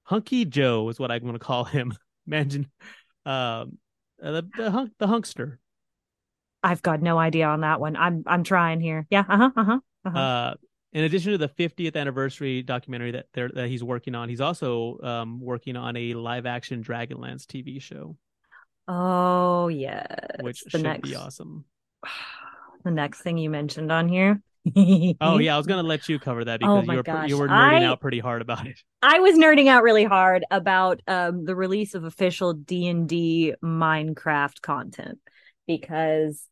hunky 0.03 0.45
joe 0.45 0.89
is 0.89 0.99
what 0.99 1.11
i'm 1.11 1.21
going 1.21 1.33
to 1.33 1.39
call 1.39 1.63
him 1.63 1.93
imagine 2.27 2.67
um 3.25 3.77
uh, 4.23 4.31
the 4.31 4.47
the 4.55 4.71
hunk 4.71 4.91
the 4.99 5.07
hunkster 5.07 5.57
I've 6.63 6.81
got 6.81 7.01
no 7.01 7.17
idea 7.17 7.47
on 7.47 7.61
that 7.61 7.79
one. 7.79 7.95
I'm 7.95 8.23
I'm 8.27 8.43
trying 8.43 8.81
here. 8.81 9.07
Yeah. 9.09 9.23
Uh 9.27 9.37
huh. 9.37 9.51
Uh 9.55 9.63
huh. 9.63 9.79
Uh-huh. 10.05 10.19
Uh, 10.19 10.53
in 10.93 11.03
addition 11.03 11.31
to 11.31 11.37
the 11.37 11.49
50th 11.49 11.95
anniversary 11.95 12.61
documentary 12.61 13.11
that 13.11 13.27
that 13.33 13.67
he's 13.67 13.83
working 13.83 14.15
on, 14.15 14.29
he's 14.29 14.41
also 14.41 14.99
um, 15.03 15.39
working 15.39 15.75
on 15.75 15.95
a 15.95 16.13
live 16.13 16.45
action 16.45 16.83
Dragonlance 16.83 17.45
TV 17.45 17.81
show, 17.81 18.15
oh 18.87 19.67
yes. 19.67 20.07
which 20.39 20.63
the 20.63 20.69
should 20.71 20.83
next 20.83 21.07
be 21.09 21.15
awesome. 21.15 21.65
the 22.83 22.91
next 22.91 23.21
thing 23.21 23.37
you 23.37 23.49
mentioned 23.49 23.91
on 23.91 24.07
here. 24.07 24.41
Oh 25.21 25.37
yeah, 25.39 25.55
I 25.55 25.57
was 25.57 25.67
gonna 25.67 25.83
let 25.83 26.09
you 26.09 26.19
cover 26.19 26.43
that 26.45 26.59
Oh 26.61 26.81
because 26.81 26.87
my 26.87 26.93
you 26.93 26.97
were 26.97 27.03
gosh, 27.03 27.29
you 27.29 27.37
were 27.37 27.47
nerding 27.47 27.81
I- 27.81 27.85
out 27.85 28.01
pretty 28.01 28.19
hard 28.19 28.41
about 28.41 28.67
it. 28.67 28.79
I 29.01 29.19
was 29.19 29.35
nerding 29.35 29.67
out 29.67 29.83
really 29.83 30.03
hard 30.03 30.43
about 30.51 31.01
um, 31.07 31.45
the 31.45 31.55
release 31.55 31.95
of 31.95 32.03
official 32.03 32.53
D 32.53 32.87
and 32.87 33.07
D 33.07 33.55
Minecraft 33.63 34.61
content 34.61 35.19
because 35.65 36.43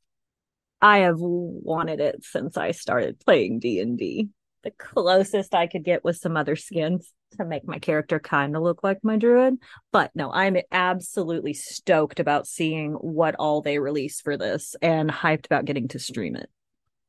I 0.82 0.99
have 0.99 1.19
wanted 1.19 1.99
it 1.99 2.23
since 2.23 2.57
I 2.57 2.71
started 2.71 3.19
playing 3.19 3.59
D 3.59 3.80
and 3.80 3.97
D. 3.97 4.30
The 4.63 4.71
closest 4.71 5.55
I 5.55 5.67
could 5.67 5.84
get 5.84 6.03
was 6.03 6.19
some 6.19 6.36
other 6.36 6.55
skins 6.55 7.13
to 7.38 7.45
make 7.45 7.65
my 7.65 7.80
character 7.80 8.19
kind 8.19 8.55
of 8.55 8.63
look 8.63 8.84
like 8.84 8.99
my 9.03 9.17
druid. 9.17 9.55
But 9.91 10.11
no, 10.15 10.32
I'm 10.32 10.57
absolutely 10.71 11.53
stoked 11.53 12.19
about 12.19 12.47
seeing 12.47 12.93
what 12.93 13.36
all 13.36 13.61
they 13.61 13.80
release 13.80 14.21
for 14.21 14.38
this 14.38 14.75
and 14.82 15.09
hyped 15.09 15.45
about 15.45 15.65
getting 15.65 15.88
to 15.89 15.99
stream 15.99 16.36
it. 16.36 16.49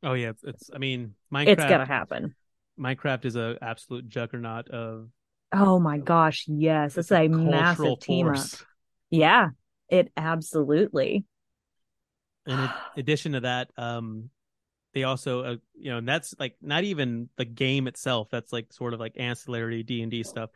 Oh 0.02 0.12
yeah, 0.12 0.32
it's, 0.44 0.70
I 0.74 0.78
mean 0.78 1.14
Minecraft. 1.32 1.48
It's 1.48 1.64
gonna 1.64 1.86
happen. 1.86 2.34
Minecraft 2.78 3.24
is 3.24 3.36
a 3.36 3.58
absolute 3.60 4.08
juggernaut 4.08 4.68
of 4.68 5.08
Oh 5.52 5.78
my 5.78 5.98
gosh, 5.98 6.44
yes, 6.46 6.98
it's, 6.98 7.10
a, 7.10 7.28
cultural 7.28 7.50
massive 7.50 8.00
team 8.00 8.28
up. 8.28 8.46
Yeah, 9.10 9.48
it 9.88 10.12
absolutely. 10.16 11.24
In 12.48 12.74
addition 12.96 13.32
to 13.32 13.40
that 13.40 13.70
um 13.78 14.30
they 14.94 15.04
also 15.04 15.42
uh, 15.44 15.56
you 15.74 15.90
know 15.90 15.98
and 15.98 16.08
that's 16.08 16.34
like 16.38 16.56
not 16.62 16.84
even 16.84 17.28
the 17.36 17.44
game 17.44 17.86
itself 17.86 18.28
that's 18.30 18.52
like 18.52 18.72
sort 18.72 18.94
of 18.94 19.00
like 19.00 19.14
ancillary 19.18 19.82
d&d 19.82 20.22
stuff. 20.24 20.50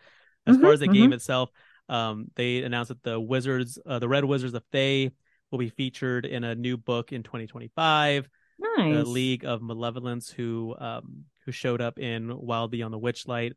As 0.47 0.57
far 0.57 0.71
Mhm, 0.71 0.75
as 0.75 0.81
the 0.81 0.89
game 0.89 1.13
itself 1.13 1.51
um 1.89 2.27
they 2.37 2.63
announced 2.63 2.89
that 2.89 3.03
the 3.03 3.21
wizards 3.21 3.79
uh, 3.87 3.99
the 3.99 4.09
red 4.09 4.25
wizards 4.25 4.55
of 4.55 4.65
Thay 4.73 5.13
will 5.51 5.59
be 5.59 5.69
featured 5.69 6.25
in 6.27 6.45
a 6.45 6.55
new 6.55 6.77
book 6.77 7.13
in 7.13 7.23
2025 7.23 8.29
Nice. 8.59 8.95
the 8.95 9.05
league 9.05 9.45
of 9.45 9.63
malevolence 9.63 10.31
who 10.31 10.75
um 10.79 11.25
who 11.45 11.53
showed 11.53 11.81
up 11.81 11.99
in 11.99 12.37
wild 12.37 12.71
beyond 12.71 12.95
the 12.95 12.99
witchlight 12.99 13.53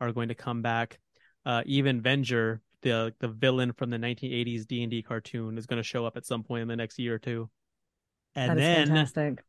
are 0.00 0.12
going 0.12 0.28
to 0.28 0.34
come 0.34 0.62
back. 0.62 0.98
Uh 1.44 1.62
even 1.66 2.00
venger 2.02 2.60
the 2.82 3.14
the 3.20 3.28
villain 3.28 3.72
from 3.72 3.90
the 3.90 3.98
1980s 3.98 4.66
d&d 4.66 5.02
cartoon 5.02 5.58
is 5.58 5.66
going 5.66 5.78
to 5.78 5.82
show 5.82 6.06
up 6.06 6.16
at 6.16 6.24
some 6.24 6.42
point 6.42 6.62
in 6.62 6.68
the 6.68 6.76
next 6.76 6.98
year 6.98 7.14
or 7.14 7.18
two 7.18 7.50
and 8.34 8.58
then 8.58 8.88
fantastic. 8.88 9.44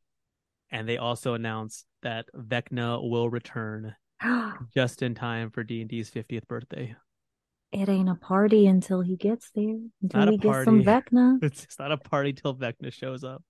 and 0.72 0.88
they 0.88 0.98
also 0.98 1.34
announced 1.34 1.86
that 2.04 2.26
Vecna 2.36 3.02
will 3.08 3.30
return 3.30 3.96
just 4.74 5.02
in 5.02 5.16
time 5.16 5.52
for 5.52 5.64
D&D's 5.64 6.10
50th 6.10 6.48
birthday. 6.48 6.96
it 7.72 7.90
ain't 7.90 8.10
a 8.10 8.16
party 8.16 8.68
until 8.68 9.02
he 9.02 9.16
gets 9.16 9.52
there. 9.56 9.78
Until 10.02 10.32
he 10.32 10.38
gets 10.38 10.66
some. 10.66 10.84
Vecna. 10.84 11.44
It's, 11.44 11.64
it's 11.64 11.80
not 11.80 11.92
a 11.92 11.98
party 11.98 12.34
till 12.34 12.56
Vecna 12.56 12.92
shows 12.92 13.24
up. 13.24 13.44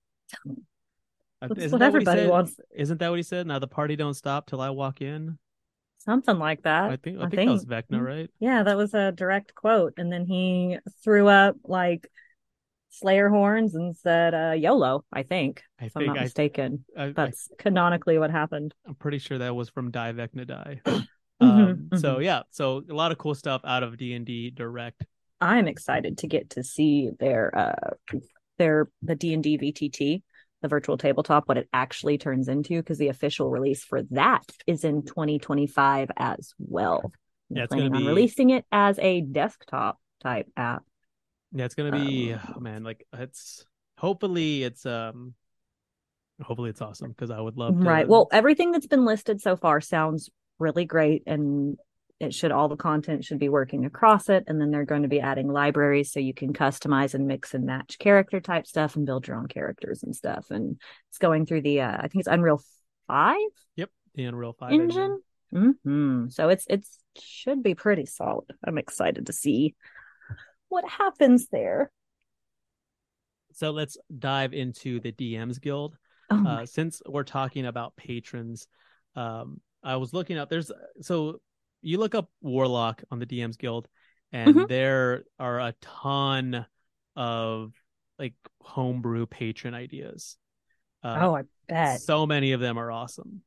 That's 1.40 1.58
isn't 1.58 1.72
what 1.72 1.82
everybody 1.82 2.26
wants. 2.26 2.58
Isn't 2.74 2.98
that 2.98 3.08
what 3.08 3.16
he 3.16 3.22
said? 3.24 3.46
Now 3.46 3.58
the 3.58 3.66
party 3.66 3.96
don't 3.96 4.14
stop 4.14 4.46
till 4.46 4.60
I 4.60 4.70
walk 4.70 5.00
in. 5.00 5.38
Something 5.98 6.38
like 6.38 6.62
that. 6.62 6.90
I 6.90 6.96
think 6.96 7.18
I 7.18 7.28
think, 7.28 7.48
that 7.48 7.52
was 7.52 7.64
Vecna, 7.64 7.92
mm-hmm. 7.92 8.00
right? 8.00 8.30
Yeah, 8.40 8.62
that 8.62 8.76
was 8.76 8.94
a 8.94 9.12
direct 9.12 9.54
quote. 9.54 9.94
And 9.96 10.12
then 10.12 10.26
he 10.26 10.78
threw 11.02 11.28
up 11.28 11.56
like 11.64 12.08
Slayer 12.92 13.28
horns 13.28 13.74
and 13.74 13.96
said, 13.96 14.34
uh, 14.34 14.52
YOLO, 14.52 15.04
I 15.12 15.22
think. 15.22 15.62
I 15.80 15.86
If 15.86 15.96
I'm 15.96 16.06
not 16.06 16.20
mistaken. 16.20 16.84
I, 16.96 17.04
I 17.04 17.12
That's 17.12 17.48
canonically 17.58 18.18
what 18.18 18.30
happened. 18.30 18.74
I'm 18.86 18.94
pretty 18.94 19.18
sure 19.18 19.38
that 19.38 19.54
was 19.56 19.68
from 19.68 19.90
Die 19.90 20.12
Vecna 20.12 20.46
Die. 20.46 20.80
Mhm, 21.42 21.90
um, 21.92 21.98
So 21.98 22.18
mhm. 22.18 22.24
yeah, 22.24 22.42
so 22.50 22.84
a 22.88 22.94
lot 22.94 23.10
of 23.10 23.18
cool 23.18 23.34
stuff 23.34 23.62
out 23.64 23.82
of 23.82 23.96
D 23.96 24.12
and 24.14 24.24
D 24.24 24.50
Direct. 24.50 25.04
I'm 25.40 25.66
excited 25.66 26.18
to 26.18 26.28
get 26.28 26.50
to 26.50 26.62
see 26.62 27.10
their 27.18 27.50
uh 27.56 28.18
their 28.58 28.88
the 29.02 29.16
D 29.16 29.34
and 29.34 29.42
D 29.42 29.58
VTT, 29.58 30.22
the 30.60 30.68
virtual 30.68 30.96
tabletop, 30.96 31.48
what 31.48 31.58
it 31.58 31.68
actually 31.72 32.16
turns 32.16 32.46
into, 32.46 32.76
because 32.76 32.98
the 32.98 33.08
official 33.08 33.50
release 33.50 33.82
for 33.82 34.02
that 34.10 34.44
is 34.68 34.84
in 34.84 35.02
2025 35.02 36.12
as 36.16 36.54
well. 36.60 37.10
Yeah, 37.50 37.64
it's 37.64 37.70
planning 37.70 37.88
gonna 37.88 37.96
on 37.96 38.02
be- 38.04 38.08
releasing 38.08 38.50
it 38.50 38.64
as 38.70 39.00
a 39.00 39.20
desktop 39.22 39.98
type 40.22 40.46
app. 40.56 40.84
Yeah, 41.54 41.64
it's 41.64 41.74
gonna 41.74 41.92
be 41.92 42.34
Um, 42.34 42.40
oh, 42.56 42.60
man, 42.60 42.82
like 42.82 43.06
it's 43.12 43.64
hopefully 43.98 44.62
it's 44.64 44.86
um 44.86 45.34
hopefully 46.42 46.70
it's 46.70 46.82
awesome 46.82 47.10
because 47.10 47.30
I 47.30 47.40
would 47.40 47.56
love 47.56 47.74
to 47.80 47.84
Right. 47.88 48.08
Well, 48.08 48.28
everything 48.32 48.72
that's 48.72 48.86
been 48.86 49.04
listed 49.04 49.40
so 49.40 49.56
far 49.56 49.80
sounds 49.80 50.30
really 50.58 50.84
great 50.84 51.22
and 51.26 51.76
it 52.20 52.32
should 52.32 52.52
all 52.52 52.68
the 52.68 52.76
content 52.76 53.24
should 53.24 53.38
be 53.40 53.48
working 53.48 53.84
across 53.84 54.28
it 54.28 54.44
and 54.46 54.60
then 54.60 54.70
they're 54.70 54.84
going 54.84 55.02
to 55.02 55.08
be 55.08 55.20
adding 55.20 55.48
libraries 55.48 56.12
so 56.12 56.20
you 56.20 56.32
can 56.32 56.52
customize 56.52 57.14
and 57.14 57.26
mix 57.26 57.52
and 57.52 57.66
match 57.66 57.98
character 57.98 58.40
type 58.40 58.66
stuff 58.66 58.94
and 58.94 59.06
build 59.06 59.26
your 59.26 59.36
own 59.36 59.48
characters 59.48 60.04
and 60.04 60.14
stuff 60.14 60.46
and 60.50 60.80
it's 61.10 61.18
going 61.18 61.46
through 61.46 61.62
the 61.62 61.80
uh, 61.80 61.96
I 61.96 62.02
think 62.02 62.20
it's 62.20 62.28
Unreal 62.28 62.60
5 63.08 63.36
Yep, 63.76 63.90
the 64.14 64.24
Unreal 64.24 64.52
Five 64.52 64.72
engine. 64.72 65.18
engine. 65.52 65.74
hmm 65.84 66.28
So 66.28 66.48
it's 66.48 66.64
it's 66.68 66.98
should 67.18 67.62
be 67.62 67.74
pretty 67.74 68.06
solid. 68.06 68.46
I'm 68.64 68.78
excited 68.78 69.26
to 69.26 69.32
see 69.32 69.74
what 70.72 70.88
happens 70.88 71.48
there. 71.48 71.90
So 73.52 73.70
let's 73.70 73.98
dive 74.18 74.54
into 74.54 75.00
the 75.00 75.12
DMs 75.12 75.60
Guild. 75.60 75.96
Oh 76.30 76.46
Uh, 76.46 76.66
since 76.66 77.02
we're 77.06 77.24
talking 77.24 77.66
about 77.66 77.94
patrons, 77.96 78.66
um, 79.14 79.60
I 79.82 79.96
was 79.96 80.14
looking 80.14 80.38
up. 80.38 80.48
There's 80.48 80.72
so 81.02 81.40
you 81.82 81.98
look 81.98 82.14
up 82.14 82.30
Warlock 82.40 83.02
on 83.10 83.18
the 83.18 83.26
DMs 83.26 83.58
Guild, 83.58 83.86
and 84.32 84.54
Mhm. 84.54 84.68
there 84.68 85.24
are 85.38 85.60
a 85.60 85.74
ton 85.82 86.64
of 87.16 87.74
like 88.18 88.34
homebrew 88.62 89.26
patron 89.26 89.74
ideas. 89.74 90.38
Uh, 91.02 91.18
oh, 91.20 91.34
I 91.36 91.42
bet. 91.68 92.00
so 92.00 92.24
many 92.26 92.52
of 92.52 92.60
them 92.60 92.78
are 92.78 92.90
awesome. 92.90 93.42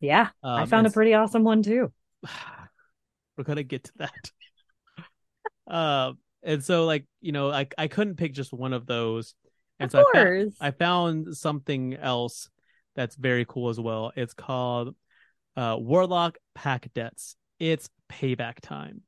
yeah, 0.00 0.30
I 0.42 0.62
Um, 0.62 0.68
found 0.68 0.86
a 0.88 0.90
pretty 0.90 1.14
awesome 1.14 1.44
one 1.44 1.62
too. 1.62 1.92
we're 3.36 3.44
gonna 3.44 3.62
get 3.62 3.84
to 3.84 3.92
that. 3.98 4.32
uh, 5.68 6.12
and 6.44 6.62
so 6.62 6.84
like 6.86 7.06
you 7.20 7.32
know, 7.32 7.50
I 7.50 7.66
I 7.78 7.88
couldn't 7.88 8.16
pick 8.16 8.32
just 8.34 8.52
one 8.52 8.72
of 8.72 8.86
those, 8.86 9.34
and 9.78 9.86
Of 9.86 9.92
so 9.92 10.04
I 10.12 10.12
found. 10.12 10.52
I 10.60 10.70
found 10.70 11.36
something 11.36 11.94
else 11.94 12.48
that's 12.94 13.16
very 13.16 13.44
cool 13.46 13.70
as 13.70 13.80
well. 13.80 14.12
It's 14.14 14.34
called 14.34 14.94
uh, 15.56 15.76
Warlock 15.78 16.36
Pact 16.54 16.92
Debts. 16.94 17.36
It's 17.58 17.88
payback 18.10 18.60
time. 18.60 19.02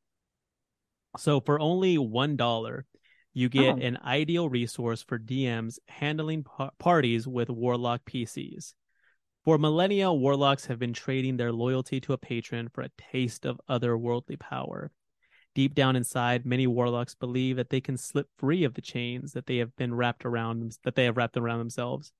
So 1.18 1.41
for 1.41 1.59
only 1.61 1.99
one 1.99 2.37
dollar, 2.37 2.84
you 3.32 3.49
get 3.49 3.74
Oh. 3.76 3.78
an 3.78 3.99
ideal 4.05 4.49
resource 4.49 5.03
for 5.03 5.18
DMs 5.18 5.78
handling 5.89 6.45
pa- 6.45 6.70
parties 6.78 7.26
with 7.26 7.49
Warlock 7.49 8.03
PCs. 8.05 8.74
For 9.45 9.59
millennia, 9.59 10.12
Warlocks 10.12 10.66
have 10.66 10.78
been 10.78 10.93
trading 10.93 11.37
their 11.37 11.53
loyalty 11.53 12.01
to 12.01 12.12
a 12.12 12.18
patron 12.18 12.68
for 12.68 12.82
a 12.82 12.91
taste 12.99 13.45
of 13.47 13.61
otherworldly 13.70 14.39
power. 14.41 14.91
Deep 15.57 15.74
down 15.74 15.96
inside, 15.96 16.44
many 16.44 16.66
warlocks 16.66 17.14
believe 17.14 17.57
that 17.57 17.70
they 17.70 17.80
can 17.80 17.96
slip 17.96 18.28
free 18.36 18.62
of 18.62 18.74
the 18.74 18.82
chains 18.82 19.32
that 19.32 19.46
they 19.46 19.57
have 19.57 19.74
been 19.76 19.94
wrapped 19.94 20.26
around 20.26 20.76
that 20.84 20.94
they 20.96 21.07
have 21.07 21.16
wrapped 21.16 21.38
around 21.38 21.61
themselves. 21.61 22.12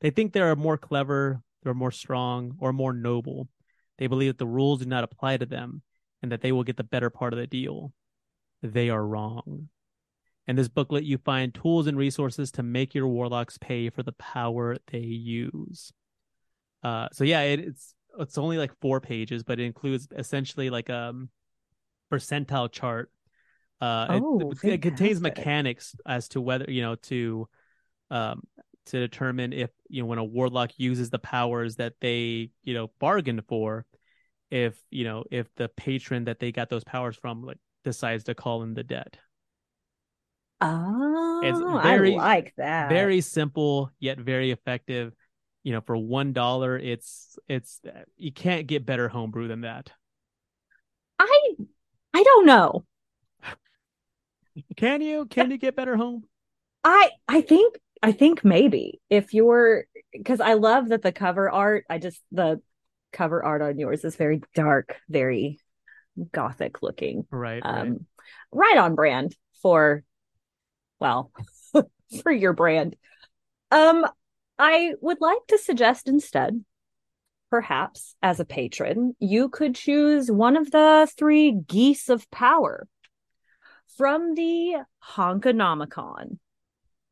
They 0.00 0.10
think 0.10 0.32
they 0.32 0.40
are 0.40 0.56
more 0.56 0.76
clever, 0.76 1.40
they're 1.62 1.72
more 1.72 1.92
strong, 1.92 2.56
or 2.58 2.72
more 2.72 2.92
noble. 2.92 3.48
They 3.98 4.08
believe 4.08 4.30
that 4.30 4.38
the 4.38 4.46
rules 4.48 4.80
do 4.80 4.86
not 4.86 5.04
apply 5.04 5.36
to 5.36 5.46
them 5.46 5.82
and 6.20 6.32
that 6.32 6.40
they 6.40 6.50
will 6.50 6.64
get 6.64 6.78
the 6.78 6.82
better 6.82 7.10
part 7.10 7.32
of 7.32 7.38
the 7.38 7.46
deal. 7.46 7.92
They 8.60 8.90
are 8.90 9.06
wrong. 9.06 9.68
In 10.48 10.56
this 10.56 10.68
booklet, 10.68 11.04
you 11.04 11.16
find 11.18 11.54
tools 11.54 11.86
and 11.86 11.96
resources 11.96 12.50
to 12.52 12.64
make 12.64 12.92
your 12.92 13.06
warlocks 13.06 13.56
pay 13.56 13.88
for 13.90 14.02
the 14.02 14.14
power 14.14 14.78
they 14.90 14.98
use. 14.98 15.92
Uh, 16.82 17.06
so 17.12 17.22
yeah, 17.22 17.42
it, 17.42 17.60
it's 17.60 17.94
it's 18.18 18.36
only 18.36 18.58
like 18.58 18.72
four 18.80 19.00
pages, 19.00 19.44
but 19.44 19.60
it 19.60 19.64
includes 19.64 20.08
essentially 20.10 20.70
like 20.70 20.90
um 20.90 21.28
percentile 22.10 22.70
chart. 22.70 23.10
Uh, 23.80 24.06
it- 24.10 24.22
Oh, 24.22 24.50
it, 24.50 24.64
it 24.64 24.82
contains 24.82 25.20
mechanics 25.36 25.94
as 26.06 26.28
to 26.28 26.40
whether 26.40 26.66
you 26.68 26.82
know 26.82 26.96
to 26.96 27.48
um 28.10 28.42
to 28.86 28.98
determine 28.98 29.52
if 29.52 29.70
you 29.88 30.02
know 30.02 30.06
when 30.06 30.18
a 30.18 30.24
warlock 30.24 30.72
uses 30.78 31.10
the 31.10 31.18
powers 31.18 31.76
that 31.76 31.94
they 32.00 32.50
you 32.62 32.74
know 32.74 32.90
bargained 32.98 33.42
for, 33.48 33.86
if 34.50 34.76
you 34.90 35.04
know 35.04 35.24
if 35.30 35.46
the 35.56 35.68
patron 35.68 36.24
that 36.24 36.40
they 36.40 36.52
got 36.52 36.68
those 36.68 36.84
powers 36.84 37.16
from 37.16 37.42
like 37.42 37.58
decides 37.84 38.24
to 38.24 38.34
call 38.34 38.62
in 38.62 38.74
the 38.74 38.82
debt. 38.82 39.16
Oh, 41.64 41.80
very- 41.82 42.12
I 42.14 42.16
like 42.16 42.54
that. 42.56 42.90
very 42.90 43.20
simple 43.22 43.90
yet 43.98 44.18
very 44.18 44.50
effective 44.50 45.14
you 45.62 45.72
know 45.72 45.80
for 45.80 45.96
one 45.96 46.32
dollar 46.34 46.76
it's 46.78 47.38
it's 47.48 47.80
you 48.16 48.32
can't 48.32 48.66
get 48.66 48.84
better 48.84 49.08
homebrew 49.08 49.48
than 49.48 49.62
that 49.62 49.90
I 51.18 51.54
I 52.14 52.22
don't 52.22 52.46
know. 52.46 52.84
can 54.76 55.00
you 55.00 55.26
can 55.26 55.50
you 55.50 55.58
get 55.58 55.76
better 55.76 55.96
home 55.96 56.24
I 56.84 57.10
I 57.28 57.40
think 57.40 57.78
I 58.02 58.12
think 58.12 58.44
maybe 58.44 59.00
if 59.10 59.34
you're 59.34 59.84
because 60.12 60.40
I 60.40 60.54
love 60.54 60.88
that 60.88 61.02
the 61.02 61.12
cover 61.12 61.50
art. 61.50 61.84
I 61.88 61.98
just 61.98 62.20
the 62.32 62.60
cover 63.12 63.44
art 63.44 63.62
on 63.62 63.78
yours 63.78 64.04
is 64.04 64.16
very 64.16 64.42
dark, 64.54 64.96
very 65.08 65.60
gothic 66.32 66.82
looking. 66.82 67.26
right, 67.30 67.62
right. 67.64 67.80
Um, 67.80 68.06
right 68.52 68.76
on 68.76 68.94
brand 68.94 69.36
for 69.62 70.04
well 70.98 71.32
for 72.22 72.32
your 72.32 72.52
brand. 72.52 72.96
Um, 73.70 74.06
I 74.58 74.94
would 75.00 75.20
like 75.20 75.46
to 75.48 75.58
suggest 75.58 76.08
instead, 76.08 76.64
perhaps 77.50 78.14
as 78.22 78.40
a 78.40 78.44
patron, 78.44 79.14
you 79.18 79.48
could 79.48 79.74
choose 79.74 80.30
one 80.30 80.56
of 80.56 80.70
the 80.70 81.10
three 81.16 81.52
geese 81.52 82.08
of 82.08 82.30
power 82.30 82.86
from 83.98 84.34
the 84.34 84.76
Honkonomicon. 85.14 86.38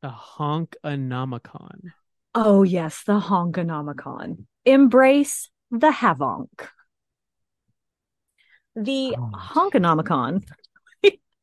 The 0.01 0.11
honkonomicon 0.11 1.93
Oh, 2.35 2.63
yes, 2.63 3.03
the 3.05 3.19
Honkonomicon. 3.19 4.47
Embrace 4.65 5.51
the 5.71 5.91
Havonk. 5.91 6.69
The 8.77 9.17
Oh. 9.19 9.31
Honkonomicon 9.35 10.45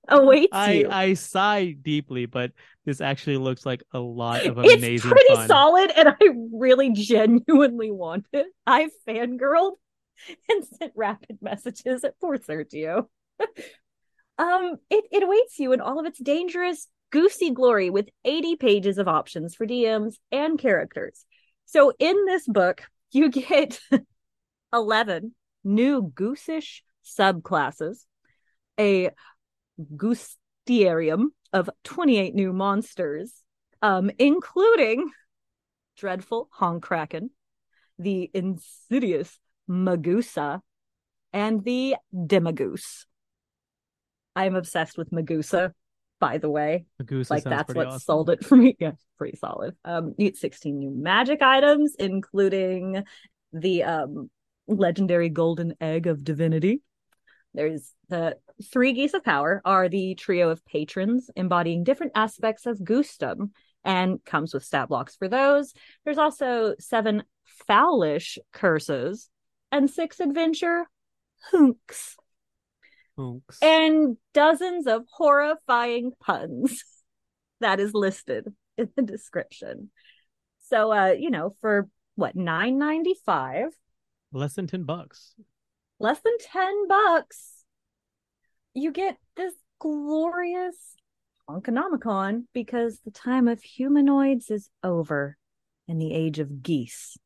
awaits 0.08 0.50
i 0.52 0.72
you. 0.72 0.90
i 0.90 1.14
sigh 1.14 1.76
deeply 1.82 2.26
but 2.26 2.52
this 2.86 3.02
actually 3.02 3.38
looks 3.38 3.66
like 3.66 3.84
a 3.94 4.00
lot 4.00 4.46
of 4.46 4.60
amazing. 4.60 4.94
it's 4.94 5.06
pretty 5.06 5.36
fun 5.36 5.48
solid, 5.48 5.92
and 5.96 6.10
I 6.10 6.18
really 6.54 6.92
genuinely 6.94 7.92
want 7.92 8.28
it. 8.32 8.46
I 8.66 8.90
fangirled 9.08 9.74
and 10.50 10.64
sent 10.80 10.94
rapid 10.96 11.40
messages 11.42 12.04
at 12.04 12.20
poor 12.20 12.38
Sergio. 12.38 13.08
um, 14.38 14.76
it, 14.90 15.06
it 15.12 15.24
awaits 15.24 15.58
you 15.60 15.74
in 15.74 15.82
all 15.82 16.00
of 16.00 16.06
its 16.06 16.20
dangerous, 16.20 16.88
goosey 17.12 17.52
glory 17.52 17.90
with 17.90 18.10
80 18.24 18.56
pages 18.58 18.98
of 19.00 19.08
options 19.08 19.56
for 19.56 19.66
DMs 19.66 20.16
and 20.32 20.60
characters. 20.60 21.26
So 21.66 21.92
in 21.98 22.26
this 22.26 22.48
book, 22.48 22.84
you 23.12 23.30
get 23.32 23.80
11 24.72 25.34
new 25.64 26.12
goosish 26.14 26.84
subclasses, 27.04 28.06
a 28.80 29.10
goostiarium 29.80 31.28
of 31.54 31.70
28 31.84 32.36
new 32.36 32.54
monsters, 32.54 33.34
um, 33.82 34.12
including 34.20 35.12
dreadful 35.98 36.50
Honkraken, 36.60 37.30
the 37.98 38.30
insidious 38.34 39.40
Magusa, 39.70 40.62
and 41.34 41.64
the 41.64 41.96
Demagoose. 42.14 43.06
I'm 44.36 44.56
obsessed 44.56 44.98
with 44.98 45.12
Magusa, 45.12 45.74
by 46.20 46.38
the 46.38 46.50
way. 46.50 46.86
Magusa 47.02 47.30
like 47.30 47.44
that's 47.44 47.74
what 47.74 47.88
awesome. 47.88 48.00
sold 48.00 48.30
it 48.30 48.44
for 48.44 48.56
me. 48.56 48.76
Yeah, 48.80 48.92
pretty 49.18 49.38
solid. 49.38 49.76
Um, 49.86 50.14
get 50.18 50.38
16 50.38 50.78
new 50.78 50.92
magic 50.92 51.42
items, 51.42 51.96
including 51.98 53.04
the 53.54 53.84
um 53.84 54.30
legendary 54.68 55.30
golden 55.30 55.76
egg 55.80 56.08
of 56.08 56.24
divinity. 56.24 56.82
There's 57.54 57.92
the 58.10 58.38
three 58.64 58.94
geese 58.94 59.14
of 59.14 59.24
power 59.24 59.62
are 59.66 59.90
the 59.90 60.16
trio 60.16 60.50
of 60.50 60.66
patrons 60.66 61.30
embodying 61.36 61.84
different 61.84 62.14
aspects 62.16 62.66
of 62.66 62.80
goostum 62.80 63.52
and 63.84 64.24
comes 64.26 64.54
with 64.54 64.64
stat 64.64 64.90
blocks 64.90 65.16
for 65.16 65.28
those. 65.28 65.74
There's 66.04 66.18
also 66.18 66.76
seven 66.80 67.24
foulish 67.68 68.40
curses 68.52 69.30
and 69.72 69.90
six 69.90 70.20
adventure 70.20 70.86
hunks 71.52 72.16
Honks. 73.18 73.60
and 73.62 74.18
dozens 74.34 74.88
of 74.88 75.06
horrifying 75.12 76.12
puns 76.20 76.84
that 77.60 77.80
is 77.80 77.94
listed 77.94 78.52
in 78.78 78.90
the 78.96 79.04
description. 79.04 79.92
So 80.68 80.92
uh, 80.92 81.14
you 81.18 81.30
know, 81.30 81.56
for 81.62 81.88
what, 82.16 82.36
nine 82.36 82.80
ninety 82.80 83.16
five, 83.26 83.68
less 84.32 84.54
than 84.54 84.68
10 84.68 84.84
bucks 84.84 85.36
less 86.00 86.20
than 86.20 86.38
ten 86.40 86.88
bucks, 86.88 87.55
you 88.76 88.92
get 88.92 89.18
this 89.36 89.54
glorious 89.80 90.76
Honkonomicon 91.50 92.44
because 92.54 93.00
the 93.06 93.12
time 93.12 93.48
of 93.48 93.62
humanoids 93.62 94.52
is 94.52 94.70
over 94.84 95.38
and 95.88 96.02
the 96.02 96.14
age 96.14 96.40
of 96.40 96.62
geese 96.62 97.18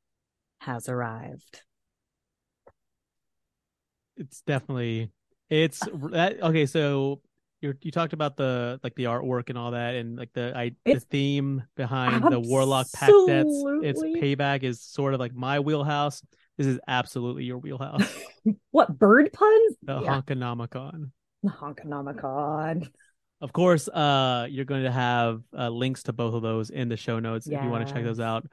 has 0.60 0.88
arrived. 0.90 1.64
it's 4.20 4.42
definitely 4.42 5.10
it's 5.50 5.88
that 6.12 6.42
okay 6.44 6.66
so 6.66 7.22
you 7.62 7.74
you 7.82 7.90
talked 7.90 8.14
about 8.14 8.36
the 8.36 8.80
like 8.84 8.94
the 8.96 9.06
artwork 9.06 9.48
and 9.50 9.58
all 9.58 9.72
that 9.72 9.96
and 9.96 10.18
like 10.18 10.32
the 10.34 10.52
I 10.56 10.74
the 10.86 11.00
theme 11.00 11.64
behind 11.76 12.24
the 12.30 12.40
warlock 12.40 12.92
pact 12.92 13.14
debts 13.26 13.64
its 13.82 14.02
payback 14.02 14.64
is 14.64 14.82
sort 14.82 15.14
of 15.14 15.20
like 15.22 15.34
my 15.34 15.62
wheelhouse 15.62 16.22
this 16.58 16.68
is 16.68 16.80
absolutely 16.88 17.46
your 17.46 17.58
wheelhouse 17.58 18.14
What 18.72 18.98
bird 19.00 19.32
puns? 19.32 19.76
the 19.84 20.02
Yeah. 20.02 20.22
honkonomicon 20.22 21.12
Honkonomicon. 21.46 22.90
of 23.42 23.54
course 23.54 23.88
uh 23.88 24.46
you're 24.50 24.66
going 24.66 24.84
to 24.84 24.92
have 24.92 25.42
uh, 25.58 25.70
links 25.70 26.04
to 26.04 26.14
both 26.14 26.34
of 26.34 26.42
those 26.42 26.70
in 26.70 26.90
the 26.90 26.98
show 26.98 27.20
notes 27.20 27.48
if 27.48 27.64
you 27.64 27.70
want 27.70 27.88
to 27.88 27.94
check 27.94 28.04
those 28.04 28.20
out 28.20 28.46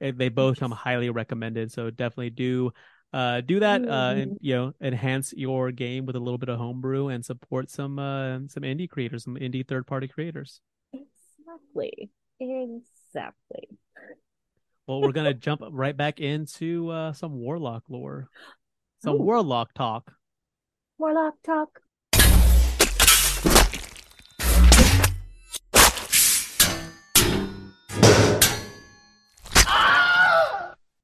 Eh, 0.00 0.12
they 0.14 0.28
both 0.28 0.58
come 0.58 0.72
highly 0.72 1.10
recommended 1.10 1.70
so 1.70 1.90
definitely 1.90 2.30
do 2.30 2.72
uh, 3.14 3.40
do 3.42 3.60
that. 3.60 3.88
Uh, 3.88 4.14
and, 4.16 4.38
you 4.40 4.56
know, 4.56 4.72
enhance 4.80 5.32
your 5.36 5.70
game 5.70 6.04
with 6.04 6.16
a 6.16 6.18
little 6.18 6.36
bit 6.36 6.48
of 6.48 6.58
homebrew 6.58 7.08
and 7.08 7.24
support 7.24 7.70
some 7.70 7.98
uh, 7.98 8.40
some 8.48 8.64
indie 8.64 8.90
creators, 8.90 9.22
some 9.22 9.36
indie 9.36 9.66
third 9.66 9.86
party 9.86 10.08
creators. 10.08 10.60
Exactly. 10.92 12.10
Exactly. 12.40 13.68
Well, 14.88 15.00
we're 15.00 15.12
gonna 15.12 15.32
jump 15.32 15.62
right 15.70 15.96
back 15.96 16.18
into 16.18 16.90
uh, 16.90 17.12
some 17.12 17.34
warlock 17.34 17.84
lore, 17.88 18.28
some 19.02 19.14
Ooh. 19.14 19.22
warlock 19.22 19.72
talk. 19.74 20.12
Warlock 20.98 21.34
talk. 21.44 21.83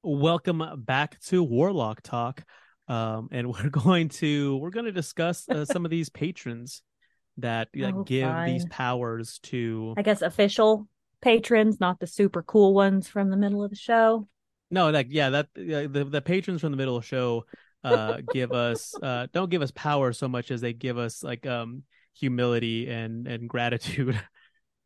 Welcome 0.02 0.64
back 0.78 1.20
to 1.24 1.42
Warlock 1.42 2.00
Talk, 2.02 2.42
um, 2.88 3.28
and 3.32 3.48
we're 3.52 3.68
going 3.68 4.08
to 4.08 4.56
we're 4.56 4.70
going 4.70 4.86
to 4.86 4.92
discuss 4.92 5.46
uh, 5.46 5.66
some 5.66 5.84
of 5.84 5.90
these 5.90 6.08
patrons 6.08 6.82
that, 7.36 7.68
that 7.74 7.94
Oh, 7.94 8.02
give 8.04 8.34
these 8.46 8.64
powers 8.70 9.38
to. 9.44 9.94
I 9.98 10.02
guess 10.02 10.22
official 10.22 10.88
patrons, 11.20 11.80
not 11.80 12.00
the 12.00 12.06
super 12.06 12.42
cool 12.42 12.72
ones 12.72 13.08
from 13.08 13.28
the 13.28 13.36
middle 13.36 13.62
of 13.62 13.68
the 13.68 13.76
show. 13.76 14.26
No, 14.70 14.88
like 14.88 15.08
yeah, 15.10 15.28
that 15.30 15.46
uh, 15.58 15.92
the 15.92 16.06
the 16.10 16.22
patrons 16.22 16.62
from 16.62 16.70
the 16.70 16.78
middle 16.78 16.96
of 16.96 17.02
the 17.02 17.08
show 17.08 17.44
uh, 17.84 18.22
give 18.32 18.52
us 18.52 18.94
uh, 19.02 19.26
don't 19.34 19.50
give 19.50 19.60
us 19.60 19.70
power 19.72 20.14
so 20.14 20.28
much 20.28 20.50
as 20.50 20.62
they 20.62 20.72
give 20.72 20.96
us 20.96 21.22
like 21.22 21.44
um 21.44 21.82
humility 22.14 22.88
and 22.88 23.26
and 23.26 23.50
gratitude. 23.50 24.18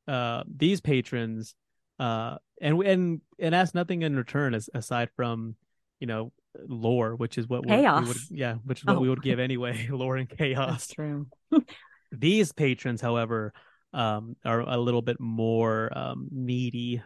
Uh, 0.08 0.42
these 0.54 0.80
patrons 0.80 1.54
uh 1.98 2.36
and 2.60 2.82
and 2.82 3.20
and 3.38 3.54
ask 3.54 3.74
nothing 3.74 4.02
in 4.02 4.16
return 4.16 4.54
as, 4.54 4.68
aside 4.74 5.08
from 5.16 5.54
you 6.00 6.06
know 6.06 6.32
lore 6.68 7.16
which 7.16 7.36
is 7.38 7.48
what 7.48 7.64
we, 7.66 7.72
we 7.72 7.82
Chaos. 7.82 8.06
would 8.08 8.16
yeah 8.30 8.54
which 8.64 8.80
is 8.80 8.84
what 8.86 9.00
we 9.00 9.08
Oh. 9.08 9.10
would 9.10 9.22
give 9.22 9.38
anyway 9.38 9.88
lore 9.90 10.16
and 10.16 10.28
chaos 10.28 10.70
That's 10.70 10.86
true. 10.88 11.26
these 12.12 12.52
patrons 12.52 13.00
however 13.00 13.52
um 13.92 14.36
are 14.44 14.60
a 14.60 14.76
little 14.78 15.02
bit 15.02 15.18
more 15.20 15.96
um 15.96 16.28
needy 16.30 17.02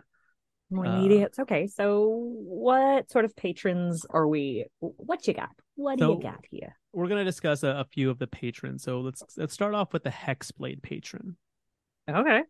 More 0.71 0.87
Uh. 0.87 1.09
It's 1.09 1.39
okay. 1.39 1.67
So, 1.67 2.09
what 2.45 3.11
sort 3.11 3.25
of 3.25 3.35
patrons 3.35 4.05
are 4.11 4.29
we? 4.29 4.67
What 4.81 5.27
you 5.27 5.33
got? 5.33 5.49
What 5.77 5.99
do 5.99 6.05
you 6.13 6.21
got 6.21 6.45
here? 6.51 6.77
we're 6.93 7.09
going 7.09 7.21
to 7.25 7.25
discuss 7.25 7.63
a, 7.63 7.69
a 7.69 7.85
few 7.85 8.11
of 8.11 8.19
the 8.19 8.27
patrons 8.27 8.83
so 8.83 9.01
let's 9.01 9.23
let's 9.37 9.55
start 9.55 9.73
off 9.75 9.93
with 9.95 10.03
the 10.05 10.11
hexblade 10.11 10.83
patron 10.83 11.37
Okay. 12.09 12.43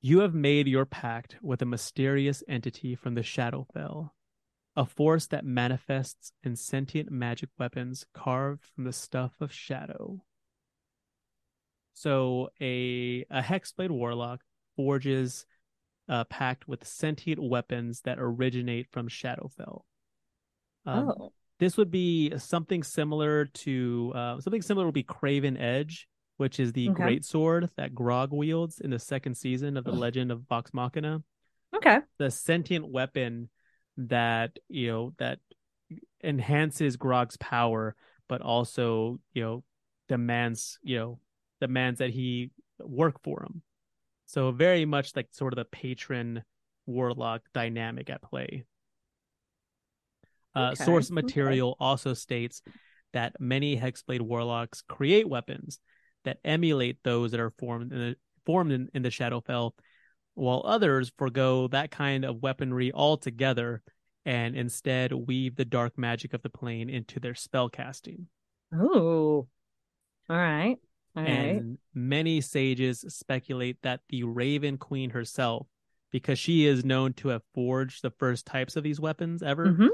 You 0.00 0.20
have 0.20 0.34
made 0.34 0.68
your 0.68 0.86
pact 0.86 1.36
with 1.42 1.60
a 1.60 1.66
mysterious 1.66 2.42
entity 2.48 2.94
from 2.94 3.14
the 3.14 3.22
Shadowfell, 3.22 4.10
a 4.76 4.86
force 4.86 5.26
that 5.26 5.44
manifests 5.44 6.32
in 6.44 6.54
sentient 6.54 7.10
magic 7.10 7.50
weapons 7.58 8.06
carved 8.14 8.64
from 8.64 8.84
the 8.84 8.92
stuff 8.92 9.32
of 9.40 9.52
shadow. 9.52 10.22
So 11.94 12.50
a 12.60 13.24
a 13.28 13.42
hexblade 13.42 13.90
warlock 13.90 14.40
forges 14.76 15.46
a 16.06 16.24
pact 16.24 16.68
with 16.68 16.86
sentient 16.86 17.42
weapons 17.42 18.02
that 18.02 18.18
originate 18.20 18.86
from 18.92 19.08
Shadowfell. 19.08 19.82
Um, 20.86 21.08
oh. 21.08 21.32
this 21.58 21.76
would 21.76 21.90
be 21.90 22.32
something 22.38 22.84
similar 22.84 23.46
to 23.46 24.12
uh, 24.14 24.40
something 24.40 24.62
similar 24.62 24.86
would 24.86 24.94
be 24.94 25.02
Craven 25.02 25.56
Edge, 25.56 26.06
which 26.38 26.58
is 26.58 26.72
the 26.72 26.88
Okay. 26.88 26.94
great 27.02 27.24
sword 27.24 27.68
that 27.76 27.94
Grog 27.94 28.32
wields 28.32 28.80
in 28.80 28.90
the 28.90 28.98
second 28.98 29.34
season 29.36 29.76
of 29.76 29.84
the 29.84 29.92
Legend 29.92 30.32
of 30.32 30.40
Vox 30.48 30.72
Machina. 30.72 31.22
Okay. 31.76 31.98
The 32.18 32.30
sentient 32.30 32.88
weapon 32.90 33.50
that 33.98 34.58
you 34.68 34.86
know 34.88 35.12
that 35.18 35.40
enhances 36.22 36.96
Grog's 36.96 37.36
power, 37.36 37.94
but 38.28 38.40
also 38.40 39.20
you 39.34 39.42
know 39.42 39.64
demands 40.08 40.78
you 40.82 40.96
know 40.98 41.18
demands 41.60 41.98
that 41.98 42.10
he 42.10 42.50
work 42.80 43.22
for 43.22 43.42
him. 43.42 43.62
So 44.26 44.52
very 44.52 44.84
much 44.84 45.16
like 45.16 45.28
sort 45.32 45.52
of 45.52 45.56
the 45.56 45.64
patron 45.64 46.44
warlock 46.86 47.42
dynamic 47.52 48.10
at 48.10 48.22
play. 48.22 48.64
Uh, 50.54 50.72
Okay, 50.72 50.84
source 50.84 51.10
okay. 51.10 51.14
material 51.14 51.76
also 51.80 52.14
states 52.14 52.62
that 53.12 53.40
many 53.40 53.76
hexblade 53.76 54.20
warlocks 54.20 54.82
create 54.82 55.28
weapons 55.28 55.80
that 56.24 56.38
emulate 56.44 56.98
those 57.02 57.30
that 57.30 57.40
are 57.40 57.52
formed 57.58 57.92
in 57.92 57.98
the, 57.98 58.16
formed 58.44 58.72
in, 58.72 58.88
in 58.94 59.02
the 59.02 59.08
Shadowfell, 59.10 59.72
while 60.34 60.62
others 60.64 61.12
forego 61.18 61.68
that 61.68 61.90
kind 61.90 62.24
of 62.24 62.42
weaponry 62.42 62.92
altogether 62.92 63.82
and 64.24 64.56
instead 64.56 65.12
weave 65.12 65.56
the 65.56 65.64
dark 65.64 65.96
magic 65.96 66.34
of 66.34 66.42
the 66.42 66.50
plane 66.50 66.90
into 66.90 67.18
their 67.18 67.34
spell 67.34 67.68
casting. 67.68 68.26
Ooh. 68.74 69.48
All 70.30 70.36
right. 70.36 70.76
All 71.16 71.22
right. 71.22 71.30
And 71.30 71.78
many 71.94 72.40
sages 72.40 73.04
speculate 73.08 73.78
that 73.82 74.00
the 74.10 74.24
Raven 74.24 74.76
Queen 74.76 75.10
herself, 75.10 75.66
because 76.12 76.38
she 76.38 76.66
is 76.66 76.84
known 76.84 77.14
to 77.14 77.28
have 77.28 77.42
forged 77.54 78.02
the 78.02 78.10
first 78.10 78.46
types 78.46 78.76
of 78.76 78.84
these 78.84 79.00
weapons 79.00 79.42
ever, 79.42 79.72
Mhm. 79.72 79.88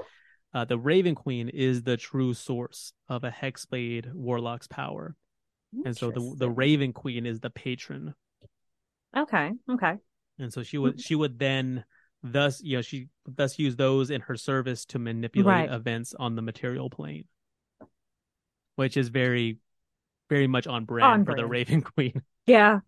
uh, 0.52 0.64
the 0.64 0.78
Raven 0.78 1.14
Queen 1.14 1.48
is 1.48 1.82
the 1.82 1.96
true 1.96 2.34
source 2.34 2.92
of 3.08 3.24
a 3.24 3.30
Hexblade 3.30 4.12
Warlock's 4.12 4.66
power. 4.66 5.14
And 5.84 5.96
so 5.96 6.10
the 6.10 6.34
the 6.36 6.50
Raven 6.50 6.92
Queen 6.92 7.26
is 7.26 7.40
the 7.40 7.50
patron. 7.50 8.14
Okay. 9.16 9.52
Okay. 9.70 9.94
And 10.38 10.52
so 10.52 10.62
she 10.62 10.78
would 10.78 11.00
she 11.00 11.14
would 11.14 11.38
then 11.38 11.84
thus 12.22 12.62
you 12.62 12.76
know 12.78 12.82
she 12.82 13.08
thus 13.26 13.58
use 13.58 13.76
those 13.76 14.10
in 14.10 14.20
her 14.22 14.36
service 14.36 14.84
to 14.86 14.98
manipulate 14.98 15.46
Right. 15.46 15.70
events 15.72 16.14
on 16.18 16.36
the 16.36 16.42
material 16.42 16.90
plane. 16.90 17.24
Which 18.76 18.96
is 18.96 19.08
very 19.08 19.58
very 20.30 20.46
much 20.46 20.66
on 20.66 20.84
brand 20.84 21.12
On 21.12 21.24
for 21.24 21.36
the. 21.36 21.46
Raven 21.46 21.82
Queen. 21.94 22.22
Yeah. 22.46 22.80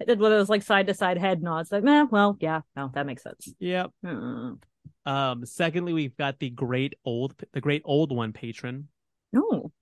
I 0.00 0.04
did 0.04 0.20
one 0.20 0.32
of 0.32 0.38
those 0.38 0.48
like 0.48 0.62
side 0.62 0.86
to 0.88 0.94
side 0.94 1.16
head 1.18 1.42
nods. 1.42 1.70
Like, 1.72 1.82
man, 1.84 2.08
well, 2.10 2.36
yeah, 2.40 2.60
no, 2.76 2.90
that 2.94 3.06
makes 3.06 3.22
sense. 3.22 3.52
Yep. 3.60 3.90
Mm. 4.04 4.58
Um, 5.06 5.46
secondly, 5.46 5.92
we've 5.92 6.16
got 6.16 6.38
the 6.40 6.50
great 6.50 6.94
old, 7.04 7.34
the 7.52 7.60
great 7.60 7.82
old 7.84 8.10
one 8.14 8.32
patron 8.32 8.88
No. 9.32 9.72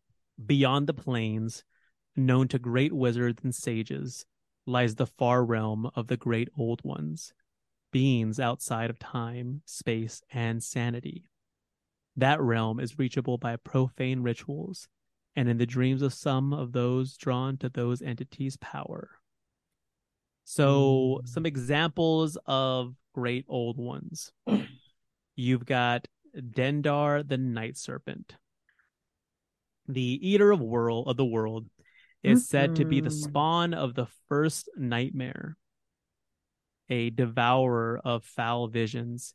beyond 0.45 0.87
the 0.87 0.95
planes, 0.95 1.65
known 2.17 2.49
to 2.49 2.59
great 2.59 2.93
wizards 2.93 3.43
and 3.43 3.55
sages, 3.55 4.25
lies 4.67 4.95
the 4.95 5.07
far 5.07 5.45
realm 5.45 5.91
of 5.95 6.07
the 6.07 6.17
great 6.17 6.49
old 6.57 6.83
ones, 6.85 7.33
beings 7.93 8.39
outside 8.39 8.91
of 8.91 8.99
time, 8.99 9.63
space, 9.65 10.23
and 10.31 10.63
sanity. 10.63 11.25
That 12.17 12.41
realm 12.41 12.81
is 12.81 12.99
reachable 12.99 13.39
by 13.39 13.57
profane 13.57 14.23
rituals, 14.23 14.89
and 15.37 15.49
in 15.49 15.59
the 15.59 15.67
dreams 15.67 16.03
of 16.03 16.13
some 16.13 16.53
of 16.53 16.73
those 16.73 17.17
drawn 17.17 17.57
to 17.59 17.69
those 17.69 18.03
entities' 18.03 18.57
power. 18.57 19.11
So, 20.45 21.21
some 21.25 21.45
mm. 21.45 21.47
examples 21.47 22.37
of 22.47 22.95
great 23.15 23.45
old 23.49 23.77
ones. 23.77 24.33
You've 25.37 25.65
got 25.65 26.09
Dendar 26.37 27.27
the 27.27 27.39
Night 27.39 27.77
Serpent. 27.77 28.37
The 29.87 30.19
eater 30.29 30.51
of 30.51 30.61
world 30.61 31.09
of 31.09 31.17
the 31.17 31.25
world 31.25 31.67
is 32.23 32.49
said 32.49 32.77
to 32.77 32.85
be 32.85 33.01
the 33.01 33.09
Mhm. 33.11 33.23
spawn 33.29 33.75
of 33.75 33.95
the 33.95 34.07
first 34.07 34.69
nightmare, 34.77 35.57
a 36.89 37.11
devourer 37.11 37.99
of 38.05 38.25
foul 38.25 38.69
visions, 38.69 39.35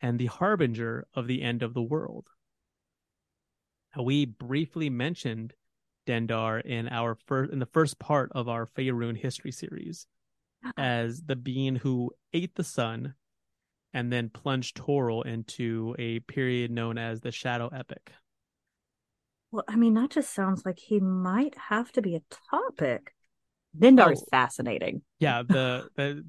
and 0.00 0.18
the 0.18 0.26
harbinger 0.26 1.06
of 1.14 1.26
the 1.26 1.42
end 1.42 1.62
of 1.62 1.74
the 1.74 1.82
world. 1.82 2.28
Now, 3.96 4.02
we 4.02 4.24
briefly 4.26 4.90
mentioned 4.90 5.54
Dendar 6.06 6.60
in 6.60 6.88
our 6.88 7.14
first 7.14 7.52
in 7.52 7.58
the 7.60 7.66
first 7.66 7.98
part 7.98 8.30
of 8.32 8.48
our 8.48 8.66
Faerun 8.66 9.16
history 9.16 9.52
series 9.52 10.06
as 10.76 11.22
the 11.22 11.36
being 11.36 11.76
who 11.76 12.12
ate 12.32 12.54
the 12.56 12.64
sun 12.64 13.14
and 13.92 14.12
then 14.12 14.28
plunged 14.28 14.76
Toril 14.76 15.22
into 15.24 15.94
a 15.98 16.20
period 16.20 16.70
known 16.70 16.98
as 16.98 17.20
the 17.20 17.30
Shadow 17.32 17.68
Epoch. 17.68 18.12
Well, 19.54 19.62
I 19.68 19.76
mean, 19.76 19.94
that 19.94 20.10
just 20.10 20.34
sounds 20.34 20.66
like 20.66 20.80
he 20.80 20.98
might 20.98 21.54
have 21.68 21.92
to 21.92 22.02
be 22.02 22.16
a 22.16 22.22
topic. 22.50 23.14
Dendar's 23.78 24.20
Oh. 24.20 24.26
fascinating. 24.28 25.02
Yeah, 25.20 25.44
the 25.46 25.88
the 25.96 26.24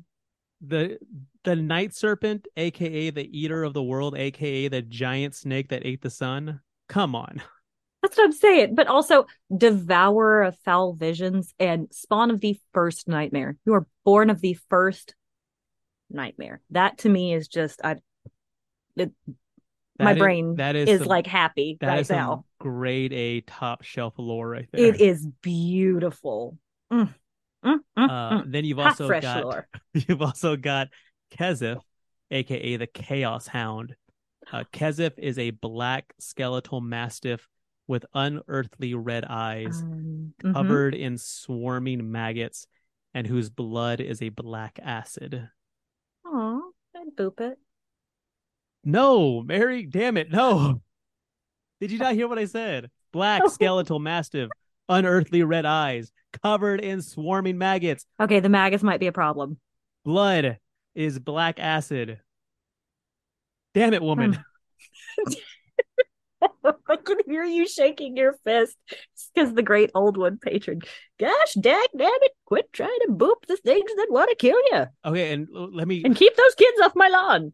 the 0.61 0.99
the 1.43 1.55
night 1.55 1.95
serpent, 1.95 2.47
aka 2.55 3.09
the 3.09 3.27
eater 3.39 3.63
of 3.63 3.73
the 3.73 3.81
world, 3.81 4.15
aka 4.15 4.67
the 4.67 4.83
giant 4.83 5.33
snake 5.33 5.69
that 5.69 5.87
ate 5.87 6.03
the 6.03 6.11
sun. 6.11 6.59
Come 6.87 7.15
on. 7.15 7.41
That's 8.03 8.15
what 8.15 8.25
I'm 8.25 8.31
saying. 8.31 8.75
But 8.75 8.85
also, 8.85 9.25
devourer 9.55 10.43
of 10.43 10.55
foul 10.59 10.93
visions 10.93 11.51
and 11.57 11.87
spawn 11.91 12.29
of 12.29 12.41
the 12.41 12.59
first 12.75 13.07
nightmare. 13.07 13.57
You 13.65 13.73
are 13.73 13.87
born 14.03 14.29
of 14.29 14.39
the 14.39 14.53
first 14.69 15.15
nightmare. 16.11 16.61
That 16.69 16.99
to 16.99 17.09
me 17.09 17.33
is 17.33 17.47
just, 17.47 17.81
I, 17.83 17.95
it, 18.95 19.11
my 19.97 20.11
is- 20.13 20.19
brain 20.19 20.55
that 20.57 20.75
is 20.75 21.01
is 21.01 21.07
like 21.07 21.25
happy 21.25 21.77
that 21.81 21.87
right 21.87 21.99
is 22.01 22.11
now. 22.11 22.45
Grade 22.65 23.13
A 23.13 23.41
top 23.41 23.83
shelf 23.83 24.15
lore 24.17 24.49
right 24.49 24.67
there. 24.71 24.85
It 24.87 24.99
is 24.99 25.27
beautiful. 25.43 26.57
Mm, 26.91 27.13
mm, 27.63 27.77
mm, 27.95 28.09
Uh, 28.09 28.41
mm. 28.41 28.51
then 28.51 28.65
you've 28.65 28.79
Hot 28.79 28.99
also 28.99 29.19
got 29.21 29.43
lore. 29.43 29.67
you've 29.93 30.23
also 30.23 30.55
got 30.55 30.87
Kezef, 31.31 31.79
aka 32.31 32.77
the 32.77 32.87
Chaos 32.87 33.45
Hound, 33.45 33.95
Uh, 34.51 34.63
Kezef 34.73 35.13
is 35.19 35.37
a 35.37 35.51
black 35.51 36.11
skeletal 36.19 36.81
mastiff 36.81 37.47
with 37.85 38.03
unearthly 38.15 38.95
red 38.95 39.25
eyes, 39.25 39.83
Um, 39.83 40.33
mhm. 40.43 40.53
covered 40.55 40.95
in 40.95 41.19
swarming 41.19 42.11
maggots, 42.11 42.65
and 43.13 43.27
whose 43.27 43.51
blood 43.51 44.01
is 44.01 44.23
a 44.23 44.29
black 44.29 44.79
acid. 44.81 45.49
Aw, 46.25 46.61
I'd 46.95 47.15
boop 47.15 47.39
it. 47.41 47.59
No, 48.83 49.43
Mary, 49.43 49.85
damn 49.85 50.17
it, 50.17 50.31
no. 50.31 50.81
Did 51.81 51.91
you 51.91 51.97
not 51.97 52.13
hear 52.13 52.27
what 52.27 52.39
I 52.39 52.45
said? 52.45 52.89
Black 53.11 53.43
skeletal 53.49 53.99
mastiff, 53.99 54.49
unearthly 54.89 55.43
red 55.43 55.65
eyes, 55.65 56.11
covered 56.43 56.81
in 56.81 57.01
swarming 57.01 57.57
maggots. 57.57 58.05
Okay, 58.19 58.39
the 58.39 58.49
maggots 58.49 58.83
might 58.83 58.99
be 58.99 59.07
a 59.07 59.11
problem. 59.11 59.57
Blood 60.03 60.59
is 60.93 61.19
black 61.19 61.59
acid. 61.59 62.19
Damn 63.73 63.93
it, 63.93 64.01
woman. 64.01 64.33
Hmm. 65.19 65.33
I 66.87 66.95
can 66.97 67.17
hear 67.25 67.43
you 67.43 67.67
shaking 67.67 68.15
your 68.15 68.33
fist 68.43 68.77
because 69.33 69.53
the 69.53 69.63
great 69.63 69.91
old 69.95 70.17
one 70.17 70.37
patron. 70.37 70.81
Gosh, 71.19 71.53
dag 71.59 71.87
damn 71.97 72.09
it, 72.21 72.31
quit 72.45 72.71
trying 72.71 72.97
to 73.07 73.11
boop 73.11 73.45
the 73.47 73.57
things 73.57 73.91
that 73.97 74.07
want 74.09 74.29
to 74.29 74.35
kill 74.35 74.57
you 74.71 74.85
Okay, 75.05 75.33
and 75.33 75.47
l- 75.55 75.73
let 75.73 75.87
me 75.87 76.03
and 76.03 76.15
keep 76.15 76.35
those 76.35 76.55
kids 76.55 76.79
off 76.81 76.93
my 76.95 77.07
lawn. 77.07 77.53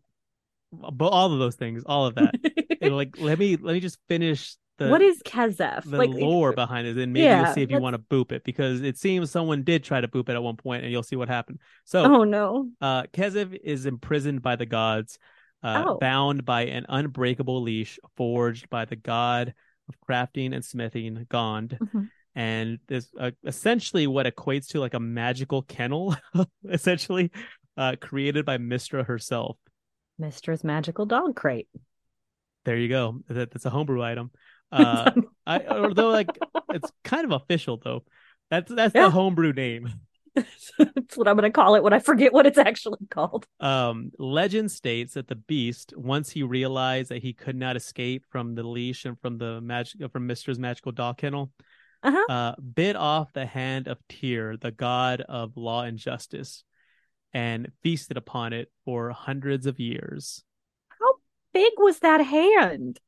But 0.72 1.08
all 1.10 1.32
of 1.34 1.40
those 1.40 1.56
things, 1.56 1.84
all 1.86 2.06
of 2.06 2.16
that. 2.16 2.36
And, 2.84 2.96
like 2.96 3.16
let 3.20 3.38
me 3.38 3.58
let 3.58 3.74
me 3.74 3.80
just 3.80 4.00
finish 4.08 4.56
the 4.80 4.88
what 4.90 5.04
is 5.04 5.22
Kezef? 5.24 5.84
the 5.84 5.98
like 5.98 6.10
lore 6.10 6.52
behind 6.52 6.88
it, 6.88 6.98
and 6.98 7.14
maybe 7.14 7.26
Yeah, 7.26 7.44
you'll 7.44 7.54
see 7.54 7.62
if 7.62 7.70
you 7.70 7.78
want 7.80 7.94
to 7.96 8.00
boop 8.00 8.32
it 8.32 8.44
because 8.44 8.82
it 8.82 8.98
seems 8.98 9.30
someone 9.30 9.62
did 9.62 9.84
try 9.84 10.02
to 10.02 10.08
boop 10.08 10.30
it 10.30 10.34
at 10.34 10.42
one 10.42 10.58
point, 10.58 10.82
and 10.84 10.92
you'll 10.92 11.04
see 11.04 11.16
what 11.16 11.28
happened. 11.30 11.60
So, 11.86 12.04
Oh 12.04 12.24
no. 12.24 12.70
uh, 12.82 13.04
Kezef 13.14 13.56
is 13.64 13.86
imprisoned 13.86 14.42
by 14.42 14.56
the 14.56 14.66
gods, 14.66 15.20
uh, 15.62 15.84
Oh. 15.86 15.98
bound 16.00 16.44
by 16.44 16.64
an 16.64 16.88
unbreakable 16.90 17.62
leash 17.62 18.00
forged 18.18 18.68
by 18.72 18.86
the 18.86 18.96
god 18.96 19.54
of 19.88 19.96
crafting 20.10 20.56
and 20.56 20.66
smithing, 20.66 21.28
Gond. 21.30 21.78
Mhm. 21.80 22.10
And 22.34 22.80
this 22.88 23.12
uh, 23.20 23.30
essentially 23.46 24.08
what 24.08 24.26
equates 24.26 24.70
to 24.70 24.80
like 24.80 24.96
a 24.96 25.00
magical 25.00 25.62
kennel, 25.62 26.16
essentially, 26.68 27.30
uh, 27.78 27.96
created 28.02 28.44
by 28.44 28.58
Mystra 28.58 29.06
herself. 29.06 29.58
Mystra's 30.20 30.64
magical 30.64 31.06
dog 31.06 31.36
crate. 31.36 31.68
There 32.66 32.78
you 32.78 32.88
go. 32.90 33.22
That, 33.28 33.52
that's 33.52 33.66
a 33.66 33.70
homebrew 33.70 34.02
item. 34.04 34.32
Uh, 34.74 35.12
I 35.46 35.66
although 35.68 36.12
like 36.12 36.30
it's 36.70 36.90
kind 37.04 37.26
of 37.26 37.34
official 37.34 37.76
though. 37.84 38.06
That's 38.50 38.74
that's 38.74 38.96
Yeah. 38.96 39.04
the 39.08 39.10
homebrew 39.10 39.52
name. 39.52 39.90
That's 40.34 41.18
what 41.18 41.28
I'm 41.28 41.36
going 41.36 41.52
to 41.52 41.54
call 41.54 41.76
it 41.76 41.84
when 41.84 41.92
I 41.92 42.00
forget 42.00 42.32
what 42.32 42.46
it's 42.46 42.58
actually 42.58 43.00
called. 43.10 43.46
Um, 43.60 44.12
legend 44.18 44.72
states 44.72 45.16
that 45.16 45.28
the 45.28 45.36
beast, 45.36 45.94
once 45.98 46.30
he 46.30 46.44
realized 46.44 47.10
that 47.10 47.22
he 47.22 47.34
could 47.34 47.58
not 47.58 47.76
escape 47.76 48.24
from 48.30 48.56
the 48.56 48.64
leash 48.64 49.04
and 49.04 49.20
from 49.20 49.38
the 49.40 49.60
magic 49.60 50.10
from 50.14 50.26
Mystra's 50.26 50.58
magical 50.58 50.94
dog 50.94 51.18
kennel, 51.18 51.52
Uh-huh. 52.02 52.26
uh, 52.32 52.56
bit 52.62 52.96
off 52.96 53.34
the 53.34 53.46
hand 53.46 53.90
of 53.90 53.98
Tyr, 54.08 54.56
the 54.56 54.72
god 54.72 55.20
of 55.20 55.58
law 55.58 55.84
and 55.84 55.98
justice, 55.98 56.64
and 57.34 57.72
feasted 57.84 58.18
upon 58.18 58.54
it 58.54 58.72
for 58.86 59.12
hundreds 59.12 59.66
of 59.66 59.80
years. 59.80 60.44
How 60.90 61.14
big 61.54 61.74
was 61.78 62.00
that 62.00 62.22
hand? 62.22 63.00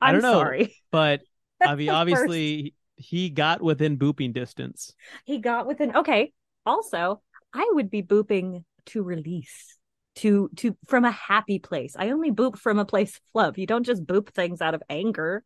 I 0.00 0.08
I'm 0.08 0.14
don't 0.14 0.22
know. 0.22 0.32
sorry. 0.32 0.76
But 0.90 1.22
I 1.64 1.74
mean, 1.74 1.86
the 1.86 1.92
first- 1.92 1.96
obviously, 1.96 2.74
he 2.96 3.28
got 3.30 3.60
within 3.62 3.98
booping 3.98 4.32
distance. 4.32 4.94
he 5.24 5.38
got 5.38 5.66
within 5.66 5.94
okay 5.96 6.32
also 6.64 7.20
i 7.52 7.68
would 7.74 7.90
be 7.90 8.02
booping 8.02 8.64
to 8.86 9.02
release 9.02 9.76
to 10.14 10.48
to 10.56 10.74
from 10.86 11.04
a 11.04 11.10
happy 11.10 11.58
place 11.58 11.94
i 11.98 12.08
only 12.10 12.30
boop 12.32 12.56
from 12.56 12.78
a 12.78 12.86
place 12.86 13.16
of 13.16 13.22
love 13.34 13.58
you 13.58 13.66
don't 13.66 13.84
just 13.84 14.06
boop 14.06 14.30
things 14.30 14.62
out 14.62 14.74
of 14.74 14.82
anger 14.88 15.44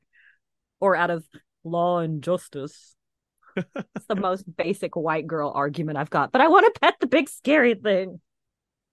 or 0.78 0.94
out 0.94 1.10
of 1.10 1.26
law 1.64 1.98
and 1.98 2.22
justice 2.22 2.94
it's 3.57 4.07
the 4.07 4.16
most 4.16 4.44
basic 4.57 4.96
white 4.96 5.26
girl 5.26 5.53
argument 5.55 5.98
i've 5.98 6.11
got 6.11 6.32
but 6.32 6.40
i 6.40 6.48
want 6.48 6.72
to 6.72 6.80
pet 6.80 6.94
the 7.01 7.07
big 7.07 7.28
scary 7.28 7.74
thing 7.74 8.20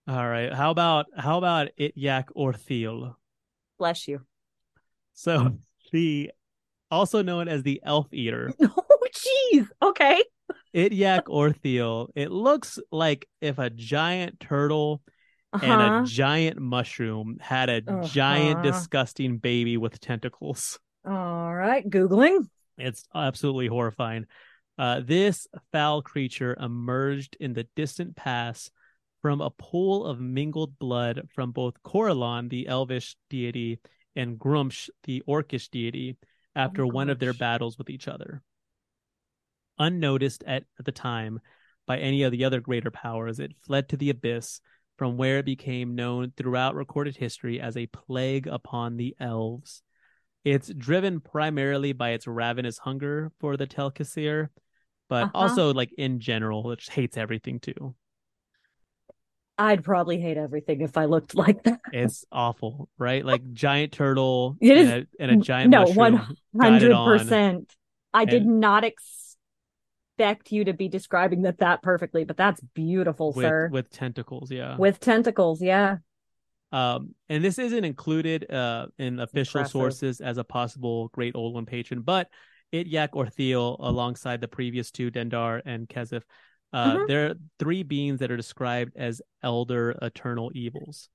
All 0.08 0.28
right. 0.28 0.54
How 0.54 0.72
about 0.72 1.06
how 1.18 1.38
about 1.38 1.70
Ityak-Ortheel? 1.80 3.16
bless 3.78 4.08
you 4.08 4.22
So 5.14 5.58
the 5.92 6.32
also 6.92 7.22
known 7.24 7.48
as 7.48 7.64
the 7.64 7.82
elf 7.84 8.08
eater, 8.14 8.56
oh 8.62 9.08
jeez 9.14 9.68
okay 9.82 10.24
Ityak-Ortheel. 10.76 12.10
It 12.16 12.32
looks 12.32 12.80
like 12.92 13.28
if 13.42 13.58
a 13.60 13.70
giant 13.70 14.40
turtle 14.40 15.02
and 15.62 15.82
uh-huh 15.82 16.02
a 16.02 16.02
giant 16.04 16.60
mushroom 16.60 17.38
had 17.40 17.70
a 17.70 17.82
giant 17.82 18.62
Uh-huh. 18.62 18.62
disgusting 18.62 19.38
baby 19.38 19.78
with 19.78 20.00
tentacles. 20.00 20.80
all 21.06 21.54
right 21.56 21.90
googling 21.90 22.48
It's 22.78 23.06
absolutely 23.14 23.68
horrifying. 23.68 24.26
Uh, 24.78 25.02
this 25.04 25.48
foul 25.72 26.02
creature 26.02 26.56
emerged 26.60 27.36
in 27.40 27.54
the 27.54 27.68
distant 27.76 28.16
past 28.16 28.72
from 29.22 29.42
a 29.42 29.50
pool 29.50 30.06
of 30.06 30.20
mingled 30.20 30.78
blood 30.78 31.28
from 31.34 31.52
both 31.52 31.82
Corellon, 31.84 32.50
the 32.50 32.68
elvish 32.68 33.16
deity, 33.30 33.80
and 34.16 34.38
Gruumsh, 34.38 34.90
the 35.04 35.24
orcish 35.28 35.70
deity, 35.70 36.18
after 36.56 36.86
one 36.86 37.10
of 37.10 37.20
their 37.20 37.34
battles 37.34 37.78
with 37.78 37.90
each 37.90 38.08
other. 38.08 38.42
Unnoticed 39.80 40.44
at, 40.46 40.64
at 40.80 40.86
the 40.86 40.92
time 40.92 41.40
by 41.86 41.98
any 41.98 42.24
of 42.24 42.32
the 42.32 42.44
other 42.44 42.60
greater 42.60 42.92
powers, 42.92 43.40
it 43.40 43.54
fled 43.66 43.90
to 43.90 43.98
the 43.98 44.10
abyss, 44.10 44.62
from 44.98 45.18
where 45.18 45.40
it 45.40 45.46
became 45.46 45.96
known 45.96 46.34
throughout 46.36 46.76
recorded 46.76 47.16
history 47.16 47.60
as 47.60 47.78
a 47.78 47.86
plague 47.88 48.48
upon 48.48 48.98
the 48.98 49.16
elves. 49.20 49.84
It's 50.44 50.70
driven 50.70 51.20
primarily 51.20 51.94
by 51.94 52.12
its 52.12 52.26
ravenous 52.26 52.80
hunger 52.80 53.32
for 53.40 53.58
the 53.58 53.68
Tel'Quessir, 53.68 54.50
but 55.10 55.26
Uh-huh. 55.26 55.32
also 55.34 55.74
like 55.74 55.92
in 55.98 56.20
general, 56.20 56.72
it 56.72 56.80
just 56.80 56.92
hates 56.92 57.18
everything 57.18 57.60
too. 57.60 57.96
i'd 59.60 59.84
probably 59.84 60.20
hate 60.22 60.38
everything 60.38 60.82
if 60.82 60.98
i 60.98 61.06
looked 61.06 61.34
like 61.44 61.64
that 61.64 61.80
It's 61.92 62.26
awful, 62.32 62.90
right? 62.98 63.26
Like 63.26 63.54
giant 63.54 63.92
turtle 63.92 64.58
It 64.62 64.78
and, 64.78 64.90
a, 64.90 65.08
and 65.20 65.32
a 65.32 65.38
giant 65.38 65.72
no, 65.72 65.86
one 65.88 66.22
hundred 66.60 66.94
percent. 66.94 67.74
I 68.14 68.26
did 68.26 68.44
and- 68.44 68.60
not 68.60 68.84
expect 68.84 70.52
you 70.52 70.66
to 70.66 70.74
be 70.74 70.90
describing 70.90 71.44
that 71.44 71.60
that 71.60 71.82
perfectly, 71.82 72.24
but 72.24 72.38
that's 72.38 72.60
beautiful, 72.76 73.32
with 73.34 73.46
sir. 73.46 73.70
with 73.72 73.90
tentacles, 73.90 74.52
yeah. 74.52 74.78
With 74.78 75.00
tentacles, 75.00 75.62
yeah. 75.62 75.98
Um, 76.72 77.16
and 77.30 77.44
this 77.44 77.58
isn't 77.60 77.86
included 77.86 78.52
uh 78.52 78.88
in 79.00 79.20
official 79.20 79.60
impressive. 79.60 79.72
sources 79.72 80.22
as 80.22 80.38
a 80.38 80.44
possible 80.44 81.08
Great 81.14 81.36
Old 81.36 81.54
One 81.56 81.66
patron, 81.66 82.02
but 82.02 82.30
Ityak-Ortheel, 82.74 83.78
alongside 83.80 84.42
the 84.42 84.48
previous 84.48 84.92
two, 84.92 85.12
Dendar 85.12 85.62
and 85.66 85.88
Kezef, 85.88 86.24
uh, 86.74 86.96
Mhm. 86.98 87.08
they're 87.08 87.36
three 87.60 87.84
beings 87.84 88.20
that 88.20 88.32
are 88.32 88.38
described 88.38 88.94
as 88.96 89.22
elder 89.42 89.92
eternal 90.02 90.52
evils. 90.54 91.10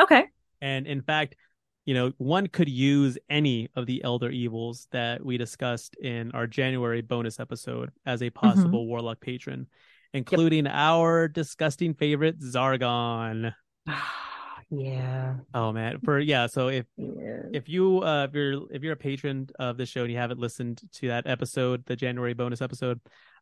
Okay. 0.00 0.26
And 0.60 0.86
in 0.86 1.02
fact, 1.02 1.36
you 1.84 1.92
know, 1.92 2.12
one 2.16 2.46
could 2.46 2.68
use 2.68 3.18
any 3.28 3.68
of 3.74 3.84
the 3.84 4.02
elder 4.02 4.30
evils 4.30 4.88
that 4.90 5.22
we 5.24 5.36
discussed 5.36 5.96
in 5.96 6.32
our 6.32 6.46
January 6.46 7.02
bonus 7.02 7.38
episode 7.38 7.90
as 8.06 8.22
a 8.22 8.30
possible 8.30 8.86
warlock 8.86 9.20
patron, 9.20 9.66
including 10.14 10.66
our 10.66 11.28
disgusting 11.28 11.92
favorite 11.92 12.40
Zargon. 12.40 13.54
yeah. 14.70 15.36
Oh 15.52 15.72
man, 15.72 16.00
for 16.04 16.18
yeah. 16.18 16.46
So 16.46 16.68
if 16.68 16.86
Yeah. 16.96 17.42
if 17.52 17.68
you 17.68 18.02
uh 18.02 18.24
if 18.24 18.34
you're 18.34 18.72
if 18.72 18.82
you're 18.82 18.92
a 18.94 18.96
patron 18.96 19.48
of 19.58 19.76
the 19.76 19.86
show 19.86 20.02
and 20.02 20.10
you 20.12 20.18
haven't 20.18 20.40
listened 20.40 20.80
to 20.94 21.08
that 21.08 21.26
episode, 21.26 21.84
the 21.86 21.96
January 21.96 22.34
bonus 22.34 22.60
episode, 22.62 23.00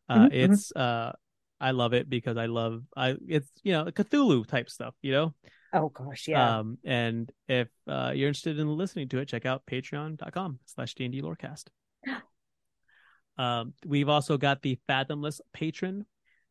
uh, 0.09 0.27
Mhm, 0.27 0.31
mhm. 0.31 0.33
it's 0.33 0.71
uh 0.75 1.13
I 1.59 1.71
love 1.71 1.93
it 1.93 2.09
because 2.09 2.37
I 2.37 2.47
love 2.47 2.83
I 2.95 3.15
it's 3.27 3.49
you 3.63 3.71
know 3.73 3.85
Cthulhu 3.85 4.45
type 4.45 4.69
stuff, 4.69 4.95
you 5.01 5.11
know. 5.11 5.33
Oh 5.73 5.89
gosh, 5.89 6.27
yeah. 6.27 6.59
Um, 6.59 6.77
and 6.83 7.31
if 7.47 7.67
uh, 7.87 8.11
you're 8.13 8.27
interested 8.27 8.59
in 8.59 8.67
listening 8.67 9.09
to 9.09 9.17
it, 9.17 9.27
check 9.27 9.45
out 9.47 9.65
patreon.com 9.65 10.59
slash 10.65 10.93
D&D 10.93 11.21
Lorecast. 11.21 11.65
Um, 13.37 13.73
we've 13.85 14.09
also 14.09 14.37
got 14.37 14.61
the 14.61 14.77
Fathomless 14.87 15.41
patron. 15.53 16.05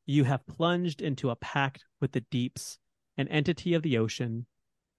You 0.04 0.24
have 0.24 0.44
plunged 0.46 1.00
into 1.00 1.30
a 1.30 1.36
pact 1.36 1.84
with 2.00 2.10
the 2.10 2.22
deeps, 2.22 2.78
an 3.16 3.28
entity 3.28 3.74
of 3.74 3.82
the 3.82 3.98
ocean, 3.98 4.46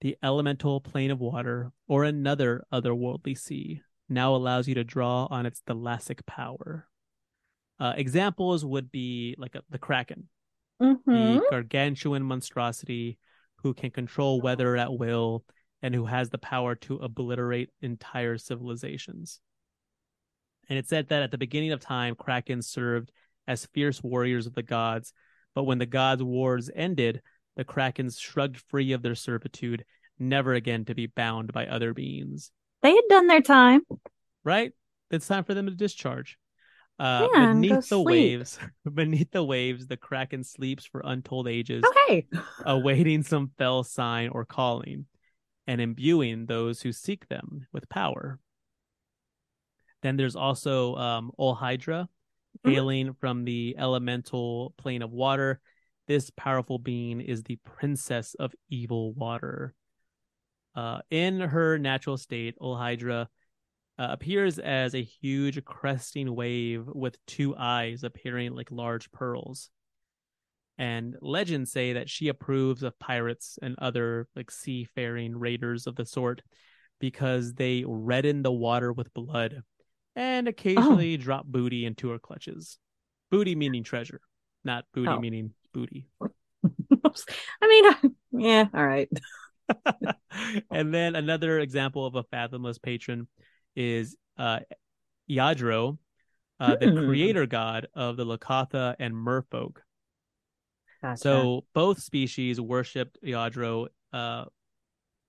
the 0.00 0.16
elemental 0.22 0.80
plane 0.80 1.10
of 1.10 1.20
water, 1.20 1.72
or 1.88 2.04
another 2.04 2.64
otherworldly 2.72 3.36
sea. 3.38 3.82
Now 4.08 4.34
allows 4.34 4.68
you 4.68 4.74
to 4.74 4.84
draw 4.84 5.26
on 5.30 5.46
its 5.46 5.62
thalassic 5.66 6.26
power. 6.26 6.88
Uh, 7.78 7.94
examples 7.96 8.64
would 8.64 8.90
be 8.92 9.34
like 9.38 9.54
a, 9.54 9.62
the 9.70 9.78
Kraken, 9.78 10.28
Mhm. 10.80 10.98
the 11.06 11.40
gargantuan 11.50 12.22
monstrosity 12.22 13.18
who 13.56 13.74
can 13.74 13.90
control 13.90 14.40
weather 14.40 14.76
at 14.76 14.92
will 14.92 15.44
and 15.80 15.94
who 15.94 16.04
has 16.06 16.30
the 16.30 16.38
power 16.38 16.74
to 16.74 16.96
obliterate 16.96 17.70
entire 17.80 18.36
civilizations. 18.38 19.40
And 20.68 20.78
it 20.78 20.86
said 20.86 21.08
that 21.08 21.22
at 21.22 21.30
the 21.30 21.38
beginning 21.38 21.72
of 21.72 21.80
time, 21.80 22.14
Krakens 22.14 22.64
served 22.64 23.10
as 23.46 23.66
fierce 23.66 24.02
warriors 24.02 24.46
of 24.46 24.54
the 24.54 24.62
gods, 24.62 25.12
but 25.54 25.64
when 25.64 25.78
the 25.78 25.86
gods' 25.86 26.22
wars 26.22 26.70
ended, 26.74 27.22
the 27.56 27.64
Krakens 27.64 28.18
shrugged 28.20 28.58
free 28.68 28.92
of 28.92 29.02
their 29.02 29.14
servitude 29.14 29.84
never 30.18 30.54
again 30.54 30.84
to 30.86 30.94
be 30.94 31.06
bound 31.06 31.52
by 31.52 31.66
other 31.66 31.92
beings. 31.92 32.50
They 32.82 32.90
had 32.94 33.04
done 33.08 33.26
their 33.26 33.42
time. 33.42 33.82
Right? 34.44 34.72
It's 35.10 35.26
time 35.26 35.44
for 35.44 35.54
them 35.54 35.66
to 35.66 35.72
discharge. 35.74 36.38
Uh, 36.98 37.28
Yeah, 37.34 37.52
beneath 37.54 37.88
the 37.88 37.96
sleep. 37.96 38.06
waves, 38.06 38.58
beneath 38.94 39.30
the 39.32 39.42
waves, 39.44 39.86
the 39.86 39.96
kraken 39.96 40.44
sleeps 40.44 40.86
for 40.86 41.02
untold 41.04 41.48
ages, 41.48 41.84
Okay. 42.08 42.26
awaiting 42.64 43.22
some 43.22 43.50
fell 43.58 43.82
sign 43.82 44.28
or 44.28 44.44
calling, 44.44 45.06
and 45.66 45.80
imbuing 45.80 46.46
those 46.46 46.82
who 46.82 46.92
seek 46.92 47.26
them 47.28 47.66
with 47.72 47.88
power. 47.88 48.38
Then 50.02 50.16
there's 50.16 50.36
also 50.36 50.94
um, 50.96 51.32
Olhydra, 51.38 52.08
Mhm. 52.64 52.70
hailing 52.72 53.12
from 53.14 53.44
the 53.44 53.74
elemental 53.76 54.74
plane 54.76 55.02
of 55.02 55.10
water. 55.10 55.60
This 56.06 56.30
powerful 56.36 56.78
being 56.78 57.20
is 57.20 57.42
the 57.42 57.58
princess 57.64 58.34
of 58.34 58.54
evil 58.68 59.12
water. 59.12 59.74
Uh, 60.74 61.00
in 61.10 61.40
her 61.40 61.78
natural 61.78 62.16
state, 62.16 62.56
Olhydra 62.60 63.28
uh, 63.98 64.06
appears 64.10 64.58
as 64.58 64.94
a 64.94 65.02
huge 65.02 65.64
cresting 65.64 66.34
wave 66.34 66.84
with 66.86 67.16
two 67.26 67.54
eyes 67.56 68.02
appearing 68.04 68.54
like 68.54 68.70
large 68.70 69.10
pearls. 69.12 69.70
And 70.76 71.16
legends 71.20 71.70
say 71.70 71.92
that 71.92 72.10
she 72.10 72.28
approves 72.28 72.82
of 72.82 72.98
pirates 72.98 73.58
and 73.62 73.76
other 73.78 74.26
like 74.34 74.50
seafaring 74.50 75.36
raiders 75.38 75.86
of 75.86 75.94
the 75.94 76.04
sort 76.04 76.42
because 77.00 77.54
they 77.54 77.84
redden 77.86 78.42
the 78.42 78.52
water 78.52 78.92
with 78.92 79.14
blood 79.14 79.62
and 80.16 80.48
occasionally 80.48 81.16
drop 81.16 81.46
booty 81.46 81.86
into 81.86 82.10
her 82.10 82.18
clutches. 82.18 82.78
Booty 83.30 83.54
meaning 83.54 83.84
treasure, 83.84 84.20
not 84.64 84.84
booty 84.92 85.08
Oh. 85.10 85.20
meaning 85.20 85.52
booty. 85.74 86.06
I 87.62 87.66
mean, 87.66 88.14
yeah, 88.32 88.66
all 88.72 88.86
right. 88.86 89.10
and 90.70 90.94
then 90.94 91.16
another 91.16 91.58
example 91.58 92.06
of 92.06 92.14
a 92.14 92.22
fathomless 92.24 92.78
patron 92.78 93.28
is 93.76 94.16
uh 94.38 94.60
Eadro, 95.30 95.98
uh, 96.60 96.76
the 96.76 96.88
Hmm. 96.88 97.06
creator 97.06 97.46
god 97.46 97.88
of 97.94 98.16
the 98.16 98.24
Locathah 98.24 98.94
and 98.98 99.14
Merfolk. 99.14 99.78
Gotcha. 101.02 101.20
So 101.20 101.64
both 101.74 102.00
species 102.00 102.60
worshipped 102.60 103.18
Eadro, 103.22 103.88
uh, 104.12 104.44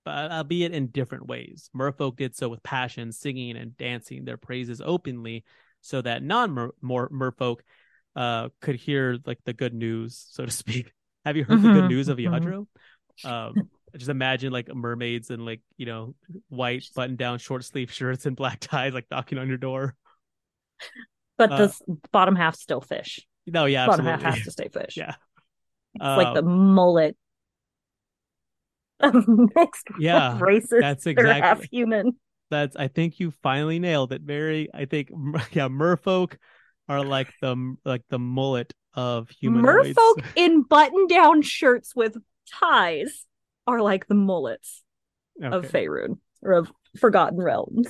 but 0.04 0.30
albeit 0.30 0.72
in 0.72 0.88
different 0.88 1.26
ways. 1.26 1.70
Merfolk 1.74 2.16
did 2.16 2.36
so 2.36 2.48
with 2.48 2.62
passion, 2.62 3.12
singing 3.12 3.56
and 3.56 3.76
dancing 3.76 4.24
their 4.24 4.36
praises 4.36 4.80
openly, 4.84 5.44
so 5.80 6.02
that 6.02 6.22
non-merfolk 6.22 7.60
uh, 8.16 8.50
could 8.60 8.76
hear 8.76 9.18
like 9.26 9.38
the 9.44 9.52
good 9.54 9.74
news, 9.74 10.26
so 10.30 10.46
to 10.46 10.52
speak. 10.52 10.92
Have 11.26 11.36
you 11.36 11.44
heard 11.44 11.62
the 11.62 11.68
good 11.68 11.84
Mhm, 11.84 11.86
news 11.86 12.08
of 12.08 12.18
mhm. 12.24 12.66
Um, 13.24 13.68
just 13.96 14.10
imagine 14.10 14.52
like 14.52 14.74
mermaids 14.74 15.30
in 15.30 15.44
like 15.44 15.60
you 15.76 15.86
know 15.86 16.14
white 16.48 16.84
button-down 16.94 17.38
short 17.38 17.64
sleeve 17.64 17.92
shirts 17.92 18.26
and 18.26 18.36
black 18.36 18.60
ties, 18.60 18.94
like 18.94 19.06
knocking 19.10 19.38
on 19.38 19.48
your 19.48 19.58
door. 19.58 19.96
but 21.38 21.54
uh, 21.54 21.56
the 21.56 21.72
bottom 22.12 22.36
half 22.36 22.56
still 22.56 22.80
fish. 22.80 23.26
No, 23.46 23.66
yeah, 23.66 23.84
bottom 23.84 24.06
absolutely. 24.06 24.06
half 24.06 24.22
has 24.22 24.42
to 24.42 24.50
stay 24.50 24.68
fish. 24.68 25.04
Yeah. 25.14 25.16
It's 25.94 26.16
like 26.16 26.32
the 26.32 26.42
Um, 26.42 26.42
mullet 26.42 27.16
mixed 29.54 29.88
Yeah, 29.94 30.40
races 30.40 30.72
that's 30.78 31.06
exactly 31.06 31.40
half 31.40 31.62
human. 31.70 32.16
that's 32.50 32.76
I 32.76 32.88
think 32.88 33.20
you 33.20 33.32
finally 33.42 33.78
nailed 33.78 34.12
it. 34.12 34.22
Very, 34.22 34.68
I 34.74 34.86
think 34.86 35.10
yeah, 35.52 35.68
merfolk 35.68 36.36
are 36.88 37.04
like 37.04 37.32
the 37.40 37.76
like 37.84 38.02
the 38.08 38.18
mullet 38.18 38.72
of 38.94 39.28
humanoids. 39.30 39.96
Merfolk 39.96 40.24
in 40.36 40.62
button-down 40.62 41.42
shirts 41.42 41.94
with 41.94 42.16
ties 42.50 43.26
are 43.66 43.80
like 43.82 44.06
the 44.06 44.14
mullets 44.14 44.82
of 45.42 45.64
Okay. 45.64 45.86
Faerun 45.86 46.18
or 46.42 46.52
of 46.52 46.72
Forgotten 46.98 47.38
Realms. 47.38 47.88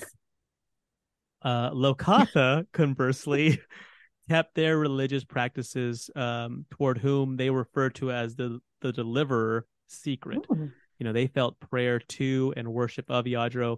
Uh, 1.42 1.70
Locathah, 1.70 2.66
conversely, 2.72 3.60
kept 4.28 4.54
their 4.54 4.76
religious 4.78 5.22
practices 5.24 6.10
um, 6.16 6.64
toward 6.70 6.98
whom 6.98 7.36
they 7.36 7.50
refer 7.50 7.90
to 7.90 8.10
as 8.10 8.34
the 8.34 8.58
the 8.80 8.92
deliverer 8.92 9.66
secret. 9.86 10.44
Ooh. 10.50 10.70
You 10.98 11.04
know, 11.04 11.12
they 11.12 11.26
felt 11.26 11.60
prayer 11.60 12.00
to 12.00 12.54
and 12.56 12.72
worship 12.72 13.10
of 13.10 13.26
Eadro 13.26 13.76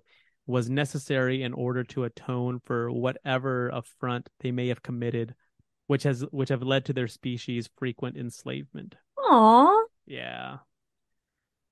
was 0.49 0.71
necessary 0.71 1.43
in 1.43 1.53
order 1.53 1.85
to 1.85 2.05
atone 2.05 2.59
for 2.65 2.91
whatever 2.91 3.69
affront 3.69 4.29
they 4.41 4.51
may 4.51 4.69
have 4.69 4.83
committed, 4.83 5.35
which 5.87 6.03
has 6.05 6.23
which 6.31 6.49
have 6.49 6.63
led 6.63 6.87
to 6.87 6.93
their 6.95 7.07
species' 7.07 7.69
frequent 7.77 8.17
enslavement. 8.17 8.97
Aw. 9.19 9.85
Yeah. 10.07 10.57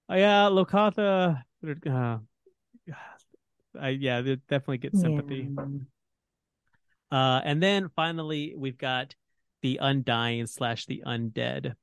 Oh, 0.08 0.14
yeah, 0.14 0.42
Locathah. 0.44 1.42
Uh, 1.90 2.18
I, 3.80 3.88
yeah, 3.88 4.20
they 4.20 4.36
definitely 4.36 4.78
get 4.78 4.94
sympathy. 4.94 5.48
Yeah. 5.56 5.64
Uh, 7.10 7.40
and 7.44 7.62
then 7.62 7.88
finally, 7.96 8.54
we've 8.56 8.78
got 8.78 9.14
the 9.62 9.78
Undying 9.80 10.46
slash 10.46 10.86
the 10.86 11.02
Undead. 11.06 11.74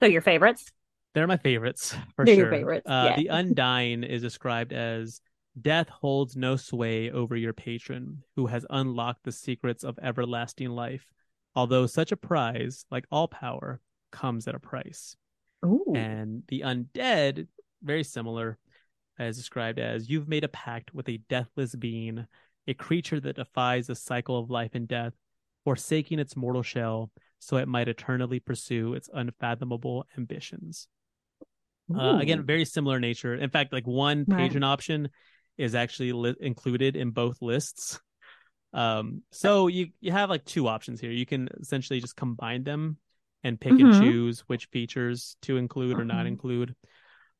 So 0.00 0.06
your 0.06 0.22
favorites? 0.22 0.72
They're 1.14 1.26
my 1.26 1.36
favorites 1.36 1.94
for 2.16 2.24
They're 2.24 2.34
sure. 2.34 2.44
your 2.44 2.52
favorites, 2.52 2.86
Uh, 2.88 3.08
yeah. 3.10 3.16
The 3.16 3.26
Undying 3.30 4.02
is 4.02 4.22
described 4.22 4.72
as 4.72 5.20
death 5.62 5.88
holds 5.88 6.36
no 6.36 6.56
sway 6.56 7.10
over 7.10 7.36
your 7.36 7.52
patron 7.52 8.22
who 8.36 8.46
has 8.46 8.66
unlocked 8.70 9.24
the 9.24 9.32
secrets 9.32 9.84
of 9.84 9.98
everlasting 10.02 10.70
life. 10.70 11.04
Although 11.54 11.86
such 11.86 12.12
a 12.12 12.16
prize, 12.16 12.84
like 12.90 13.06
all 13.10 13.28
power, 13.28 13.80
comes 14.12 14.46
at 14.46 14.54
a 14.54 14.60
price. 14.60 15.16
Ooh. 15.64 15.92
And 15.94 16.42
the 16.48 16.60
undead, 16.60 17.48
very 17.82 18.04
similar, 18.04 18.58
as 19.18 19.36
described 19.36 19.78
as 19.78 20.08
you've 20.08 20.28
made 20.28 20.44
a 20.44 20.48
pact 20.48 20.94
with 20.94 21.08
a 21.08 21.20
deathless 21.28 21.74
being, 21.74 22.26
a 22.66 22.74
creature 22.74 23.18
that 23.20 23.36
defies 23.36 23.88
the 23.88 23.94
cycle 23.94 24.38
of 24.38 24.50
life 24.50 24.74
and 24.74 24.86
death, 24.86 25.14
forsaking 25.64 26.18
its 26.18 26.36
mortal 26.36 26.62
shell 26.62 27.10
so 27.40 27.56
it 27.56 27.68
might 27.68 27.88
eternally 27.88 28.40
pursue 28.40 28.94
its 28.94 29.10
unfathomable 29.12 30.06
ambitions. 30.16 30.86
Uh, 31.94 32.18
again, 32.20 32.44
very 32.44 32.64
similar 32.64 33.00
nature. 33.00 33.34
In 33.34 33.48
fact, 33.48 33.72
like 33.72 33.86
one 33.86 34.24
Right. 34.28 34.44
patron 34.44 34.62
option 34.62 35.08
is 35.58 35.74
actually 35.74 36.12
li- 36.12 36.36
included 36.40 36.96
in 36.96 37.10
both 37.10 37.42
lists. 37.42 38.00
Um, 38.72 39.22
so 39.30 39.66
you 39.68 39.88
you 40.00 40.12
have 40.12 40.30
like 40.30 40.44
two 40.44 40.68
options 40.68 41.00
here. 41.00 41.10
You 41.10 41.26
can 41.26 41.48
essentially 41.60 42.00
just 42.00 42.16
combine 42.16 42.64
them 42.64 42.98
and 43.42 43.60
pick 43.60 43.78
and 43.78 43.90
Mhm. 43.90 44.00
choose 44.00 44.40
which 44.40 44.66
features 44.66 45.36
to 45.42 45.56
include 45.56 45.98
or 45.98 46.04
not 46.04 46.24
Mhm. 46.24 46.28
include. 46.28 46.74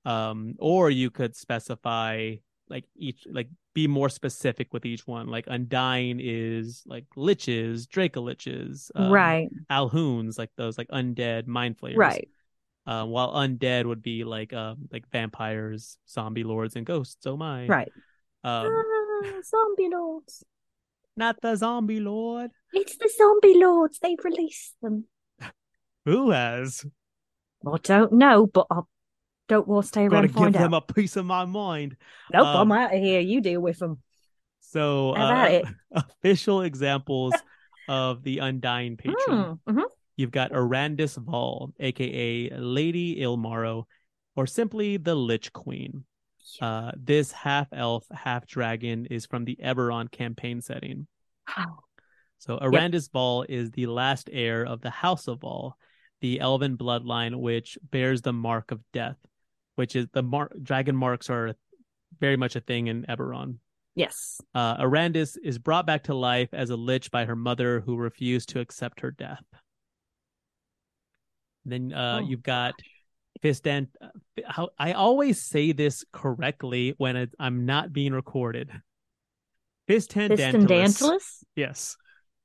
Um, 0.04 0.54
or 0.58 0.90
you 0.90 1.10
could 1.10 1.36
specify 1.36 2.36
like 2.70 2.84
each 2.96 3.26
like 3.30 3.48
be 3.74 3.86
more 3.86 4.08
specific 4.08 4.72
with 4.72 4.86
each 4.86 5.06
one. 5.06 5.26
Like 5.28 5.46
undying 5.48 6.18
is 6.22 6.82
like 6.86 7.04
liches, 7.16 7.86
dracoliches, 7.86 8.90
um, 8.96 9.12
right. 9.12 9.50
alhoons, 9.70 10.38
like 10.38 10.50
those 10.56 10.78
like 10.78 10.88
undead 10.88 11.46
mind 11.46 11.78
flayers 11.78 11.98
Right. 11.98 12.28
Uh, 12.88 13.04
while 13.04 13.34
undead 13.34 13.84
would 13.84 14.02
be 14.02 14.24
like 14.24 14.52
um 14.52 14.88
like 14.90 15.04
vampires, 15.12 15.98
zombie 16.08 16.44
lords, 16.44 16.74
and 16.74 16.86
ghosts. 16.86 17.26
Oh 17.26 17.36
my! 17.36 17.66
Right. 17.66 17.92
Um, 18.44 18.66
Ah, 18.66 19.40
zombie 19.44 19.90
lords. 19.92 20.44
not 21.16 21.36
the 21.42 21.54
zombie 21.56 22.00
lord. 22.00 22.50
It's 22.72 22.96
the 22.96 23.10
zombie 23.14 23.58
lords. 23.58 23.98
They've 23.98 24.24
released 24.24 24.74
them. 24.80 25.04
Who 26.04 26.30
has? 26.30 26.86
I 27.66 27.76
don't 27.82 28.12
know, 28.12 28.46
but 28.46 28.66
I 28.70 28.80
don't 29.48 29.66
want 29.66 29.84
to 29.84 29.88
stay 29.88 30.02
around 30.02 30.10
Gotta 30.10 30.24
and 30.28 30.34
find 30.34 30.52
give 30.54 30.62
them 30.62 30.74
out. 30.74 30.88
a 30.88 30.94
piece 30.94 31.16
of 31.16 31.26
my 31.26 31.44
mind. 31.44 31.96
Nope, 32.32 32.46
um, 32.46 32.72
I'm 32.72 32.78
out 32.78 32.94
of 32.94 33.00
here. 33.00 33.20
You 33.20 33.40
deal 33.40 33.60
with 33.60 33.78
them. 33.78 34.00
So, 34.60 35.10
about 35.10 35.48
uh, 35.48 35.50
it? 35.50 35.64
official 36.22 36.62
examples 36.62 37.34
of 37.88 38.22
the 38.22 38.38
undying 38.38 38.96
patron. 38.96 39.18
Mm, 39.28 39.58
mhm. 39.68 39.84
You've 40.18 40.32
got 40.32 40.50
Erandis 40.50 41.16
Vol, 41.16 41.72
aka 41.78 42.50
Lady 42.50 43.20
Illmarrow, 43.20 43.84
or 44.34 44.48
simply 44.48 44.96
the 44.96 45.14
Lich 45.14 45.52
Queen. 45.52 46.04
Uh, 46.60 46.90
this 46.96 47.30
half 47.30 47.68
elf, 47.72 48.04
half 48.10 48.44
dragon 48.44 49.06
is 49.06 49.26
from 49.26 49.44
the 49.44 49.56
Eberron 49.62 50.10
campaign 50.10 50.60
setting. 50.60 51.06
So 52.38 52.58
Erandis 52.58 53.10
Vol 53.12 53.44
is 53.48 53.70
the 53.70 53.86
last 53.86 54.28
heir 54.32 54.64
of 54.64 54.80
the 54.80 54.90
House 54.90 55.28
of 55.28 55.40
Vol, 55.40 55.76
the 56.20 56.40
elven 56.40 56.76
bloodline 56.76 57.36
which 57.36 57.78
bears 57.90 58.22
the 58.22 58.32
mark 58.32 58.70
of 58.72 58.80
death, 58.92 59.16
which 59.76 59.94
is 59.94 60.06
the 60.12 60.22
mark 60.22 60.52
dragon 60.62 60.96
marks 60.96 61.30
are 61.30 61.54
very 62.18 62.36
much 62.36 62.56
a 62.56 62.60
thing 62.60 62.88
in 62.88 63.04
Eberron. 63.08 63.58
Yes. 63.94 64.40
Uh, 64.54 64.76
Erandis 64.78 65.36
is 65.42 65.58
brought 65.58 65.86
back 65.86 66.04
to 66.04 66.14
life 66.14 66.48
as 66.52 66.70
a 66.70 66.76
lich 66.76 67.10
by 67.10 67.24
her 67.24 67.36
mother 67.36 67.80
who 67.80 67.96
refused 67.96 68.48
to 68.50 68.60
accept 68.60 69.00
her 69.00 69.10
death. 69.10 69.44
Then 71.68 71.92
uh, 71.92 72.20
Oh, 72.22 72.26
you've 72.28 72.42
got 72.42 72.74
Fistan. 73.42 73.88
How 74.46 74.70
I 74.78 74.92
always 74.92 75.40
say 75.40 75.72
this 75.72 76.04
correctly 76.12 76.94
when 76.98 77.16
it, 77.16 77.30
I'm 77.38 77.66
not 77.66 77.92
being 77.92 78.12
recorded. 78.12 78.70
Fistandantilus. 79.88 80.38
Fistandantilus? 80.38 81.44
Yes. 81.56 81.96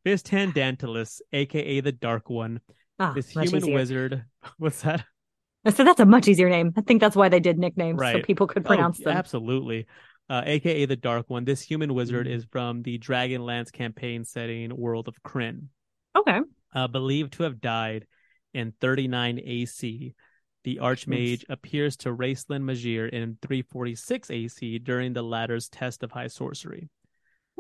Fistandantilus, 0.05 1.21
aka 1.32 1.80
the 1.82 1.91
Dark 1.91 2.30
One, 2.30 2.59
Ah, 2.99 3.13
this 3.13 3.30
human 3.30 3.55
easier. 3.57 3.74
wizard. 3.76 4.26
What's 4.57 4.82
that? 4.82 5.03
So 5.74 5.84
that's 5.86 5.99
a 6.01 6.05
much 6.05 6.28
easier 6.28 6.49
name. 6.49 6.74
I 6.76 6.82
think 6.82 6.99
that's 6.99 7.15
why 7.15 7.30
they 7.30 7.39
did 7.39 7.57
nicknames 7.57 8.01
so 8.01 8.21
people 8.21 8.47
could 8.47 8.63
Oh, 8.65 8.67
pronounce 8.67 8.99
them. 8.99 9.15
Absolutely. 9.15 9.88
Uh, 10.30 10.41
AKA 10.45 10.86
the 10.86 10.95
Dark 10.97 11.30
One. 11.30 11.45
This 11.45 11.61
human 11.61 11.93
wizard 11.93 12.28
Mhm. 12.28 12.32
is 12.32 12.45
from 12.51 12.82
the 12.82 12.97
Dragonlance 12.99 13.71
campaign 13.71 14.26
setting 14.26 14.76
world 14.76 15.07
of 15.07 15.21
Krynn. 15.24 15.67
Okay. 16.15 16.39
uh, 16.76 16.88
believed 16.88 17.34
to 17.34 17.43
have 17.43 17.61
died 17.61 18.05
in 18.54 18.74
39 18.80 19.39
AC. 19.43 20.14
The 20.64 20.80
Archmage 20.82 21.43
appears 21.49 21.97
to 21.97 22.16
Raistlin 22.16 22.64
Majere 22.64 23.10
in 23.10 23.38
346 23.41 24.32
AC 24.32 24.80
during 24.80 25.12
the 25.14 25.22
latter's 25.22 25.68
test 25.68 26.04
of 26.04 26.12
high 26.12 26.28
sorcery. 26.28 26.89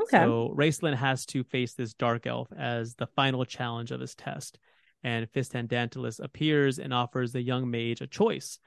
Okay. 0.01 0.17
So 0.19 0.53
Raistlin 0.57 0.95
has 0.95 1.25
to 1.27 1.43
face 1.43 1.73
this 1.73 1.93
dark 1.93 2.25
elf 2.25 2.47
as 2.57 2.95
the 2.95 3.07
final 3.07 3.43
challenge 3.45 3.91
of 3.91 3.99
his 3.99 4.15
test. 4.15 4.57
And 5.03 5.29
Fistandantilus 5.33 6.23
appears 6.23 6.79
and 6.79 6.93
offers 6.93 7.33
the 7.33 7.41
young 7.41 7.69
mage 7.69 7.99
a 7.99 8.07
choice, 8.07 8.57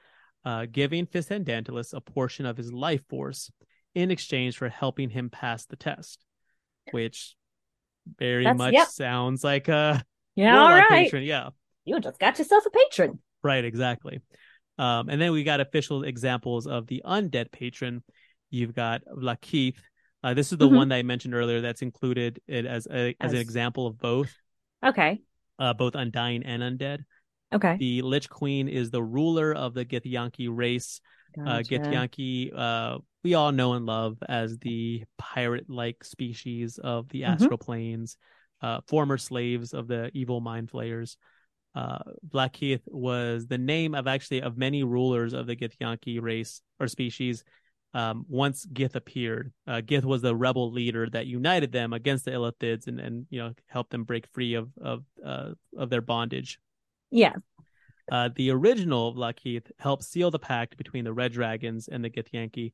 uh, 0.45 0.67
giving 0.71 1.07
Fistandantilus 1.07 1.93
a 1.93 2.01
portion 2.01 2.45
of 2.45 2.57
his 2.57 2.71
life 2.71 3.01
force 3.09 3.51
in 3.95 4.11
exchange 4.11 4.55
for 4.57 4.69
helping 4.69 5.09
him 5.09 5.31
pass 5.31 5.65
the 5.65 5.75
test, 5.75 6.23
which 6.91 7.35
very 8.19 8.43
That's- 8.43 8.57
much 8.57 8.73
yep. 8.73 8.87
sounds 8.89 9.43
like 9.43 9.67
a 9.67 10.03
yeah, 10.35 10.61
all 10.61 10.69
right. 10.69 10.87
patron. 10.87 11.23
Yeah, 11.23 11.49
You 11.87 11.99
just 12.01 12.19
got 12.19 12.37
yourself 12.37 12.65
a 12.65 12.69
patron. 12.69 13.19
right, 13.43 13.63
exactly. 13.63 14.19
Um, 14.77 15.07
and 15.09 15.19
then 15.21 15.31
we 15.31 15.43
got 15.45 15.61
official 15.61 16.03
examples 16.03 16.67
of 16.67 16.85
the 16.85 17.01
undead 17.05 17.49
patron. 17.51 18.03
You've 18.49 18.75
got 18.75 19.01
Vlaakith. 19.05 19.77
Uh, 20.21 20.33
this 20.33 20.51
is 20.51 20.57
the 20.57 20.67
Mhm. 20.67 20.75
one 20.75 20.89
that 20.89 20.95
I 20.95 21.03
mentioned 21.03 21.33
earlier. 21.33 21.61
That's 21.61 21.81
included 21.81 22.41
it 22.45 22.65
as 22.65 22.87
a, 22.91 23.15
as 23.21 23.31
an 23.31 23.39
example 23.39 23.87
of 23.87 23.97
both, 23.97 24.35
Okay. 24.83 25.21
uh, 25.59 25.73
both 25.73 25.95
undying 25.95 26.43
and 26.43 26.61
undead. 26.61 27.05
Okay. 27.53 27.77
The 27.77 28.01
Lich 28.01 28.29
Queen 28.29 28.67
is 28.67 28.91
the 28.91 29.01
ruler 29.01 29.53
of 29.55 29.73
the 29.73 29.85
Githyanki 29.85 30.49
race. 30.51 30.99
Uh, 31.39 31.59
Githyanki, 31.59 32.51
uh, 32.53 32.97
we 33.23 33.33
all 33.35 33.51
know 33.53 33.73
and 33.73 33.85
love 33.85 34.17
as 34.27 34.57
the 34.57 35.03
pirate-like 35.17 36.03
species 36.03 36.79
of 36.79 37.07
the 37.09 37.21
Mhm. 37.21 37.27
astral 37.29 37.57
planes, 37.57 38.17
uh, 38.61 38.81
former 38.87 39.17
slaves 39.17 39.73
of 39.73 39.87
the 39.87 40.11
evil 40.13 40.41
mind 40.41 40.69
flayers. 40.69 41.17
Uh, 41.77 41.99
Vlaakith 42.27 42.81
was 42.87 43.45
the 43.45 43.57
name 43.59 43.93
of 43.93 44.07
actually 44.07 44.41
of 44.41 44.57
many 44.57 44.83
rulers 44.83 45.33
of 45.33 45.45
the 45.45 45.55
Githyanki 45.55 46.19
race 46.19 46.63
or 46.79 46.87
species. 46.87 47.43
Um, 47.93 48.25
once 48.27 48.65
Gith 48.65 48.95
appeared, 48.95 49.53
uh, 49.67 49.81
Gith 49.85 50.03
was 50.03 50.23
the 50.23 50.35
rebel 50.35 50.71
leader 50.71 51.07
that 51.11 51.27
united 51.27 51.71
them 51.71 51.93
against 51.93 52.25
the 52.25 52.31
Illithids 52.31 52.87
and, 52.87 52.99
and 52.99 53.27
you 53.29 53.37
know 53.37 53.53
helped 53.67 53.91
them 53.91 54.05
break 54.05 54.25
free 54.33 54.55
of 54.55 54.69
of 54.81 55.03
uh, 55.23 55.51
of 55.77 55.91
their 55.91 56.01
bondage. 56.01 56.59
Yeah. 57.11 57.33
Uh, 58.11 58.29
the 58.35 58.49
original 58.49 59.13
Vlaakith 59.13 59.69
helped 59.77 60.03
seal 60.03 60.31
the 60.31 60.39
pact 60.39 60.77
between 60.77 61.03
the 61.03 61.13
Red 61.13 61.31
Dragons 61.31 61.89
and 61.89 62.03
the 62.03 62.09
Githyanki, 62.09 62.71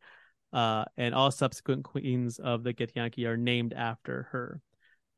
uh, 0.53 0.85
and 0.95 1.13
all 1.13 1.29
subsequent 1.29 1.83
queens 1.83 2.39
of 2.39 2.63
the 2.63 2.73
Githyanki 2.73 3.27
are 3.27 3.35
named 3.35 3.73
after 3.73 4.29
her. 4.31 4.61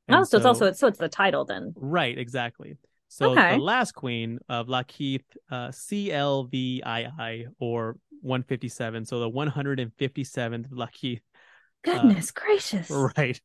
Oh, 0.09 0.17
And 0.17 0.27
so, 0.27 0.37
it's 0.37 0.45
also 0.45 0.71
so 0.71 0.87
it's 0.87 0.97
the 0.97 1.07
title 1.07 1.45
then. 1.45 1.73
right, 1.75 2.17
exactly. 2.17 2.77
So 3.07 3.31
Okay. 3.33 3.55
the 3.55 3.61
last 3.61 3.93
queen 3.93 4.39
of 4.49 4.67
Vlaakith, 4.67 5.23
uh, 5.49 5.69
CLVII 5.69 7.45
or 7.59 7.97
157, 8.21 9.05
so 9.05 9.19
the 9.19 9.29
157th 9.29 10.69
Vlaakith, 10.69 11.21
Goodness 11.83 12.31
gracious. 12.31 12.89
right, 12.89 13.39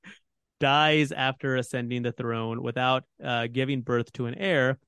dies 0.58 1.12
after 1.12 1.56
ascending 1.56 2.02
the 2.02 2.12
throne 2.12 2.62
without 2.62 3.04
uh, 3.22 3.46
giving 3.46 3.82
birth 3.82 4.12
to 4.14 4.26
an 4.26 4.34
heir, 4.34 4.78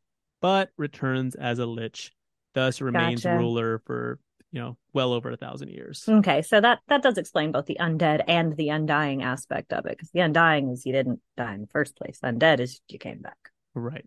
but 0.41 0.71
returns 0.77 1.35
as 1.35 1.59
a 1.59 1.67
lich, 1.67 2.13
thus 2.55 2.81
remains 2.81 3.25
Gotcha. 3.25 3.37
ruler 3.37 3.83
for 3.87 4.19
you 4.51 4.61
know 4.61 4.77
well 4.93 5.13
over 5.13 5.31
a 5.31 5.37
thousand 5.37 5.69
years. 5.69 6.05
Okay, 6.09 6.43
so 6.43 6.61
that 6.61 6.81
that 6.89 7.03
does 7.03 7.19
explain 7.19 7.53
both 7.53 7.67
the 7.67 7.77
undead 7.79 8.25
and 8.27 8.57
the 8.57 8.71
undying 8.71 9.23
aspect 9.23 9.73
of 9.73 9.87
it. 9.87 9.91
Because 9.91 10.11
the 10.11 10.21
undying 10.21 10.71
is 10.71 10.85
you 10.85 10.93
didn't 10.93 11.21
die 11.37 11.55
in 11.55 11.61
the 11.63 11.67
first 11.69 11.97
place. 11.97 12.19
Undead 12.25 12.61
is 12.61 12.81
you 12.89 12.99
came 12.99 13.21
back. 13.21 13.51
Right. 13.75 14.07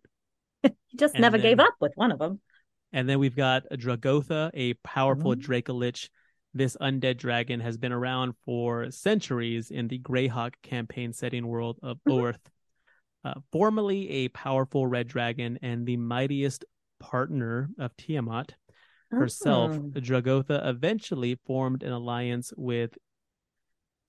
You 0.90 0.98
just 1.00 1.16
And 1.16 1.22
never 1.22 1.38
gave 1.38 1.60
up 1.60 1.76
with 1.80 1.92
one 1.96 2.12
of 2.12 2.20
them. 2.20 2.40
And 2.94 3.08
then 3.10 3.20
we've 3.20 3.36
got 3.36 3.64
a 3.72 3.78
Dragotha, 3.78 4.52
a 4.54 4.74
powerful 4.76 5.36
Mhm. 5.36 5.42
Dracolich. 5.42 6.10
This 6.54 6.78
undead 6.80 7.18
dragon 7.18 7.60
has 7.60 7.78
been 7.78 7.92
around 7.92 8.34
for 8.46 8.90
centuries 8.92 9.72
in 9.72 9.88
the 9.90 10.00
Greyhawk 10.00 10.54
campaign 10.64 11.12
setting 11.12 11.46
world 11.48 11.78
of 11.84 12.00
Mhm. 12.08 12.14
Oerth. 12.14 12.40
Uh, 13.26 13.34
formerly 13.52 14.10
a 14.10 14.30
powerful 14.30 14.88
red 14.88 15.08
dragon 15.08 15.58
and 15.62 15.86
the 15.86 15.98
mightiest 15.98 16.64
partner 17.00 17.70
of 17.78 17.96
Tiamat 17.98 18.56
herself, 19.12 19.72
Oh. 19.74 20.00
Dragotha 20.00 20.66
eventually 20.68 21.36
formed 21.46 21.84
an 21.84 21.92
alliance 21.92 22.54
with 22.56 22.98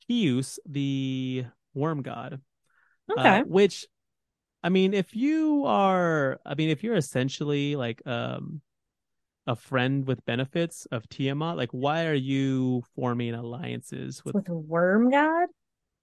Kyuss, 0.09 0.59
the 0.67 1.45
worm 1.75 2.03
god. 2.03 2.41
uh, 3.09 3.21
Okay. 3.21 3.43
which, 3.43 3.87
I 4.67 4.69
mean, 4.69 4.95
if 4.95 5.15
you 5.15 5.65
are, 5.65 6.41
I 6.45 6.57
mean, 6.57 6.71
if 6.71 6.83
you're 6.83 6.97
essentially 6.97 7.77
like 7.77 8.05
um 8.05 8.61
a 9.47 9.55
friend 9.55 10.05
with 10.09 10.25
benefits 10.27 10.87
of 10.91 11.09
Tiamat, 11.09 11.57
like 11.57 11.71
why 11.71 12.07
are 12.07 12.15
you 12.15 12.83
forming 12.97 13.33
alliances 13.33 14.25
with? 14.25 14.35
with 14.35 14.49
a 14.49 14.55
worm 14.55 15.09
god? 15.11 15.49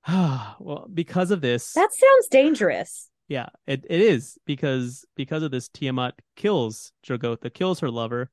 well, 0.59 0.87
because 0.93 1.29
of 1.29 1.41
this, 1.41 1.73
That 1.73 1.93
sounds 1.93 2.27
dangerous. 2.31 3.09
yeah, 3.27 3.49
it, 3.67 3.85
it 3.89 3.99
is 3.99 4.37
because 4.45 5.03
because 5.17 5.43
of 5.43 5.51
this, 5.51 5.67
Tiamat 5.67 6.13
kills 6.37 6.93
Dragotha, 7.05 7.53
kills 7.53 7.81
her 7.81 7.91
lover, 7.91 8.31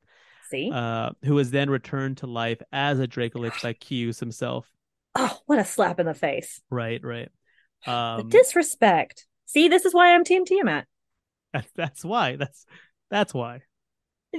See? 0.48 0.70
uh, 0.72 1.10
who 1.24 1.40
is 1.40 1.50
then 1.50 1.70
returned 1.70 2.18
to 2.18 2.28
life 2.28 2.62
as 2.72 3.00
a 3.00 3.08
Dracolich 3.08 3.60
by 3.64 3.72
Kyuss 3.72 4.20
himself. 4.20 4.70
oh, 5.16 5.38
what 5.46 5.58
a 5.58 5.64
slap 5.64 5.98
in 5.98 6.06
the 6.06 6.14
face. 6.14 6.60
Right, 6.70 7.02
right. 7.02 7.30
the 7.84 7.92
Um, 7.92 8.28
disrespect. 8.28 9.26
See, 9.52 9.66
this 9.66 9.84
is 9.84 9.92
why 9.92 10.14
I'm 10.14 10.22
Team 10.22 10.44
Tiamat. 10.44 10.86
that's 11.74 12.04
why. 12.04 12.36
That's 12.36 12.64
that's 13.10 13.34
why. 13.34 13.62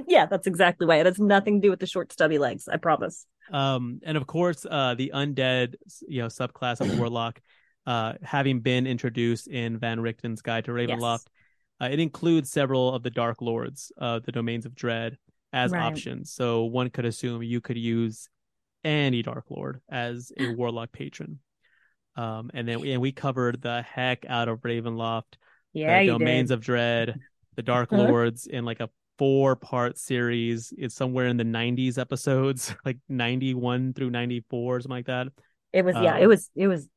Yeah, 0.07 0.26
that's 0.26 0.47
exactly 0.47 0.88
why. 0.88 0.97
It 1.01 1.05
has 1.05 1.20
nothing 1.20 1.59
to 1.62 1.66
do 1.68 1.70
with 1.70 1.82
the 1.82 1.86
short, 1.86 2.14
stubby 2.14 2.38
legs. 2.38 2.70
I 2.72 2.78
promise. 2.78 3.26
um 3.51 3.99
and 4.03 4.16
of 4.18 4.26
course 4.28 4.66
uh 4.70 4.93
the 4.95 5.12
undead 5.14 5.74
you 6.07 6.22
know 6.22 6.28
subclass 6.28 6.80
of 6.80 6.97
warlock 6.97 7.41
uh 7.88 8.14
having 8.22 8.62
been 8.62 8.86
introduced 8.88 9.47
in 9.47 9.78
van 9.80 9.99
richten's 9.99 10.41
guide 10.43 10.64
to 10.66 10.72
ravenloft 10.72 11.26
uh, 11.82 11.89
it 11.91 11.99
includes 11.99 12.51
several 12.51 12.93
of 12.95 13.01
the 13.03 13.09
dark 13.09 13.41
lords 13.41 13.91
uh 13.99 14.20
the 14.24 14.32
domains 14.32 14.66
of 14.68 14.76
dread 14.76 15.18
as 15.51 15.72
Right. 15.72 15.82
options 15.82 16.32
so 16.32 16.66
one 16.66 16.89
could 16.91 17.03
assume 17.05 17.41
you 17.43 17.59
could 17.59 17.78
use 17.78 18.30
any 18.86 19.24
dark 19.24 19.45
lord 19.49 19.82
as 19.89 20.32
a 20.38 20.45
warlock 20.47 20.91
patron 20.91 21.39
um 22.16 22.51
and 22.53 22.68
then 22.68 22.80
we, 22.80 22.91
and 22.91 23.01
we 23.01 23.12
covered 23.12 23.62
the 23.62 23.82
heck 23.84 24.26
out 24.28 24.47
of 24.49 24.59
ravenloft 24.62 25.36
Yeah, 25.74 25.99
the 25.99 26.01
domains 26.01 26.49
did. 26.49 26.51
of 26.51 26.62
dread 26.62 27.18
the 27.55 27.62
dark 27.64 27.91
Uh-huh. 27.91 28.14
lords 28.14 28.47
in 28.47 28.66
like 28.66 28.80
a 28.80 28.89
four 29.18 29.55
part 29.55 29.97
series 29.97 30.74
it's 30.78 30.95
somewhere 30.95 31.28
in 31.28 31.38
the 31.38 31.43
90s 31.43 31.97
episodes 31.97 32.76
like 32.86 32.97
91 33.09 33.93
through 33.93 34.09
94 34.09 34.82
something 34.82 34.97
like 34.97 35.05
that 35.05 35.28
It 35.74 35.86
was, 35.86 35.99
yeah, 35.99 36.18
um, 36.18 36.20
it 36.20 36.28
was, 36.28 36.49
it 36.55 36.68
was. 36.68 36.88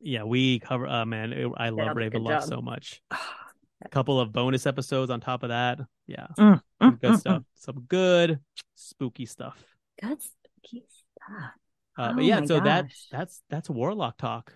yeah 0.00 0.22
we 0.22 0.58
cover 0.60 0.86
uh 0.86 1.04
man 1.04 1.32
it, 1.32 1.50
i 1.56 1.70
love 1.70 1.92
did 1.92 2.14
a 2.14 2.20
good 2.20 2.22
ravenloft 2.22 2.42
so 2.42 2.60
much 2.60 3.02
a 3.10 3.88
couple 3.90 4.20
of 4.20 4.32
bonus 4.32 4.66
episodes 4.66 5.10
on 5.10 5.20
top 5.20 5.42
of 5.42 5.48
that 5.50 5.78
yeah 6.06 6.28
Mm, 6.38 6.60
some 6.84 6.96
mm, 6.96 6.96
good 6.96 7.14
mm, 7.14 7.14
stuff 7.16 7.42
some 7.54 7.80
good 7.88 8.38
spooky 8.76 9.26
stuff 9.26 9.58
mm. 10.02 10.08
Good 10.08 10.22
spooky 10.22 10.84
stuff. 10.88 11.54
Uh, 11.98 12.12
Oh 12.12 12.14
but 12.14 12.24
yeah 12.24 12.40
so 12.44 12.60
that 12.60 12.86
gosh. 12.86 13.06
that's 13.10 13.42
that's 13.50 13.70
warlock 13.70 14.16
talk 14.18 14.54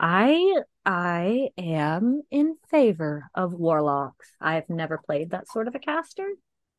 I 0.00 0.62
I 0.84 1.50
am 1.56 2.22
in 2.30 2.56
favor 2.68 3.30
of 3.34 3.52
warlocks. 3.52 4.30
I 4.40 4.54
have 4.56 4.68
never 4.68 4.98
played 4.98 5.30
that 5.30 5.48
sort 5.48 5.68
of 5.68 5.74
a 5.74 5.78
caster. 5.78 6.28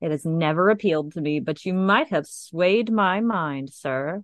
It 0.01 0.11
has 0.11 0.26
never 0.26 0.69
appealed 0.69 1.13
to 1.13 1.22
me, 1.22 1.39
but 1.39 1.65
you 1.65 1.73
might 1.73 2.09
have 2.09 2.27
swayed 2.27 2.91
my 2.91 3.22
mind, 3.22 3.73
sir. 3.73 4.23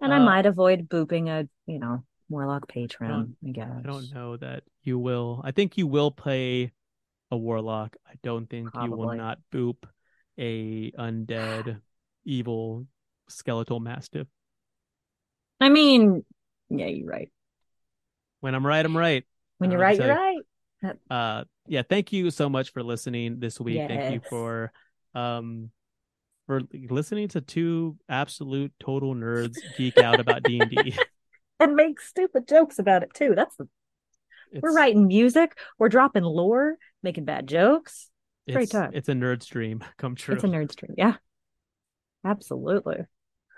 And 0.00 0.12
I 0.12 0.18
Uh, 0.18 0.24
might 0.24 0.46
avoid 0.46 0.88
booping 0.88 1.28
a, 1.28 1.48
you 1.70 1.78
know, 1.78 2.04
warlock 2.28 2.68
patron, 2.68 3.36
I 3.46 3.50
guess. 3.50 3.68
i 3.78 3.82
don't 3.82 4.12
know 4.12 4.36
that 4.36 4.62
you 4.82 4.98
will 4.98 5.40
i 5.44 5.50
think 5.52 5.76
you 5.76 5.86
will 5.86 6.10
play 6.10 6.72
a 7.30 7.36
warlock 7.36 7.96
i 8.06 8.14
don't 8.22 8.48
think 8.48 8.70
you 8.74 8.92
will 8.92 9.08
not 9.16 9.38
boop 9.52 9.76
a 10.38 10.90
undead 10.92 11.80
evil 12.24 12.86
skeletal 13.28 13.80
mastiff 13.80 14.26
I 15.60 15.68
mean, 15.68 16.24
yeah, 16.68 16.86
you're 16.86 17.08
right. 17.08 17.30
when 18.40 18.54
i'm 18.54 18.66
right 18.66 18.84
i'm 18.84 18.96
right 18.96 19.24
When 19.58 19.70
you're 19.70 19.80
right, 19.80 19.96
you're 19.96 20.08
to 20.08 20.12
right. 20.82 20.96
uh 21.10 21.44
yeah 21.66 21.82
thank 21.88 22.12
you 22.12 22.30
so 22.30 22.48
much 22.48 22.72
for 22.72 22.82
listening 22.82 23.40
this 23.40 23.60
week 23.60 23.88
thank 23.88 24.12
you 24.12 24.20
for 24.28 24.72
um 25.14 25.70
for 26.46 26.60
listening 26.90 27.28
to 27.28 27.40
two 27.40 27.96
absolute 28.08 28.72
total 28.78 29.14
nerds 29.14 29.56
geek 29.76 29.98
out 29.98 30.20
about 30.20 30.42
d&d 30.42 30.94
And 31.60 31.74
make 31.74 32.00
stupid 32.00 32.46
jokes 32.46 32.78
about 32.78 33.02
it 33.02 33.14
too. 33.14 33.32
That's 33.34 33.56
the 33.56 33.66
we're 34.60 34.74
writing 34.74 35.06
music, 35.06 35.56
we're 35.78 35.88
dropping 35.88 36.22
lore, 36.22 36.76
making 37.02 37.24
bad 37.24 37.46
jokes. 37.46 38.10
great 38.50 38.70
time. 38.70 38.90
it's 38.92 39.08
a 39.08 39.12
nerd 39.14 39.42
stream 39.42 39.82
come 39.96 40.14
true 40.16 40.34
It's 40.34 40.44
a 40.44 40.48
nerd 40.48 40.70
stream. 40.70 40.94
Yeah. 40.98 41.14
Absolutely. 42.24 43.06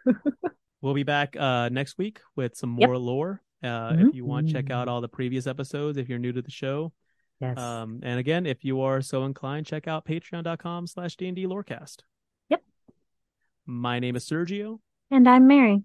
We'll 0.81 0.95
be 0.95 1.03
back 1.03 1.37
uh, 1.37 1.69
next 1.71 1.99
week 1.99 2.21
with 2.37 2.57
some 2.57 2.77
Yep. 2.79 2.89
more 2.89 2.99
lore. 2.99 3.43
Uh, 3.63 3.93
Mhm. 3.93 4.09
If 4.11 4.15
you 4.15 4.25
want, 4.25 4.47
to 4.47 4.53
check 4.53 4.71
out 4.71 4.87
all 4.89 5.01
the 5.01 5.09
previous 5.09 5.47
episodes 5.47 5.99
if 5.99 6.09
you're 6.09 6.19
new 6.21 6.33
to 6.33 6.43
the 6.43 6.51
show. 6.51 6.93
Yes. 7.41 7.59
Um, 7.59 8.01
and 8.03 8.19
again, 8.21 8.47
if 8.47 8.65
you 8.65 8.81
are 8.83 9.01
so 9.01 9.25
inclined, 9.25 9.67
check 9.67 9.89
out 9.89 10.05
patreon.com 10.05 10.87
slash 10.87 11.17
D&D 11.17 11.45
Lorecast. 11.47 12.03
Yep. 12.51 12.63
My 13.67 13.99
name 13.99 14.15
is 14.17 14.25
Sergio. 14.29 14.79
And 15.11 15.29
I'm 15.29 15.47
Mary. 15.47 15.83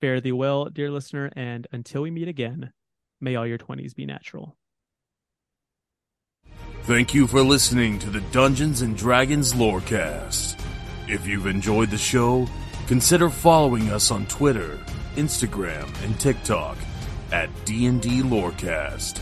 Fare 0.00 0.20
thee 0.20 0.30
well, 0.32 0.66
dear 0.66 0.90
listener, 0.90 1.30
and 1.34 1.66
until 1.72 2.02
we 2.02 2.10
meet 2.10 2.28
again, 2.28 2.72
may 3.20 3.34
all 3.34 3.46
your 3.46 3.58
20s 3.58 3.94
be 3.94 4.06
natural. 4.06 4.56
Thank 6.82 7.12
you 7.14 7.26
for 7.26 7.42
listening 7.42 7.98
to 8.00 8.10
the 8.10 8.20
Dungeons 8.32 8.80
and 8.82 8.96
Dragons 8.96 9.52
Lorecast. 9.54 10.58
If 11.08 11.26
you've 11.26 11.46
enjoyed 11.46 11.90
the 11.90 11.98
show, 11.98 12.46
consider 12.88 13.28
following 13.28 13.90
us 13.90 14.10
on 14.10 14.24
Twitter, 14.26 14.78
Instagram, 15.16 15.86
and 16.02 16.18
TikTok 16.18 16.78
at 17.30 17.50
D&D 17.66 18.22
Lorecast, 18.22 19.20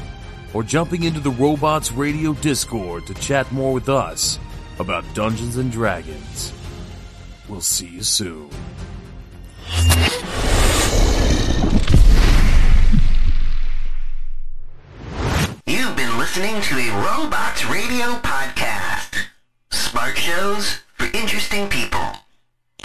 or 0.54 0.62
jumping 0.62 1.02
into 1.02 1.18
the 1.18 1.32
Robots 1.32 1.90
Radio 1.90 2.32
Discord 2.34 3.08
to 3.08 3.14
chat 3.14 3.50
more 3.50 3.72
with 3.72 3.88
us 3.88 4.38
about 4.78 5.04
Dungeons 5.14 5.56
and 5.56 5.72
Dragons. 5.72 6.52
We'll 7.48 7.60
see 7.60 7.88
you 7.88 8.04
soon. 8.04 8.50
You've 15.66 15.96
been 15.96 16.18
listening 16.18 16.60
to 16.60 16.76
a 16.76 16.90
Robots 17.04 17.66
Radio 17.66 18.14
podcast. 18.20 19.16
Smart 19.72 20.16
shows 20.16 20.78
for 20.94 21.06
interesting 21.06 21.68
people. 21.68 22.25